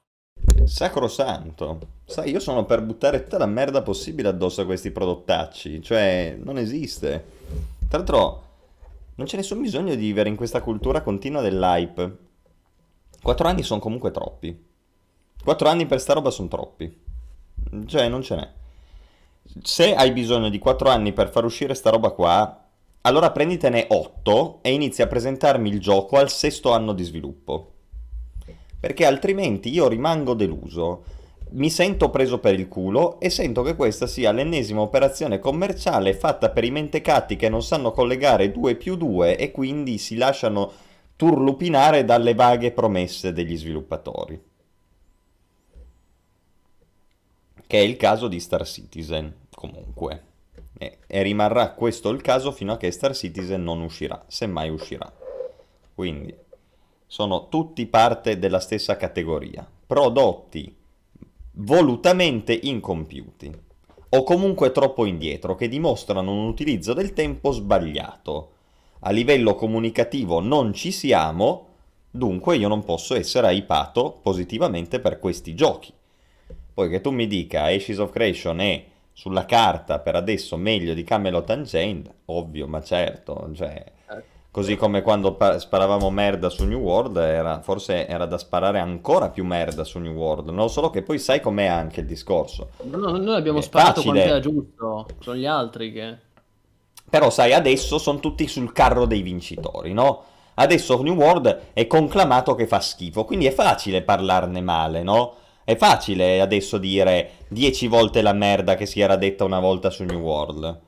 [0.64, 1.80] Sacrosanto.
[2.06, 5.84] Sai, io sono per buttare tutta la merda possibile addosso a questi prodottacci.
[5.84, 7.26] Cioè, non esiste.
[7.88, 8.44] Tra l'altro,
[9.18, 12.18] non c'è nessun bisogno di vivere in questa cultura continua dell'hype.
[13.22, 14.70] Quattro anni sono comunque troppi.
[15.44, 17.00] Quattro anni per sta roba sono troppi.
[17.86, 18.50] Cioè, non ce n'è.
[19.64, 22.68] Se hai bisogno di quattro anni per far uscire sta roba qua,
[23.02, 27.72] allora prenditene otto e inizi a presentarmi il gioco al sesto anno di sviluppo.
[28.80, 31.04] Perché altrimenti io rimango deluso.
[31.54, 36.50] Mi sento preso per il culo e sento che questa sia l'ennesima operazione commerciale fatta
[36.50, 40.72] per i mentecatti che non sanno collegare 2 più 2 e quindi si lasciano
[41.16, 44.51] turlupinare dalle vaghe promesse degli sviluppatori.
[47.72, 50.24] Che è il caso di Star Citizen, comunque.
[50.78, 54.70] E, e rimarrà questo il caso fino a che Star Citizen non uscirà, se mai
[54.70, 55.10] uscirà.
[55.96, 56.36] Quindi
[57.08, 59.66] sono tutti parte della stessa categoria.
[59.88, 60.76] Prodotti
[61.54, 63.50] volutamente incompiuti
[64.10, 68.52] o comunque troppo indietro, che dimostrano un utilizzo del tempo sbagliato.
[69.00, 71.68] A livello comunicativo non ci siamo,
[72.12, 75.94] dunque io non posso essere aipato positivamente per questi giochi.
[76.74, 81.04] Poi che tu mi dica Ashes of Creation è sulla carta per adesso meglio di
[81.04, 83.84] Camelot Unchained, ovvio, ma certo, cioè,
[84.50, 89.30] così come quando pa- sparavamo merda su New World, era, forse era da sparare ancora
[89.30, 92.72] più merda su New World, non solo che poi sai com'è anche il discorso.
[92.84, 94.12] No, noi abbiamo è sparato facile.
[94.12, 96.18] quanto era giusto, sono gli altri che...
[97.10, 100.24] Però sai, adesso sono tutti sul carro dei vincitori, no?
[100.54, 105.36] Adesso New World è conclamato che fa schifo, quindi è facile parlarne male, no?
[105.64, 110.04] È facile adesso dire 10 volte la merda che si era detta una volta su
[110.04, 110.80] New World.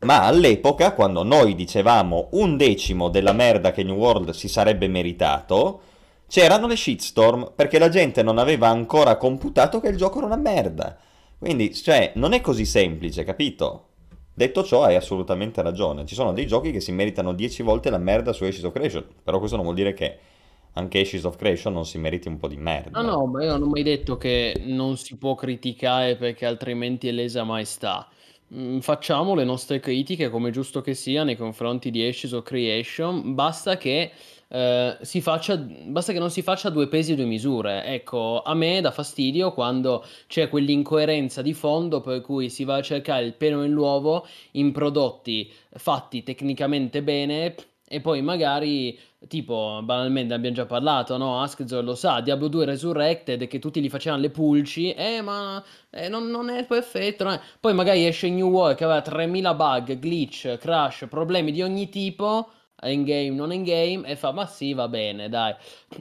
[0.00, 5.80] Ma all'epoca, quando noi dicevamo un decimo della merda che New World si sarebbe meritato,
[6.28, 10.36] c'erano le shitstorm perché la gente non aveva ancora computato che il gioco era una
[10.36, 10.96] merda.
[11.38, 13.84] Quindi, cioè, non è così semplice, capito?
[14.34, 16.04] Detto ciò, hai assolutamente ragione.
[16.04, 19.04] Ci sono dei giochi che si meritano 10 volte la merda su Ashes of Creation,
[19.22, 20.18] però questo non vuol dire che
[20.76, 23.00] anche Ashes of Creation non si meriti un po' di merda.
[23.00, 27.08] No, no, ma io non ho mai detto che non si può criticare perché altrimenti
[27.08, 28.08] è lesa maestà.
[28.54, 33.34] Mm, facciamo le nostre critiche come giusto che sia nei confronti di Ashes of Creation,
[33.34, 34.12] basta che,
[34.48, 37.84] eh, si faccia, basta che non si faccia due pesi e due misure.
[37.84, 42.82] Ecco, a me dà fastidio quando c'è quell'incoerenza di fondo per cui si va a
[42.82, 47.54] cercare il pelo nell'uovo in prodotti fatti tecnicamente bene
[47.88, 48.98] e poi magari,
[49.28, 51.40] tipo, banalmente abbiamo già parlato, no?
[51.42, 56.08] Askzor lo sa, Diablo 2 Resurrected, che tutti gli facevano le pulci, eh, ma eh,
[56.08, 57.40] non, non, è perfetto, no?
[57.60, 62.50] Poi magari esce New World che aveva 3000 bug, glitch, crash, problemi di ogni tipo,
[62.84, 65.54] in game, non in game, e fa, ma sì, va bene, dai.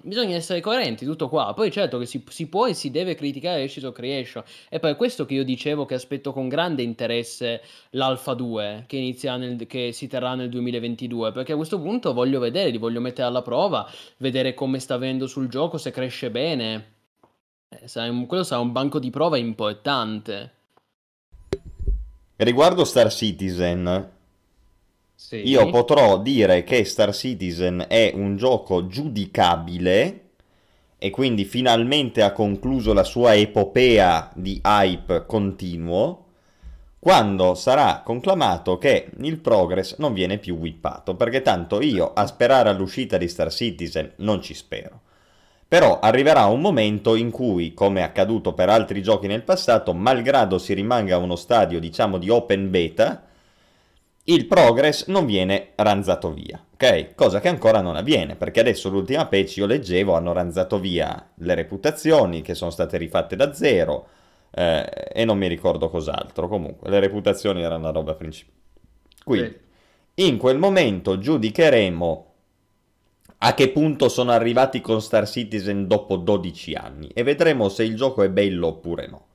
[0.03, 1.53] Bisogna essere coerenti, tutto qua.
[1.53, 4.43] Poi certo che si, si può e si deve criticare of Creation.
[4.69, 7.61] E poi è questo che io dicevo che aspetto con grande interesse
[7.91, 12.39] l'Alpha 2, che, inizia nel, che si terrà nel 2022, perché a questo punto voglio
[12.39, 16.93] vedere, li voglio mettere alla prova, vedere come sta avendo sul gioco, se cresce bene.
[17.69, 20.51] Eh, quello sarà un banco di prova importante.
[22.37, 24.14] Riguardo Star Citizen,
[25.27, 25.47] sì.
[25.47, 30.19] io potrò dire che Star Citizen è un gioco giudicabile
[30.99, 36.25] e quindi finalmente ha concluso la sua epopea di hype continuo
[36.99, 42.69] quando sarà conclamato che il progress non viene più whippato, perché tanto io a sperare
[42.69, 45.01] all'uscita di Star Citizen non ci spero.
[45.67, 50.57] Però arriverà un momento in cui, come è accaduto per altri giochi nel passato, malgrado
[50.59, 53.23] si rimanga uno stadio, diciamo, di open beta,
[54.27, 57.13] il progress non viene ranzato via, ok?
[57.13, 61.53] Cosa che ancora non avviene, perché adesso l'ultima patch, io leggevo, hanno ranzato via le
[61.53, 64.07] reputazioni che sono state rifatte da zero,
[64.51, 68.57] eh, e non mi ricordo cos'altro, comunque, le reputazioni erano la roba principale.
[69.23, 69.59] Quindi,
[70.15, 72.33] in quel momento giudicheremo
[73.37, 77.95] a che punto sono arrivati con Star Citizen dopo 12 anni e vedremo se il
[77.95, 79.25] gioco è bello oppure no.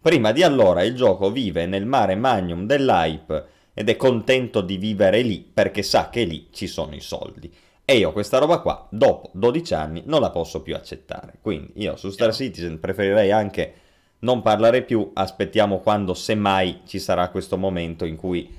[0.00, 5.22] Prima di allora il gioco vive nel mare magnum dell'hype ed è contento di vivere
[5.22, 7.50] lì perché sa che lì ci sono i soldi.
[7.82, 11.38] E io questa roba qua, dopo 12 anni, non la posso più accettare.
[11.40, 13.72] Quindi io su Star Citizen preferirei anche
[14.18, 18.54] non parlare più, aspettiamo quando semmai ci sarà questo momento in cui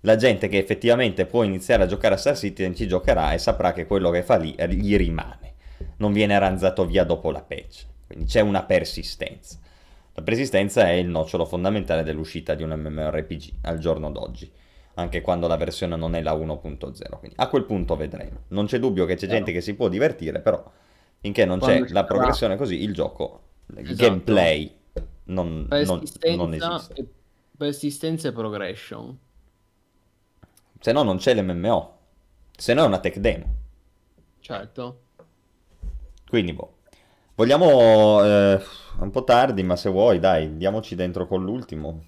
[0.00, 3.74] la gente che effettivamente può iniziare a giocare a Star Citizen ci giocherà e saprà
[3.74, 5.52] che quello che fa lì gli rimane,
[5.98, 9.58] non viene ranzato via dopo la patch, quindi c'è una persistenza.
[10.14, 14.50] La persistenza è il nocciolo fondamentale dell'uscita di un MMORPG al giorno d'oggi,
[14.94, 18.44] anche quando la versione non è la 1.0, quindi a quel punto vedremo.
[18.48, 20.62] Non c'è dubbio che c'è gente che si può divertire, però
[21.20, 23.40] finché non quando c'è la progressione così, il gioco,
[23.76, 23.96] il esatto.
[23.96, 24.74] gameplay
[25.24, 26.02] non, non,
[26.36, 27.08] non esiste.
[27.56, 29.18] Persistenza e progression
[30.82, 31.98] se no non c'è l'MMO.
[32.56, 33.44] Se no è una tech demo.
[34.40, 35.02] Certo.
[36.28, 36.78] Quindi, boh.
[37.36, 38.24] Vogliamo...
[38.24, 38.60] Eh,
[38.98, 42.06] un po' tardi, ma se vuoi, dai, andiamoci dentro con l'ultimo.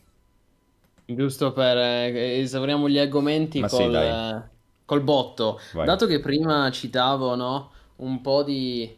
[1.06, 4.42] Giusto per eh, esauriamo gli argomenti col, sì, eh,
[4.84, 5.60] col, botto.
[5.72, 5.84] Vai.
[5.84, 8.94] Dato che prima citavo, no, un po' di,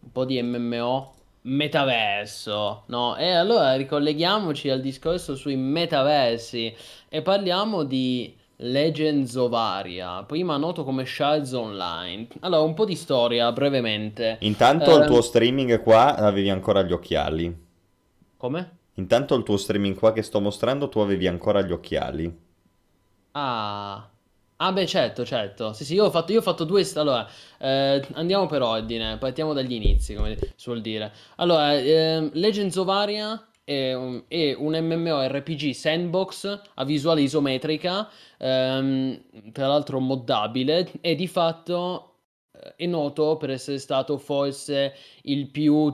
[0.00, 1.12] un po' di MMO,
[1.42, 3.16] metaverso, no?
[3.16, 6.74] E allora ricolleghiamoci al discorso sui metaversi
[7.08, 12.26] e parliamo di Legends of Aria, prima noto come Shards Online.
[12.40, 14.38] Allora, un po' di storia brevemente.
[14.40, 17.62] Intanto eh, il tuo streaming qua avevi ancora gli occhiali.
[18.36, 18.78] Come?
[18.94, 22.32] Intanto il tuo streaming qua che sto mostrando tu avevi ancora gli occhiali.
[23.32, 24.08] Ah.
[24.56, 25.72] Ah beh certo, certo.
[25.72, 26.88] Sì, sì, io ho fatto, io ho fatto due...
[26.94, 31.12] Allora, eh, andiamo per ordine, partiamo dagli inizi, come si vuol dire.
[31.36, 38.08] Allora, eh, Legends of Aria è un, è un MMORPG sandbox a visuale isometrica,
[38.38, 42.18] ehm, tra l'altro moddabile, e di fatto
[42.52, 45.92] eh, è noto per essere stato forse il più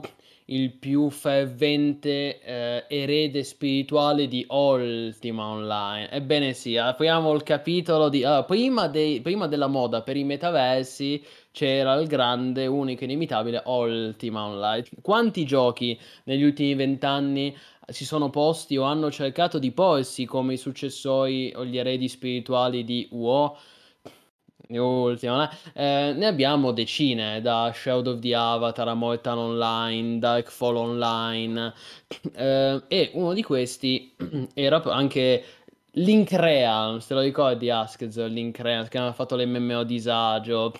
[0.51, 6.09] il più fervente eh, erede spirituale di Ultima Online.
[6.11, 8.23] Ebbene sì, apriamo il capitolo di...
[8.23, 14.45] Allora, prima, dei, prima della moda per i metaversi c'era il grande, unico, inimitabile Ultima
[14.45, 14.83] Online.
[15.01, 17.55] Quanti giochi negli ultimi vent'anni
[17.87, 22.83] si sono posti o hanno cercato di porsi come i successori o gli eredi spirituali
[22.83, 23.57] di UO?
[24.77, 31.73] Ultima, eh, ne abbiamo decine, da Shadow of the Avatar a Mortal Online, Darkfall Online,
[32.35, 34.13] eh, e uno di questi
[34.53, 35.43] era anche
[35.95, 40.71] Link Realm, se lo ricordi Askez, Link Realm, che aveva fatto l'MMO disagio,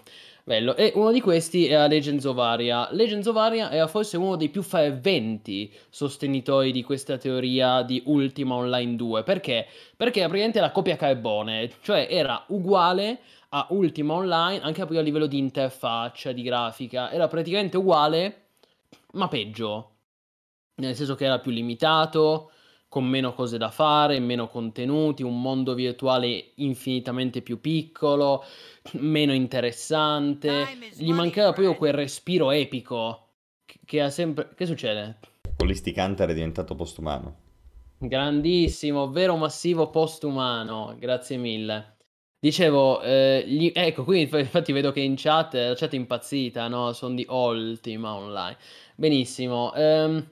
[0.45, 2.87] bello, e uno di questi era Legends of Aria.
[2.91, 8.55] Legends of Aria era forse uno dei più ferventi sostenitori di questa teoria di Ultima
[8.55, 9.67] Online 2, perché?
[9.97, 13.19] Perché praticamente la copia carbone, cioè era uguale
[13.53, 18.45] a Ultima Online, anche a livello di interfaccia, di grafica, era praticamente uguale,
[19.13, 19.89] ma peggio.
[20.75, 22.51] Nel senso che era più limitato,
[22.87, 28.43] con meno cose da fare, meno contenuti, un mondo virtuale infinitamente più piccolo,
[28.93, 30.65] meno interessante.
[30.93, 33.27] Gli mancava proprio quel respiro epico
[33.85, 34.49] che ha sempre...
[34.55, 35.19] Che succede?
[35.57, 37.35] Holistic Hunter è diventato postumano.
[37.97, 41.97] Grandissimo, vero massivo postumano, grazie mille.
[42.43, 46.91] Dicevo, eh, gli- ecco, qui infatti vedo che in chat, la chat è impazzita, no?
[46.91, 48.57] Sono di Ultima Online.
[48.95, 49.71] Benissimo.
[49.75, 50.27] ehm,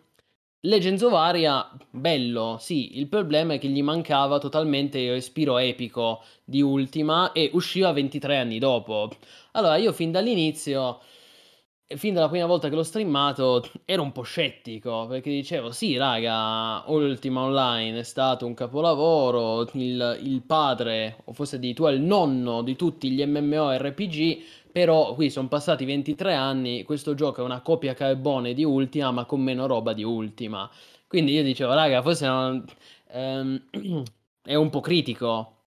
[0.61, 6.22] Legends of Aria, bello, sì, il problema è che gli mancava totalmente il respiro epico
[6.44, 9.10] di Ultima e usciva 23 anni dopo.
[9.53, 10.99] Allora, io fin dall'inizio,
[11.98, 16.84] fin dalla prima volta che l'ho streamato, ero un po' scettico, perché dicevo, sì, raga,
[16.88, 22.76] Ultima Online è stato un capolavoro, il, il padre, o forse addirittura il nonno di
[22.76, 24.38] tutti gli MMORPG,
[24.72, 29.26] però qui sono passati 23 anni, questo gioco è una copia carbone di Ultima, ma
[29.26, 30.70] con meno roba di Ultima.
[31.07, 32.64] Quindi io dicevo, raga, forse non,
[33.11, 33.64] ehm,
[34.44, 35.59] è un po' critico.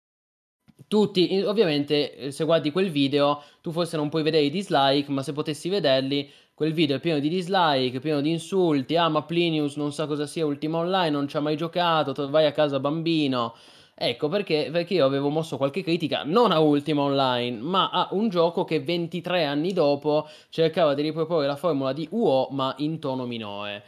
[0.88, 5.34] Tutti, ovviamente, se guardi quel video, tu forse non puoi vedere i dislike, ma se
[5.34, 8.96] potessi vederli, quel video è pieno di dislike, pieno di insulti.
[8.96, 12.46] Ah, ma Plinius non sa cosa sia Ultima Online, non ci ha mai giocato, vai
[12.46, 13.56] a casa bambino.
[14.04, 18.30] Ecco perché, perché io avevo mosso qualche critica non a Ultima Online, ma a un
[18.30, 23.28] gioco che 23 anni dopo cercava di riproporre la formula di UO ma in tono
[23.28, 23.84] minore.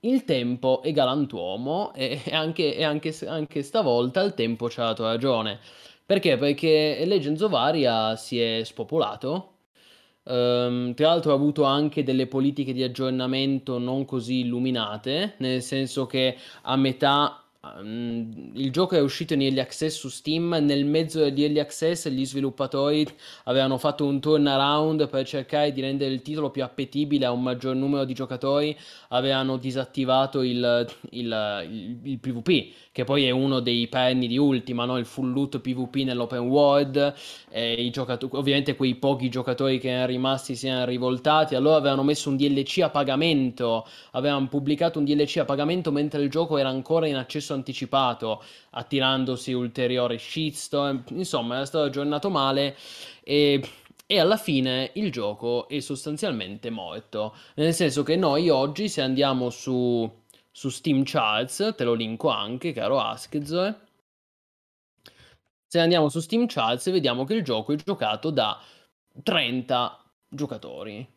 [0.00, 5.58] Il tempo è galantuomo e anche, anche, anche stavolta il tempo ci ha dato ragione.
[6.10, 6.36] Perché?
[6.36, 9.58] Perché Legends of Aria si è spopolato,
[10.22, 16.04] Um, tra l'altro ha avuto anche delle politiche di aggiornamento non così illuminate, nel senso
[16.06, 20.56] che a metà Um, il gioco è uscito in early access su Steam.
[20.62, 23.06] Nel mezzo di early access, gli sviluppatori
[23.44, 27.74] avevano fatto un turnaround per cercare di rendere il titolo più appetibile a un maggior
[27.74, 28.74] numero di giocatori.
[29.08, 34.86] Avevano disattivato il, il, il, il PvP, che poi è uno dei perni di Ultima,
[34.86, 34.96] no?
[34.96, 37.14] il full loot PvP nell'open world.
[37.50, 37.92] E
[38.30, 41.54] ovviamente, quei pochi giocatori che erano rimasti si erano rivoltati.
[41.54, 43.86] Allora avevano messo un DLC a pagamento.
[44.12, 48.42] Avevano pubblicato un DLC a pagamento mentre il gioco era ancora in accesso accesso anticipato,
[48.70, 51.04] attirandosi ulteriore shitstorm.
[51.10, 52.76] Insomma, è stato aggiornato male
[53.22, 53.62] e
[54.10, 57.32] e alla fine il gioco è sostanzialmente morto.
[57.54, 60.10] Nel senso che noi oggi, se andiamo su,
[60.50, 63.74] su Steam Charts, te lo linko anche, caro Askz.
[65.64, 68.60] Se andiamo su Steam Charts, vediamo che il gioco è giocato da
[69.22, 71.08] 30 giocatori.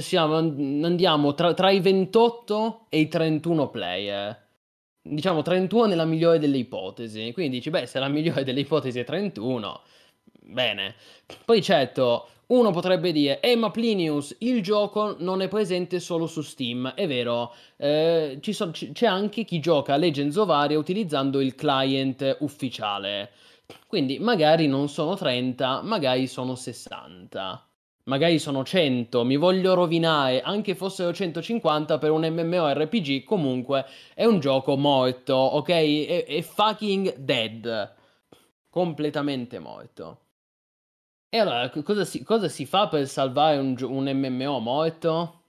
[0.00, 4.47] Siamo, andiamo tra, tra i 28 e i 31 player
[5.02, 7.32] diciamo 31 nella migliore delle ipotesi.
[7.32, 9.80] Quindi dici, beh, se la migliore delle ipotesi è 31,
[10.40, 10.94] bene.
[11.44, 16.40] Poi certo, uno potrebbe dire, eh ma Plinius, il gioco non è presente solo su
[16.42, 21.54] Steam, è vero, eh, so, c- c'è anche chi gioca Legends of Aria utilizzando il
[21.54, 23.32] client ufficiale,
[23.86, 27.67] quindi magari non sono 30, magari sono 60
[28.08, 34.40] magari sono 100, mi voglio rovinare, anche fossero 150 per un MMORPG, comunque è un
[34.40, 35.68] gioco morto, ok?
[35.68, 37.94] È, è fucking dead.
[38.70, 40.20] Completamente morto.
[41.30, 45.42] E allora, cosa si, cosa si fa per salvare un, un MMO morto?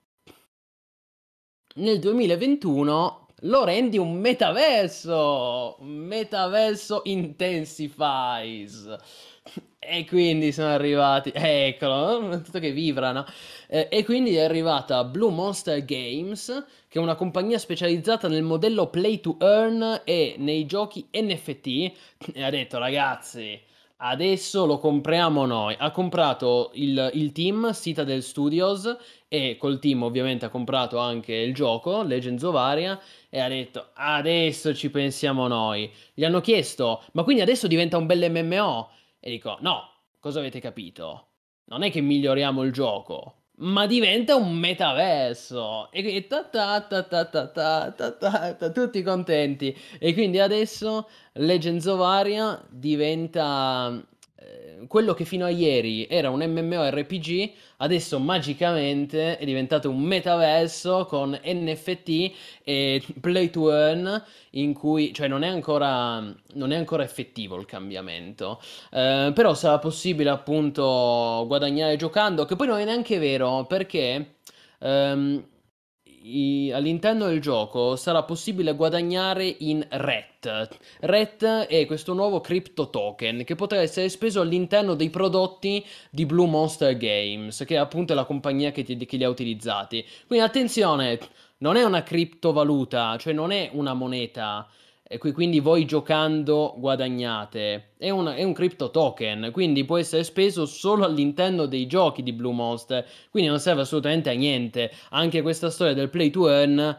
[1.75, 5.77] Nel 2021 lo rendi un metaverso!
[5.79, 8.97] Metaverso Intensifies
[9.79, 13.25] e quindi sono arrivati, eccolo, tutto che vibra, no?
[13.67, 18.87] Eh, e quindi è arrivata Blue Monster Games, che è una compagnia specializzata nel modello
[18.87, 21.67] Play to Earn e nei giochi NFT,
[22.33, 23.59] e ha detto ragazzi,
[24.01, 25.75] adesso lo compriamo noi.
[25.77, 28.95] Ha comprato il, il team Citadel Studios
[29.27, 32.99] e col team ovviamente ha comprato anche il gioco Legends of Aria
[33.29, 35.91] e ha detto adesso ci pensiamo noi.
[36.13, 38.89] Gli hanno chiesto, ma quindi adesso diventa un bel MMO?
[39.19, 39.81] E dico, no,
[40.19, 41.27] cosa avete capito?
[41.65, 47.03] Non è che miglioriamo il gioco, ma diventa un metaverso e quindi ta ta ta
[47.03, 54.01] ta ta ta ta, ta, ta tutti contenti e quindi adesso Legends of Aria diventa
[54.87, 61.39] quello che fino a ieri era un MMORPG, adesso magicamente è diventato un metaverso con
[61.43, 62.31] NFT
[62.63, 66.19] e play to earn, in cui, cioè non è ancora,
[66.53, 68.61] non è ancora effettivo il cambiamento,
[68.91, 74.35] eh, però sarà possibile appunto guadagnare giocando, che poi non è neanche vero perché...
[74.79, 75.43] Um,
[76.21, 80.79] i, all'interno del gioco sarà possibile guadagnare in RET.
[81.01, 86.47] RET è questo nuovo crypto token che potrà essere speso all'interno dei prodotti di Blue
[86.47, 90.05] Monster Games, che è appunto la compagnia che, ti, che li ha utilizzati.
[90.27, 91.19] Quindi attenzione,
[91.57, 94.67] non è una criptovaluta, cioè non è una moneta
[95.11, 97.93] e quindi voi giocando guadagnate.
[97.97, 102.31] È un, è un, crypto token, quindi può essere speso solo all'interno dei giochi di
[102.31, 104.91] Blue Monster, quindi non serve assolutamente a niente.
[105.09, 106.95] Anche questa storia del play to earn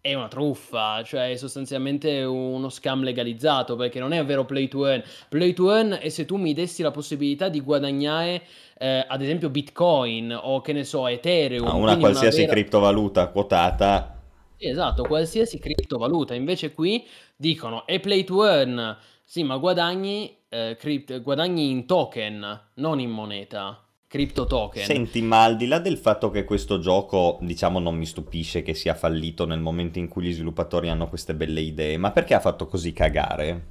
[0.00, 4.68] è una truffa, cioè è sostanzialmente uno scam legalizzato, perché non è un vero play
[4.68, 5.02] to earn.
[5.28, 8.42] Play to earn è se tu mi dessi la possibilità di guadagnare
[8.78, 11.66] eh, ad esempio Bitcoin o che ne so, Ethereum.
[11.66, 12.60] Ah, una qualsiasi una vera...
[12.60, 14.21] criptovaluta quotata
[14.62, 16.34] Sì, esatto, qualsiasi criptovaluta.
[16.34, 22.68] Invece qui dicono è play to earn, sì, ma guadagni, eh, cript- guadagni in token,
[22.74, 23.84] non in moneta.
[24.06, 24.84] Crypto token.
[24.84, 28.74] Senti, ma al di là del fatto che questo gioco, diciamo, non mi stupisce che
[28.74, 32.40] sia fallito nel momento in cui gli sviluppatori hanno queste belle idee, ma perché ha
[32.40, 33.66] fatto così cagare?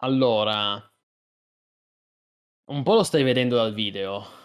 [0.00, 0.80] Allora,
[2.66, 4.37] un po' lo stai vedendo dal video.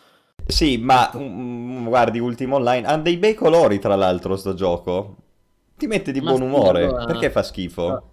[0.45, 5.15] Sì, ma um, guardi Ultimo Online, ha dei bei colori tra l'altro sto gioco.
[5.77, 6.85] Ti mette di Ma buon umore.
[6.85, 8.09] allora, Perché fa schifo?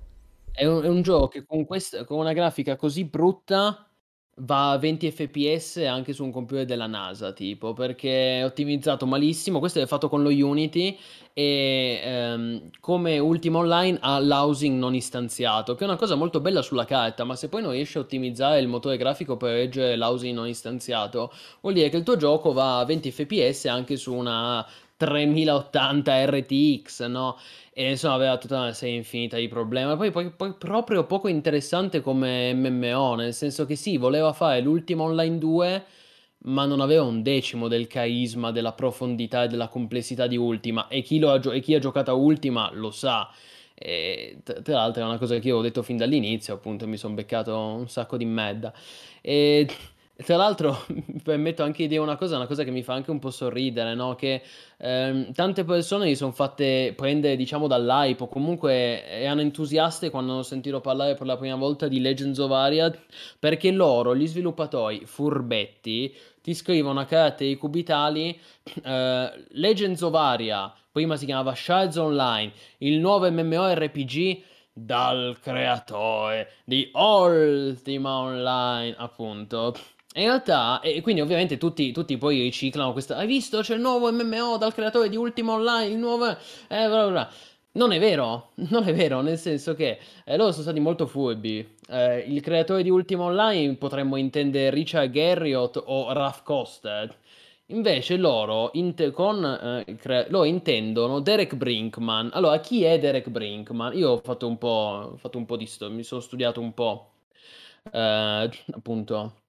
[0.53, 3.90] è un, è un gioco che con, quest- con una grafica così brutta
[4.41, 9.59] va a 20 fps anche su un computer della NASA, tipo, perché è ottimizzato malissimo.
[9.59, 10.97] Questo è fatto con lo Unity
[11.33, 16.63] e ehm, come Ultima Online ha l'housing non istanziato, che è una cosa molto bella
[16.63, 20.35] sulla carta, ma se poi non riesci a ottimizzare il motore grafico per reggere l'housing
[20.35, 24.67] non istanziato, vuol dire che il tuo gioco va a 20 fps anche su una
[25.07, 27.39] 3080 RTX, no?
[27.73, 29.97] E insomma aveva tutta una serie infinita di problemi.
[29.97, 35.05] Poi, poi, poi proprio poco interessante come MMO, nel senso che sì, voleva fare l'ultimo
[35.05, 35.85] Online 2,
[36.45, 40.89] ma non aveva un decimo del carisma, della profondità e della complessità di Ultima.
[40.89, 43.31] E chi, ha, gio- e chi ha giocato a Ultima lo sa.
[43.75, 46.97] E tra tra l'altro è una cosa che io ho detto fin dall'inizio, appunto, mi
[46.99, 48.73] sono beccato un sacco di merda.
[49.23, 49.67] E
[50.25, 50.85] tra l'altro
[51.23, 53.95] permetto anche di dire una cosa, una cosa che mi fa anche un po' sorridere,
[53.95, 54.15] no?
[54.15, 54.43] Che
[54.79, 60.43] ehm, tante persone si sono fatte prendere, diciamo, dall'hype o comunque erano entusiaste quando hanno
[60.43, 62.93] sentito parlare per la prima volta di Legends of Aria
[63.39, 68.39] perché loro, gli sviluppatori furbetti, ti scrivono a caratteri cubitali
[68.85, 74.43] eh, Legends of Aria, prima si chiamava Shards Online, il nuovo MMORPG
[74.73, 79.75] dal creatore di Ultima Online, appunto.
[80.15, 83.17] In realtà, e quindi ovviamente tutti, tutti poi riciclano questa.
[83.17, 83.61] Hai visto?
[83.61, 86.29] C'è il nuovo MMO dal creatore di Ultima Online, il nuovo.
[86.31, 87.31] Eh, bla bla bla.
[87.73, 91.77] Non è vero, non è vero, nel senso che eh, loro sono stati molto furbi.
[91.89, 97.17] Eh, il creatore di Ultima Online potremmo intendere Richard Garriott o Raf Coster.
[97.67, 99.45] Invece loro, inte- con,
[99.87, 102.31] eh, cre- loro intendono Derek Brinkman.
[102.33, 103.97] Allora, chi è Derek Brinkman?
[103.97, 107.13] Io ho fatto un po', fatto un po' di storia, mi sono studiato un po',
[107.93, 109.40] eh, appunto,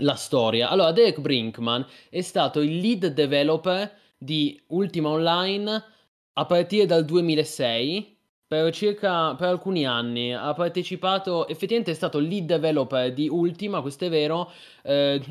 [0.00, 0.68] la storia.
[0.68, 5.84] Allora, Derek Brinkman è stato il lead developer di Ultima Online
[6.34, 8.16] a partire dal 2006
[8.46, 10.34] per circa per alcuni anni.
[10.34, 14.50] Ha partecipato, effettivamente è stato lead developer di Ultima, questo è vero,
[14.82, 15.22] eh,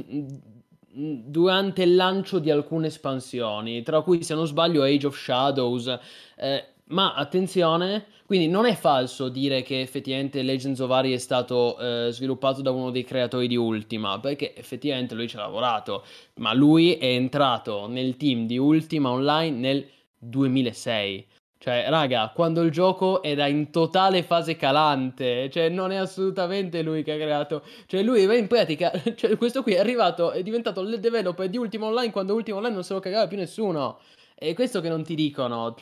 [0.91, 5.99] durante il lancio di alcune espansioni, tra cui se non sbaglio Age of Shadows.
[6.37, 11.77] eh, ma attenzione, quindi non è falso dire che effettivamente Legends of Aria è stato
[11.79, 16.05] eh, sviluppato da uno dei creatori di Ultima, perché effettivamente lui ci ha lavorato,
[16.35, 19.87] ma lui è entrato nel team di Ultima Online nel
[20.17, 21.27] 2006.
[21.61, 27.03] Cioè, raga, quando il gioco era in totale fase calante, cioè non è assolutamente lui
[27.03, 30.99] che ha creato, cioè lui in pratica, cioè questo qui è arrivato, è diventato il
[31.01, 33.99] developer di Ultima Online quando Ultima Online non se lo cagava più nessuno.
[34.35, 35.75] E questo che non ti dicono.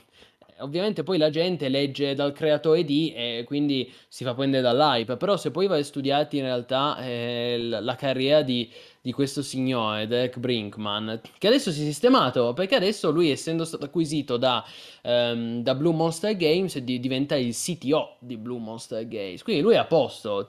[0.60, 5.38] Ovviamente poi la gente legge dal creatore di e quindi si fa prendere dall'hype, però
[5.38, 8.70] se poi vai a studiarti in realtà eh, la carriera di,
[9.02, 13.86] di questo signore, Derek Brinkman, che adesso si è sistemato, perché adesso lui essendo stato
[13.86, 14.66] acquisito da,
[15.04, 19.76] ehm, da Blue Monster Games di- diventa il CTO di Blue Monster Games, quindi lui
[19.76, 20.48] è a posto,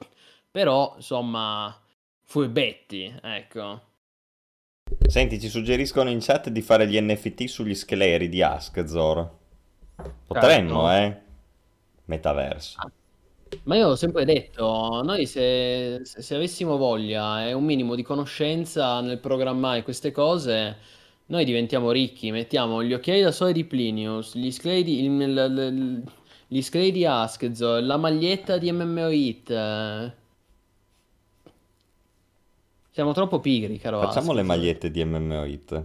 [0.51, 1.78] però insomma
[2.24, 3.82] furbetti, ecco.
[5.06, 9.38] Senti, ci suggeriscono in chat di fare gli NFT sugli scheleri di Askzor.
[10.26, 10.90] Potremmo, Certo.
[10.90, 11.20] eh?
[12.06, 12.78] Metaverso.
[13.64, 18.02] Ma io ho sempre detto, noi se, se- se avessimo voglia e un minimo di
[18.02, 20.76] conoscenza nel programmare queste cose,
[21.26, 26.02] noi diventiamo ricchi, mettiamo gli occhiali da sole di Plinius, gli scledi, il- il- il-
[26.46, 29.48] gli scledi di Askzo, la maglietta di MMO Hit.
[32.90, 35.85] Siamo troppo pigri, caro Facciamo le Askzo, magliette di MMO Hit.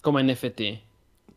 [0.00, 0.78] come NFT.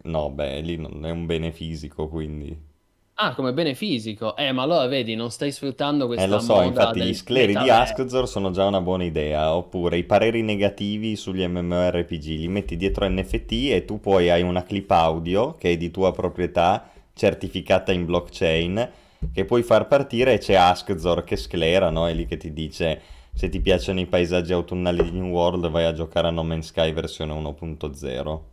[0.04, 2.72] No, beh, lì non è un bene fisico, quindi...
[3.16, 4.36] Ah, come bene fisico.
[4.36, 7.70] Eh, ma allora vedi, non stai sfruttando Eh, questa lo so, infatti gli scleri di.
[7.70, 13.08] Askzor sono già una buona idea, oppure i pareri negativi sugli MMORPG, li metti dietro
[13.08, 18.06] NFT e tu poi hai una clip audio che è di tua proprietà, certificata in
[18.06, 18.92] blockchain,
[19.32, 22.08] che puoi far partire e c'è Askzor che sclera, no?
[22.08, 23.02] È lì che ti dice
[23.32, 26.68] se ti piacciono i paesaggi autunnali di New World vai a giocare a No Man's
[26.68, 28.53] Sky versione 1.0.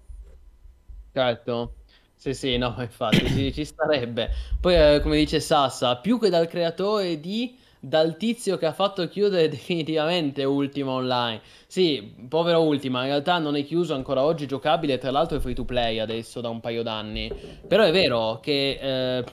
[1.12, 1.74] Certo,
[2.14, 4.30] sì, sì, no, infatti ci, ci starebbe.
[4.60, 9.08] Poi, eh, come dice Sassa, più che dal creatore di dal tizio che ha fatto
[9.08, 11.40] chiudere definitivamente Ultima Online.
[11.66, 15.54] Sì, povero Ultima, in realtà non è chiuso ancora oggi, giocabile, tra l'altro è free
[15.54, 17.32] to play adesso da un paio d'anni.
[17.66, 18.78] Però è vero che
[19.18, 19.24] eh,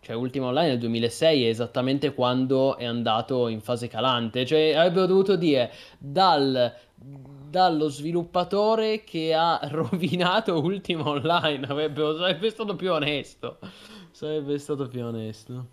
[0.00, 5.06] cioè Ultima Online nel 2006 è esattamente quando è andato in fase calante, cioè avrebbero
[5.06, 6.74] dovuto dire dal
[7.52, 11.66] dallo sviluppatore che ha rovinato Ultima Online.
[11.66, 13.58] Avrebbero, sarebbe stato più onesto.
[14.10, 15.66] Sarebbe stato più onesto.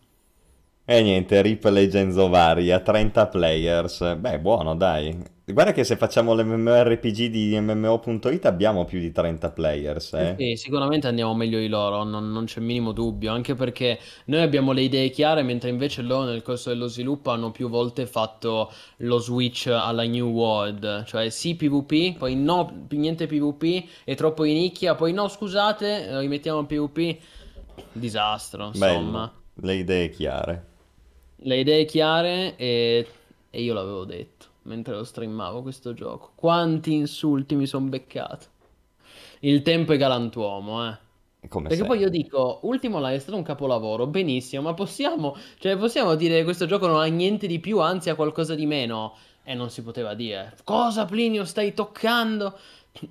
[0.84, 4.16] E niente, Rip Legends of Aria, 30 players.
[4.18, 5.18] Beh, buono, dai.
[5.52, 10.36] Guarda che se facciamo l'MMORPG di MMO.it abbiamo più di 30 players, eh?
[10.38, 14.74] Sì, sicuramente andiamo meglio di loro, non, non c'è minimo dubbio, anche perché noi abbiamo
[14.74, 19.18] le idee chiare, mentre invece loro nel corso dello sviluppo hanno più volte fatto lo
[19.18, 24.94] switch alla New World, cioè sì PvP, poi no, niente PvP, è troppo in nicchia,
[24.94, 27.18] poi no, scusate, rimettiamo il PvP,
[27.92, 29.32] disastro, insomma.
[29.56, 30.66] Bello, le idee chiare.
[31.38, 33.08] Le idee chiare e,
[33.50, 34.39] e io l'avevo detto
[34.70, 36.32] mentre lo streamavo questo gioco.
[36.36, 38.46] Quanti insulti mi sono beccato.
[39.40, 40.98] Il tempo è galantuomo, eh.
[41.48, 41.88] Come Perché sei?
[41.88, 46.38] poi io dico, Ultimo Online è stato un capolavoro, benissimo, ma possiamo, cioè possiamo dire
[46.38, 49.16] che questo gioco non ha niente di più, anzi ha qualcosa di meno?
[49.44, 50.56] E non si poteva dire.
[50.64, 52.58] Cosa Plinio stai toccando?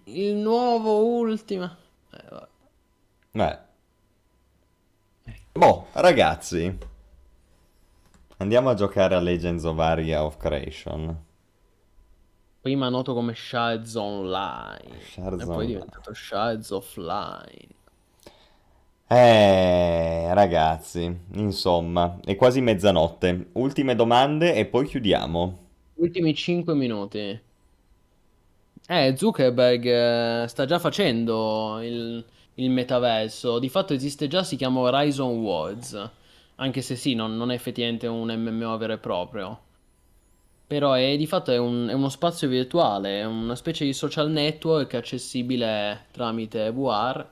[0.04, 1.74] Il nuovo Ultima.
[2.12, 2.24] Eh,
[3.32, 3.60] vabbè.
[5.24, 5.34] Eh.
[5.52, 6.78] Boh, ragazzi.
[8.36, 11.26] Andiamo a giocare a Legends of Aria of Creation.
[12.60, 15.00] Prima noto come Shards Online.
[15.00, 17.76] Shards e poi è diventato Shards Offline.
[19.10, 23.50] Eh, ragazzi, insomma, è quasi mezzanotte.
[23.52, 25.58] Ultime domande e poi chiudiamo.
[25.96, 27.40] Ultimi 5 minuti.
[28.90, 29.84] Eh, Zuckerberg
[30.44, 33.58] eh, sta già facendo il, il metaverso.
[33.58, 36.10] Di fatto esiste già, si chiama Horizon Worlds.
[36.56, 39.60] Anche se sì, non, non è effettivamente un MMO vero e proprio.
[40.68, 44.30] Però è, di fatto è, un- è uno spazio virtuale, è una specie di social
[44.30, 47.26] network accessibile tramite VR.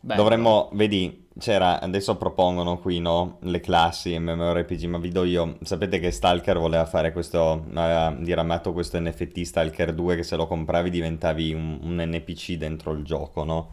[0.00, 0.20] Bello.
[0.20, 6.00] Dovremmo, vedi, c'era, adesso propongono qui, no, le classi MMORPG, ma vi do io, sapete
[6.00, 10.90] che Stalker voleva fare questo, aveva diramato questo NFT Stalker 2 che se lo compravi
[10.90, 13.70] diventavi un, un NPC dentro il gioco, no?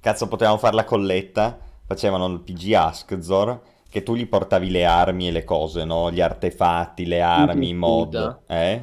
[0.00, 3.60] Cazzo, potevamo fare la colletta, facevano il PG Askzor,
[3.90, 6.10] che tu gli portavi le armi e le cose, no?
[6.10, 8.82] Gli artefatti, le armi, i mod, eh?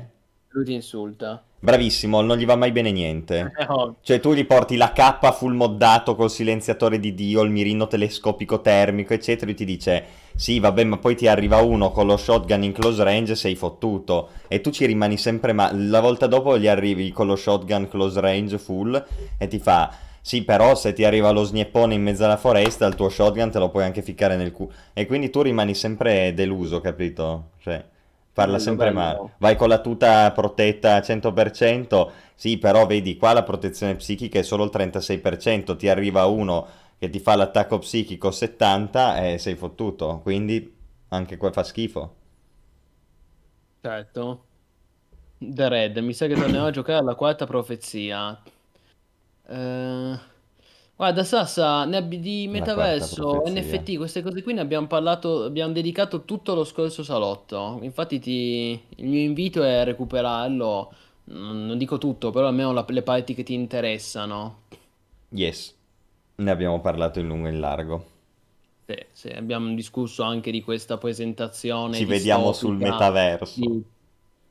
[0.50, 1.44] Lui ti insulta.
[1.66, 3.52] Bravissimo, non gli va mai bene niente.
[3.56, 3.96] È ovvio.
[4.02, 8.62] Cioè tu gli porti la K full moddato col silenziatore di Dio, il mirino telescopico
[8.62, 12.64] termico, eccetera, e ti dice sì, vabbè, ma poi ti arriva uno con lo shotgun
[12.64, 14.30] in close range e sei fottuto.
[14.48, 18.20] E tu ci rimani sempre ma la volta dopo gli arrivi con lo shotgun close
[18.20, 19.04] range full
[19.38, 19.92] e ti fa
[20.26, 23.60] sì, però se ti arriva lo snieppone in mezzo alla foresta, il tuo shotgun te
[23.60, 24.72] lo puoi anche ficcare nel culo.
[24.94, 27.52] E quindi tu rimani sempre deluso, capito?
[27.60, 27.84] Cioè,
[28.34, 28.92] parla Bello, sempre bello.
[28.92, 29.36] male.
[29.38, 34.42] Vai con la tuta protetta al 100%, sì, però vedi qua la protezione psichica è
[34.42, 36.66] solo il 36%, ti arriva uno
[36.98, 40.74] che ti fa l'attacco psichico 70 e sei fottuto, quindi
[41.10, 42.16] anche qua fa schifo.
[43.82, 44.48] Certo.
[45.40, 48.42] The Red, mi sa che tornerò a giocare alla quarta profezia.
[49.48, 50.20] Eh,
[50.96, 53.44] guarda, Sassa, ne abbi- di La metaverso, profezia.
[53.46, 57.80] NFT, queste cose qui ne abbiamo parlato, abbiamo dedicato tutto lo scorso salotto.
[57.82, 60.94] Infatti ti- il mio invito è recuperarlo,
[61.26, 64.64] non, non dico tutto, però almeno la- le parti che ti interessano.
[65.30, 65.76] Yes,
[66.38, 68.06] ne abbiamo parlato in lungo e in largo.
[68.88, 73.50] Sì, sì, abbiamo discusso anche di questa presentazione Ci vediamo sul distopica metaverso.
[73.52, 73.84] di-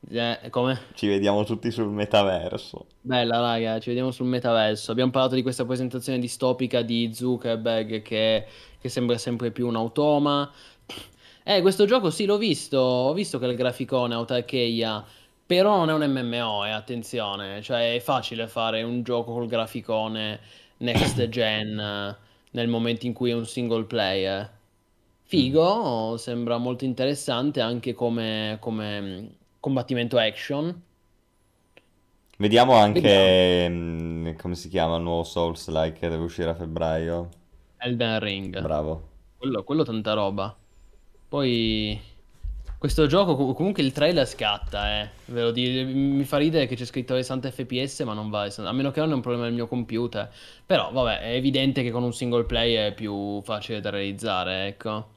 [0.09, 0.79] eh, come?
[0.93, 2.85] Ci vediamo tutti sul metaverso.
[3.01, 4.91] Bella, raga, ci vediamo sul metaverso.
[4.91, 8.45] Abbiamo parlato di questa presentazione distopica di Zuckerberg che,
[8.79, 10.51] che sembra sempre più un automa.
[11.43, 12.77] Eh, questo gioco sì, l'ho visto.
[12.77, 15.03] Ho visto che il graficone è autarcheia,
[15.45, 17.61] però non è un MMO, eh, attenzione.
[17.61, 20.39] Cioè, è facile fare un gioco col graficone
[20.77, 22.17] next gen eh,
[22.51, 24.51] nel momento in cui è un single player.
[25.27, 29.25] Figo, sembra molto interessante anche come, come mm,
[29.65, 30.79] combattimento action.
[32.37, 37.29] Vediamo anche, mm, come si chiama il nuovo Souls-like che deve uscire a febbraio.
[37.77, 38.61] Elden Ring.
[38.61, 39.07] Bravo.
[39.37, 40.55] Quello, quello tanta roba.
[41.27, 41.99] Poi
[42.77, 45.09] questo gioco com- comunque il trailer scatta, eh.
[45.25, 48.45] Ve lo dico, mi fa ridere che c'è scritto 60 fps, ma non va a
[48.45, 50.31] 60 a meno che non è un problema del mio computer.
[50.63, 55.13] Però vabbè, è evidente che con un single player è più facile da realizzare, ecco.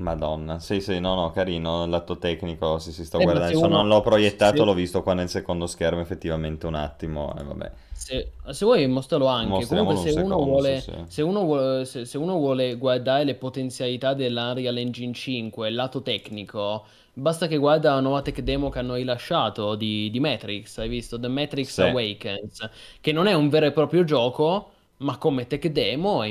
[0.00, 3.54] Madonna, sì, sì, no, no, carino, il lato tecnico, sì, si sto Eh, guardando, se
[3.54, 3.68] adesso uno...
[3.68, 7.72] non l'ho proiettato, se- l'ho visto qua nel secondo schermo effettivamente un attimo, e vabbè,
[7.92, 10.92] Se, se vuoi mostralo anche, comunque mostriamolo un se uno secondo, sì, vuole, sì.
[11.04, 16.00] se uno vuole, se, se uno vuole guardare le potenzialità dell'Unreal Engine 5, il lato
[16.02, 20.88] tecnico, basta che guarda la nuova tech demo che hanno rilasciato di, di Matrix, hai
[20.88, 21.18] visto?
[21.20, 21.82] The Matrix Sì.
[21.82, 22.70] Awakens,
[23.00, 26.26] che non è un vero e proprio gioco, ma come tech demo è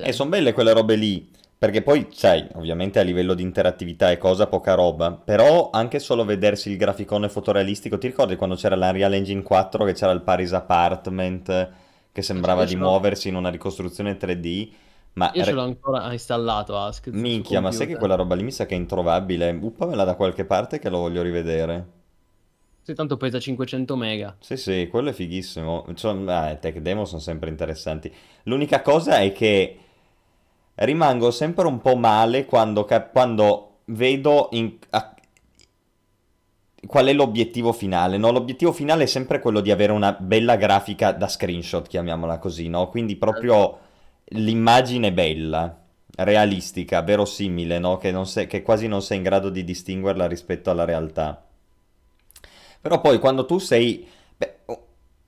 [0.00, 0.12] E impressionante.
[0.12, 1.28] sono belle quelle robe lì,
[1.64, 6.22] perché poi, sai, ovviamente a livello di interattività e cosa, poca roba, però anche solo
[6.26, 10.52] vedersi il graficone fotorealistico, ti ricordi quando c'era l'Unreal Engine 4 che c'era il Paris
[10.52, 11.70] Apartment
[12.12, 14.72] che sembrava di muoversi in una ricostruzione 3D,
[15.14, 18.52] ma io ce l'ho ancora installato Ask minchia, ma sai che quella roba lì mi
[18.52, 21.86] sa che è introvabile, uppamela da qualche parte che lo voglio rivedere.
[22.82, 24.36] Sì, tanto pesa 500 mega.
[24.38, 25.86] Sì, sì, quello è fighissimo.
[25.88, 28.12] Insomma, eh, tech demo sono sempre interessanti.
[28.42, 29.78] L'unica cosa è che
[30.76, 35.14] rimango sempre un po' male quando, quando vedo in- a-
[36.86, 38.30] qual è l'obiettivo finale, no?
[38.30, 42.88] L'obiettivo finale è sempre quello di avere una bella grafica da screenshot, chiamiamola così, no?
[42.88, 43.78] Quindi proprio
[44.26, 45.82] l'immagine bella,
[46.16, 47.96] realistica, verosimile, no?
[47.98, 51.42] Che, sei- che quasi non sei in grado di distinguerla rispetto alla realtà.
[52.80, 54.06] Però poi quando tu sei...
[54.36, 54.56] beh,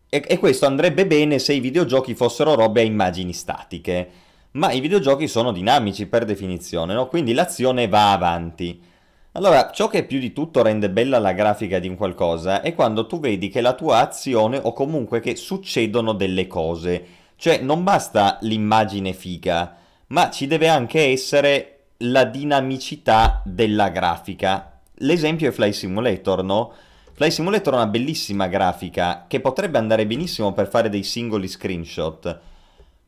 [0.08, 4.10] e, e questo andrebbe bene se i videogiochi fossero robe a immagini statiche,
[4.56, 7.08] ma i videogiochi sono dinamici per definizione, no?
[7.08, 8.80] Quindi l'azione va avanti.
[9.32, 13.06] Allora, ciò che più di tutto rende bella la grafica di un qualcosa è quando
[13.06, 17.06] tu vedi che la tua azione o comunque che succedono delle cose.
[17.36, 19.76] Cioè, non basta l'immagine figa,
[20.08, 24.80] ma ci deve anche essere la dinamicità della grafica.
[25.00, 26.72] L'esempio è Fly Simulator, no?
[27.12, 32.54] Fly Simulator ha una bellissima grafica che potrebbe andare benissimo per fare dei singoli screenshot.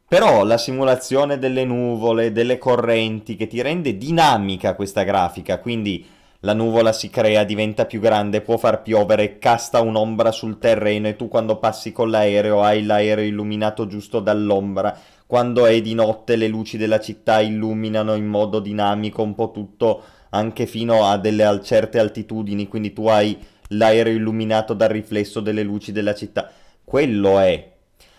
[0.08, 6.02] Però la simulazione delle nuvole, delle correnti, che ti rende dinamica questa grafica, quindi
[6.40, 11.16] la nuvola si crea, diventa più grande, può far piovere, casta un'ombra sul terreno e
[11.16, 14.96] tu quando passi con l'aereo hai l'aereo illuminato giusto dall'ombra.
[15.26, 20.02] Quando è di notte le luci della città illuminano in modo dinamico un po' tutto,
[20.30, 23.36] anche fino a delle al- certe altitudini, quindi tu hai
[23.68, 26.50] l'aereo illuminato dal riflesso delle luci della città.
[26.82, 27.76] Quello è.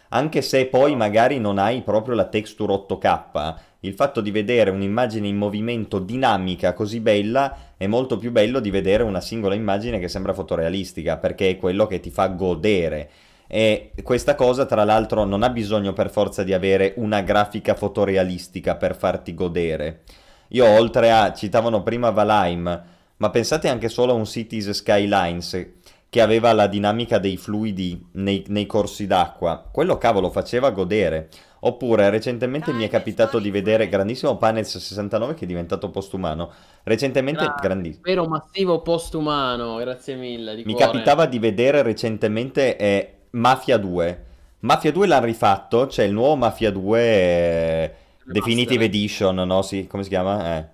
[0.10, 5.28] Anche se poi magari non hai proprio la texture 8K, il fatto di vedere un'immagine
[5.28, 10.10] in movimento dinamica così bella è molto più bello di vedere una singola immagine che
[10.10, 13.10] sembra fotorealistica, perché è quello che ti fa godere.
[13.48, 18.76] E questa cosa, tra l'altro, non ha bisogno per forza di avere una grafica fotorealistica
[18.76, 20.02] per farti godere.
[20.50, 22.84] Io, oltre a, citavano prima Valheim,
[23.16, 25.79] ma pensate anche solo a un Cities Skylines
[26.10, 29.68] che aveva la dinamica dei fluidi nei, nei corsi d'acqua.
[29.72, 31.30] Quello cavolo faceva godere.
[31.62, 36.52] Oppure recentemente mi è capitato di vedere grandissimo Panels 69 che è diventato postumano.
[36.84, 38.04] Recentemente Grande, grandissimo.
[38.04, 40.86] vero massivo postumano, grazie mille di Mi cuore.
[40.86, 44.24] capitava di vedere recentemente eh, Mafia 2.
[44.62, 48.86] Mafia 2 l'hanno rifatto, c'è il nuovo Mafia 2 eh, Definitive.
[48.86, 49.62] Edition, no?
[49.62, 50.58] Sì, come si chiama?
[50.58, 50.68] Eh.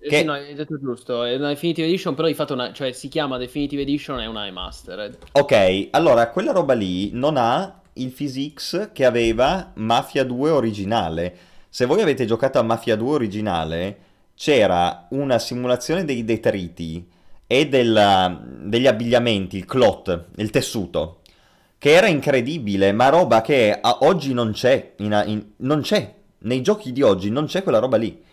[0.00, 2.72] Eh, Che Sì, no, hai detto giusto, è una Definitive Edition, però hai fatto una,
[2.72, 5.18] cioè si chiama Definitive Edition, è una remastered.
[5.32, 11.36] Ok, allora quella roba lì non ha il physics che aveva Mafia 2 originale.
[11.68, 13.98] Se voi avete giocato a Mafia 2 originale,
[14.36, 17.04] c'era una simulazione dei detriti
[17.46, 21.22] e della- degli abbigliamenti, il cloth, il tessuto,
[21.76, 26.62] che era incredibile, ma roba che a- oggi non c'è, in- in- non c'è, nei
[26.62, 28.26] giochi di oggi non c'è quella roba lì.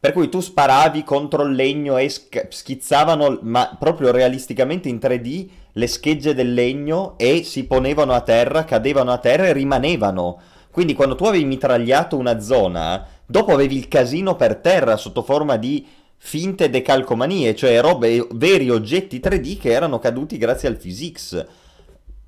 [0.00, 5.48] Per cui tu sparavi contro il legno e sc- schizzavano, ma proprio realisticamente in 3D,
[5.72, 10.40] le schegge del legno e si ponevano a terra, cadevano a terra e rimanevano.
[10.70, 15.58] Quindi quando tu avevi mitragliato una zona, dopo avevi il casino per terra sotto forma
[15.58, 21.46] di finte decalcomanie, cioè robe, veri oggetti 3D che erano caduti grazie al physics.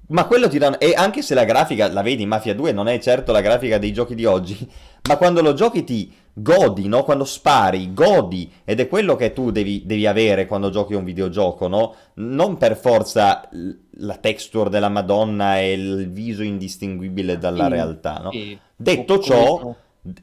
[0.08, 0.76] Ma quello ti dà...
[0.76, 3.94] E anche se la grafica, la vedi, Mafia 2 non è certo la grafica dei
[3.94, 4.70] giochi di oggi,
[5.08, 7.02] ma quando lo giochi ti godi, no?
[7.04, 11.68] Quando spari, godi, ed è quello che tu devi, devi avere quando giochi un videogioco,
[11.68, 11.94] no?
[12.14, 13.48] Non per forza
[13.96, 18.36] la texture della Madonna e il viso indistinguibile dalla Sì, realtà, no?
[18.38, 19.76] sì, Detto ciò,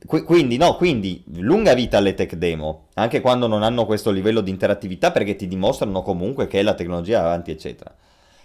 [0.05, 4.41] Qu- Quindi, no, quindi lunga vita alle tech demo, anche quando non hanno questo livello
[4.41, 7.95] di interattività perché ti dimostrano comunque che la tecnologia è avanti, eccetera.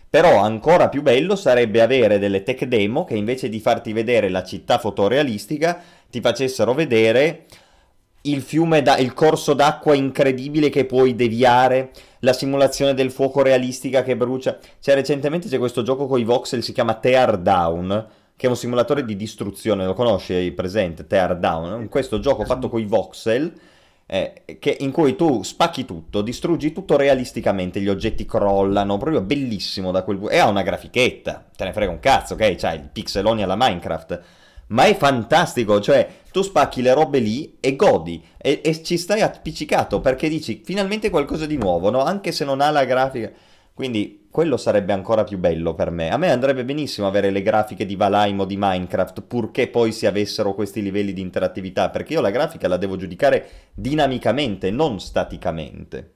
[0.08, 4.44] Però ancora più bello sarebbe avere delle tech demo che invece di farti vedere la
[4.44, 5.80] città fotorealistica
[6.14, 7.46] ti facessero vedere
[8.22, 14.04] il fiume, da- il corso d'acqua incredibile che puoi deviare, la simulazione del fuoco realistica
[14.04, 14.56] che brucia.
[14.78, 18.56] Cioè, recentemente c'è questo gioco con i voxel, si chiama Tear Down, che è un
[18.56, 21.08] simulatore di distruzione, lo conosci, hai presente?
[21.08, 23.52] Tear Down, questo gioco fatto con i voxel,
[24.06, 29.90] eh, che- in cui tu spacchi tutto, distruggi tutto realisticamente, gli oggetti crollano, proprio bellissimo
[29.90, 30.18] da quel...
[30.18, 32.54] bu- E ha una grafichetta, te ne frega un cazzo, ok?
[32.54, 34.22] C'hai il pixeloni alla Minecraft,
[34.68, 39.20] ma è fantastico, cioè tu spacchi le robe lì e godi e, e ci stai
[39.20, 42.02] appiccicato perché dici finalmente qualcosa di nuovo, no?
[42.02, 43.30] Anche se non ha la grafica.
[43.74, 46.10] Quindi quello sarebbe ancora più bello per me.
[46.10, 50.06] A me andrebbe benissimo avere le grafiche di Valheim o di Minecraft, purché poi si
[50.06, 56.12] avessero questi livelli di interattività, perché io la grafica la devo giudicare dinamicamente, non staticamente.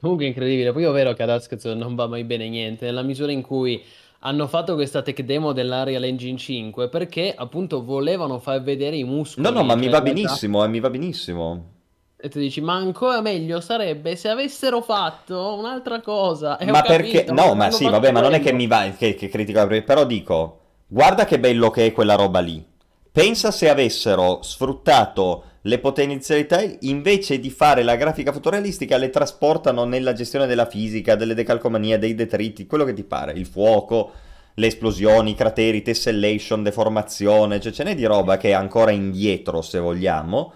[0.00, 3.32] Comunque incredibile, poi è vero che ad Askez non va mai bene niente, nella misura
[3.32, 3.82] in cui
[4.24, 9.46] hanno fatto questa tech demo dell'Unreal Engine 5 perché appunto volevano far vedere i muscoli,
[9.46, 11.70] No, no, ma mi cioè va benissimo, eh, mi va benissimo.
[12.16, 17.24] e tu dici ma ancora meglio sarebbe se avessero fatto un'altra cosa e Ma perché?
[17.24, 20.04] capito, No, ma sì, vabbè, ma non è che mi va, che, che critico però
[20.06, 22.64] dico, guarda che bello che è quella roba lì.
[23.12, 30.14] Pensa se avessero sfruttato le potenzialità, invece di fare la grafica fotorealistica, le trasportano nella
[30.14, 34.12] gestione della fisica, delle decalcomanie, dei detriti, quello che ti pare, il fuoco,
[34.54, 39.60] le esplosioni, i crateri, tessellation, deformazione, cioè ce n'è di roba che è ancora indietro,
[39.60, 40.52] se vogliamo.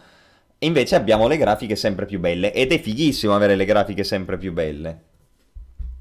[0.59, 4.39] E invece abbiamo le grafiche sempre più belle, ed è fighissimo avere le grafiche sempre
[4.39, 4.99] più belle.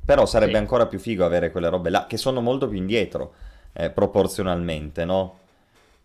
[0.06, 3.34] Però sarebbe Sì, ancora più figo avere quelle robe là, che sono molto più indietro,
[3.74, 5.40] eh, proporzionalmente, no?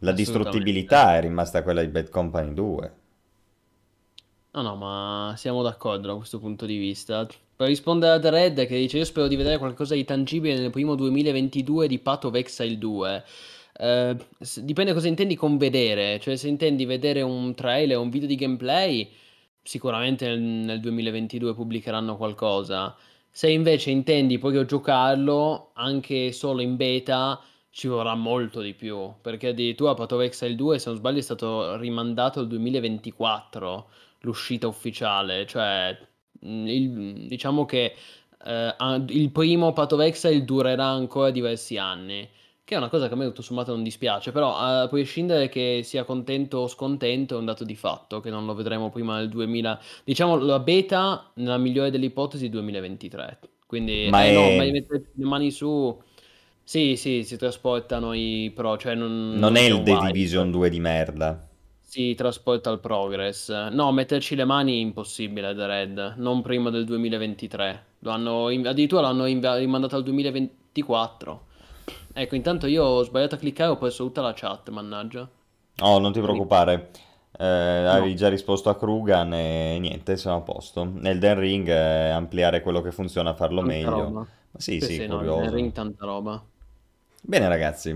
[0.01, 2.93] La distruttibilità è rimasta quella di Bad Company 2.
[4.53, 7.27] No, no, ma siamo d'accordo da questo punto di vista.
[7.55, 10.95] Per rispondere ad Red che dice io spero di vedere qualcosa di tangibile nel primo
[10.95, 13.25] 2022 di Path of Exile 2.
[13.79, 14.17] Eh,
[14.57, 19.09] dipende cosa intendi con vedere, cioè se intendi vedere un trailer, un video di gameplay,
[19.62, 22.97] sicuramente nel, nel 2022 pubblicheranno qualcosa.
[23.29, 29.49] Se invece intendi proprio giocarlo, anche solo in beta, ci vorrà molto di più, perché
[29.49, 33.90] addirittura Path Exile 2, se non sbaglio, è stato rimandato al 2024
[34.20, 35.97] l'uscita ufficiale, cioè
[36.40, 37.94] mh, il- diciamo che
[38.44, 38.74] eh,
[39.08, 42.28] il primo Path Exile durerà ancora diversi anni,
[42.65, 45.81] che è una cosa che a me tutto sommato non dispiace, però a prescindere che
[45.84, 49.28] sia contento o scontento è un dato di fatto, che non lo vedremo prima del
[49.28, 54.70] 2000, diciamo la beta nella migliore delle ipotesi 2023, quindi Ma eh no, ma è...
[54.70, 56.00] mettere le mani su,
[56.70, 59.99] sì sì, si trasportano i pro, cioè non, non non è il The.
[59.99, 61.44] Division 2 di merda.
[61.82, 63.50] Si trasporta al Progress.
[63.68, 66.15] No, metterci le mani è impossibile, The Red.
[66.16, 67.84] Non prima del 2023.
[67.99, 71.47] Lo hanno addirittura l'hanno inv- rimandato al 2024.
[72.15, 75.28] Ecco, intanto io ho sbagliato a cliccare, ho perso tutta la chat, mannaggia.
[75.82, 76.90] Oh, non ti preoccupare.
[77.39, 80.82] Eh, avevi no, già risposto a Krugan e niente, siamo a posto.
[81.02, 83.89] Elden Ring, eh, ampliare quello che funziona, farlo tanta meglio.
[83.90, 84.26] roba.
[84.50, 85.52] Ma sì, Sì, sì, sì, no, nel curioso.
[85.52, 86.44] ring tanta roba.
[87.23, 87.90] Bene, ragazzi.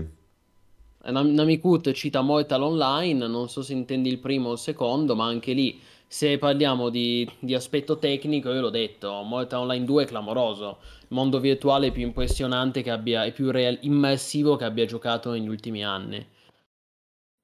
[1.07, 5.15] Eh, Nam- Namikut cita Mortal Online, non so se intendi il primo o il secondo,
[5.15, 10.03] ma anche lì, se parliamo di, di aspetto tecnico, io l'ho detto, Mortal Online 2
[10.03, 14.85] è clamoroso, il mondo virtuale più impressionante che abbia, e più real- immersivo che abbia
[14.85, 16.27] giocato negli ultimi anni.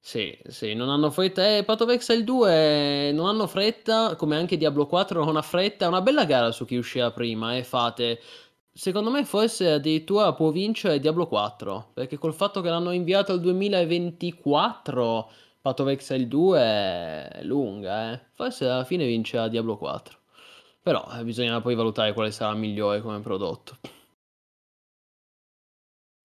[0.04, 1.56] Sì, sì, non hanno fretta.
[1.56, 5.84] Eh, Path of Exile 2 non hanno fretta, come anche Diablo 4 non ha fretta.
[5.84, 8.20] È una bella gara su chi uscirà prima, eh, fate.
[8.74, 13.40] Secondo me forse addirittura può vincere Diablo 4, perché col fatto che l'hanno inviato al
[13.40, 18.20] 2024, Path of Exile 2 è lunga, eh.
[18.32, 20.18] Forse alla fine vincerà Diablo 4.
[20.80, 23.76] Però eh, bisogna poi valutare quale sarà migliore come prodotto.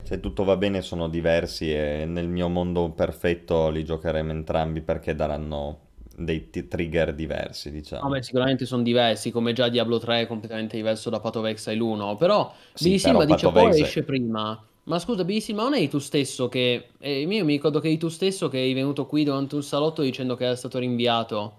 [0.02, 5.14] Se tutto va bene sono diversi e nel mio mondo perfetto li giocheremo entrambi perché
[5.14, 5.87] daranno
[6.18, 8.10] dei t- trigger diversi, diciamo.
[8.10, 11.82] Vabbè, sicuramente sono diversi, come già Diablo 3 è completamente diverso da Path of Exile
[11.82, 13.88] 1, però Sì, BD però dice poi Exile...
[13.88, 14.64] esce prima.
[14.84, 16.90] Ma scusa, BD Silva, non eri tu stesso che...
[17.00, 20.02] eh, io mi ricordo che eri tu stesso che eri venuto qui durante un salotto
[20.02, 21.58] dicendo che era stato rinviato.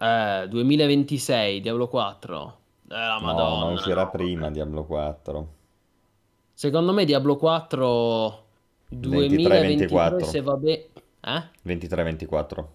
[0.00, 2.58] Eh, 2026, Diablo 4.
[2.88, 4.08] Eh, la No, ma Madonna, uscirà no.
[4.08, 5.54] prima Diablo 4.
[6.52, 8.44] Secondo me Diablo 4
[8.88, 10.42] 2023 se 23-24.
[10.42, 10.88] va bene...
[11.20, 11.42] Eh?
[11.62, 12.68] 23-24.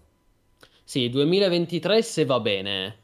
[0.84, 2.96] Sì, 2023 se va bene.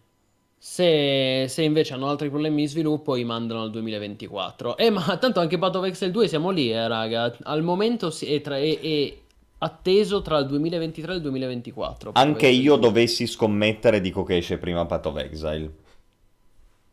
[0.59, 4.77] Se, se invece hanno altri problemi di sviluppo, li mandano al 2024.
[4.77, 7.35] Eh, ma tanto anche Path of Exile 2 siamo lì, eh, raga.
[7.45, 9.19] Al momento si- è, tra- è- è
[9.63, 12.13] atteso tra il 2023 e il 2024.
[12.13, 12.89] Path of Anche io 2.
[12.89, 15.71] dovessi scommettere, dico che esce prima Path of Exile.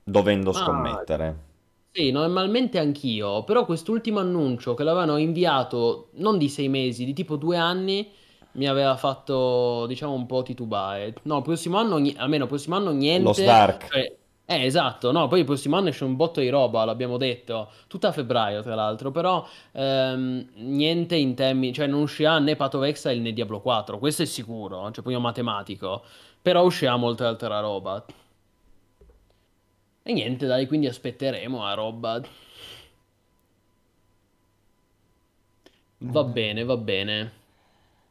[0.04, 1.38] Dovendo Ma scommettere.
[1.92, 3.44] sì, normalmente anch'io.
[3.44, 8.10] Però quest'ultimo annuncio che l'avevano inviato non di sei mesi, di tipo due anni,
[8.58, 11.14] mi aveva fatto, diciamo, un po' titubare.
[11.24, 13.48] No, il prossimo anno, almeno il prossimo anno niente.
[13.48, 13.88] Ark.
[13.92, 14.18] Cioè,
[14.50, 18.08] Eh, esatto, no, poi il prossimo anno esce un botto di roba, l'abbiamo detto, tutta
[18.10, 22.84] a febbraio tra l'altro, però ehm, niente in termini, cioè non uscirà né Path of
[22.86, 26.02] Exile né Diablo 4, questo è sicuro, cioè poi matematico,
[26.42, 28.06] però uscirà molta altra roba.
[30.04, 32.20] E niente, dai, quindi aspetteremo a roba.
[36.16, 37.32] Va bene, va bene.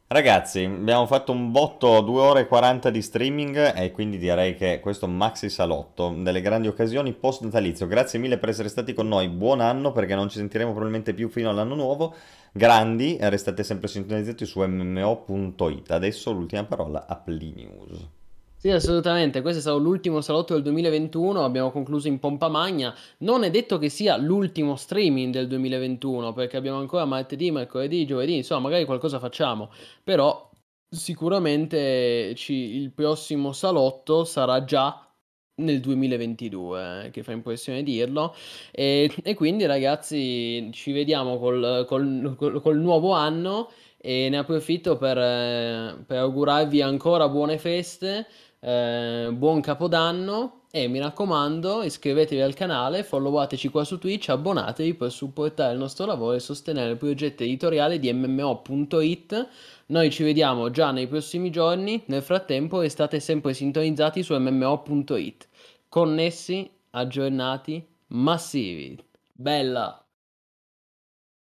[0.08, 4.78] Ragazzi, abbiamo fatto un botto 2 ore e 40 di streaming e quindi direi che
[4.78, 7.88] questo maxi salotto delle grandi occasioni post natalizio.
[7.88, 9.28] Grazie mille per essere stati con noi.
[9.28, 12.14] Buon anno perché non ci sentiremo probabilmente più fino all'anno nuovo.
[12.52, 15.90] Grandi, restate sempre sintonizzati su mmo.it.
[15.90, 18.15] Adesso l'ultima parola a Plinius.
[18.66, 19.42] Sì, assolutamente.
[19.42, 21.44] Questo è stato l'ultimo salotto del 2021.
[21.44, 22.92] Abbiamo concluso in pompa magna.
[23.18, 28.34] Non è detto che sia l'ultimo streaming del 2021, perché abbiamo ancora martedì, mercoledì, giovedì.
[28.34, 29.70] Insomma, magari qualcosa facciamo.
[30.02, 30.50] Però
[30.88, 35.00] sicuramente ci- il prossimo salotto sarà già
[35.58, 38.34] nel 2022, eh, che fa impressione dirlo.
[38.72, 43.70] E, e quindi, ragazzi, ci vediamo col, col- col- col nuovo anno.
[43.98, 48.26] E ne approfitto per, eh, per augurarvi ancora buone feste
[48.60, 55.10] eh, buon capodanno e mi raccomando iscrivetevi al canale, followateci qua su Twitch, abbonatevi per
[55.10, 59.48] supportare il nostro lavoro e sostenere il progetto editoriale di MMO.it.
[59.86, 65.48] Noi ci vediamo già nei prossimi giorni, nel frattempo restate sempre sintonizzati su MMO.it.
[65.88, 69.02] Connessi, aggiornati, massivi.
[69.32, 70.05] Bella!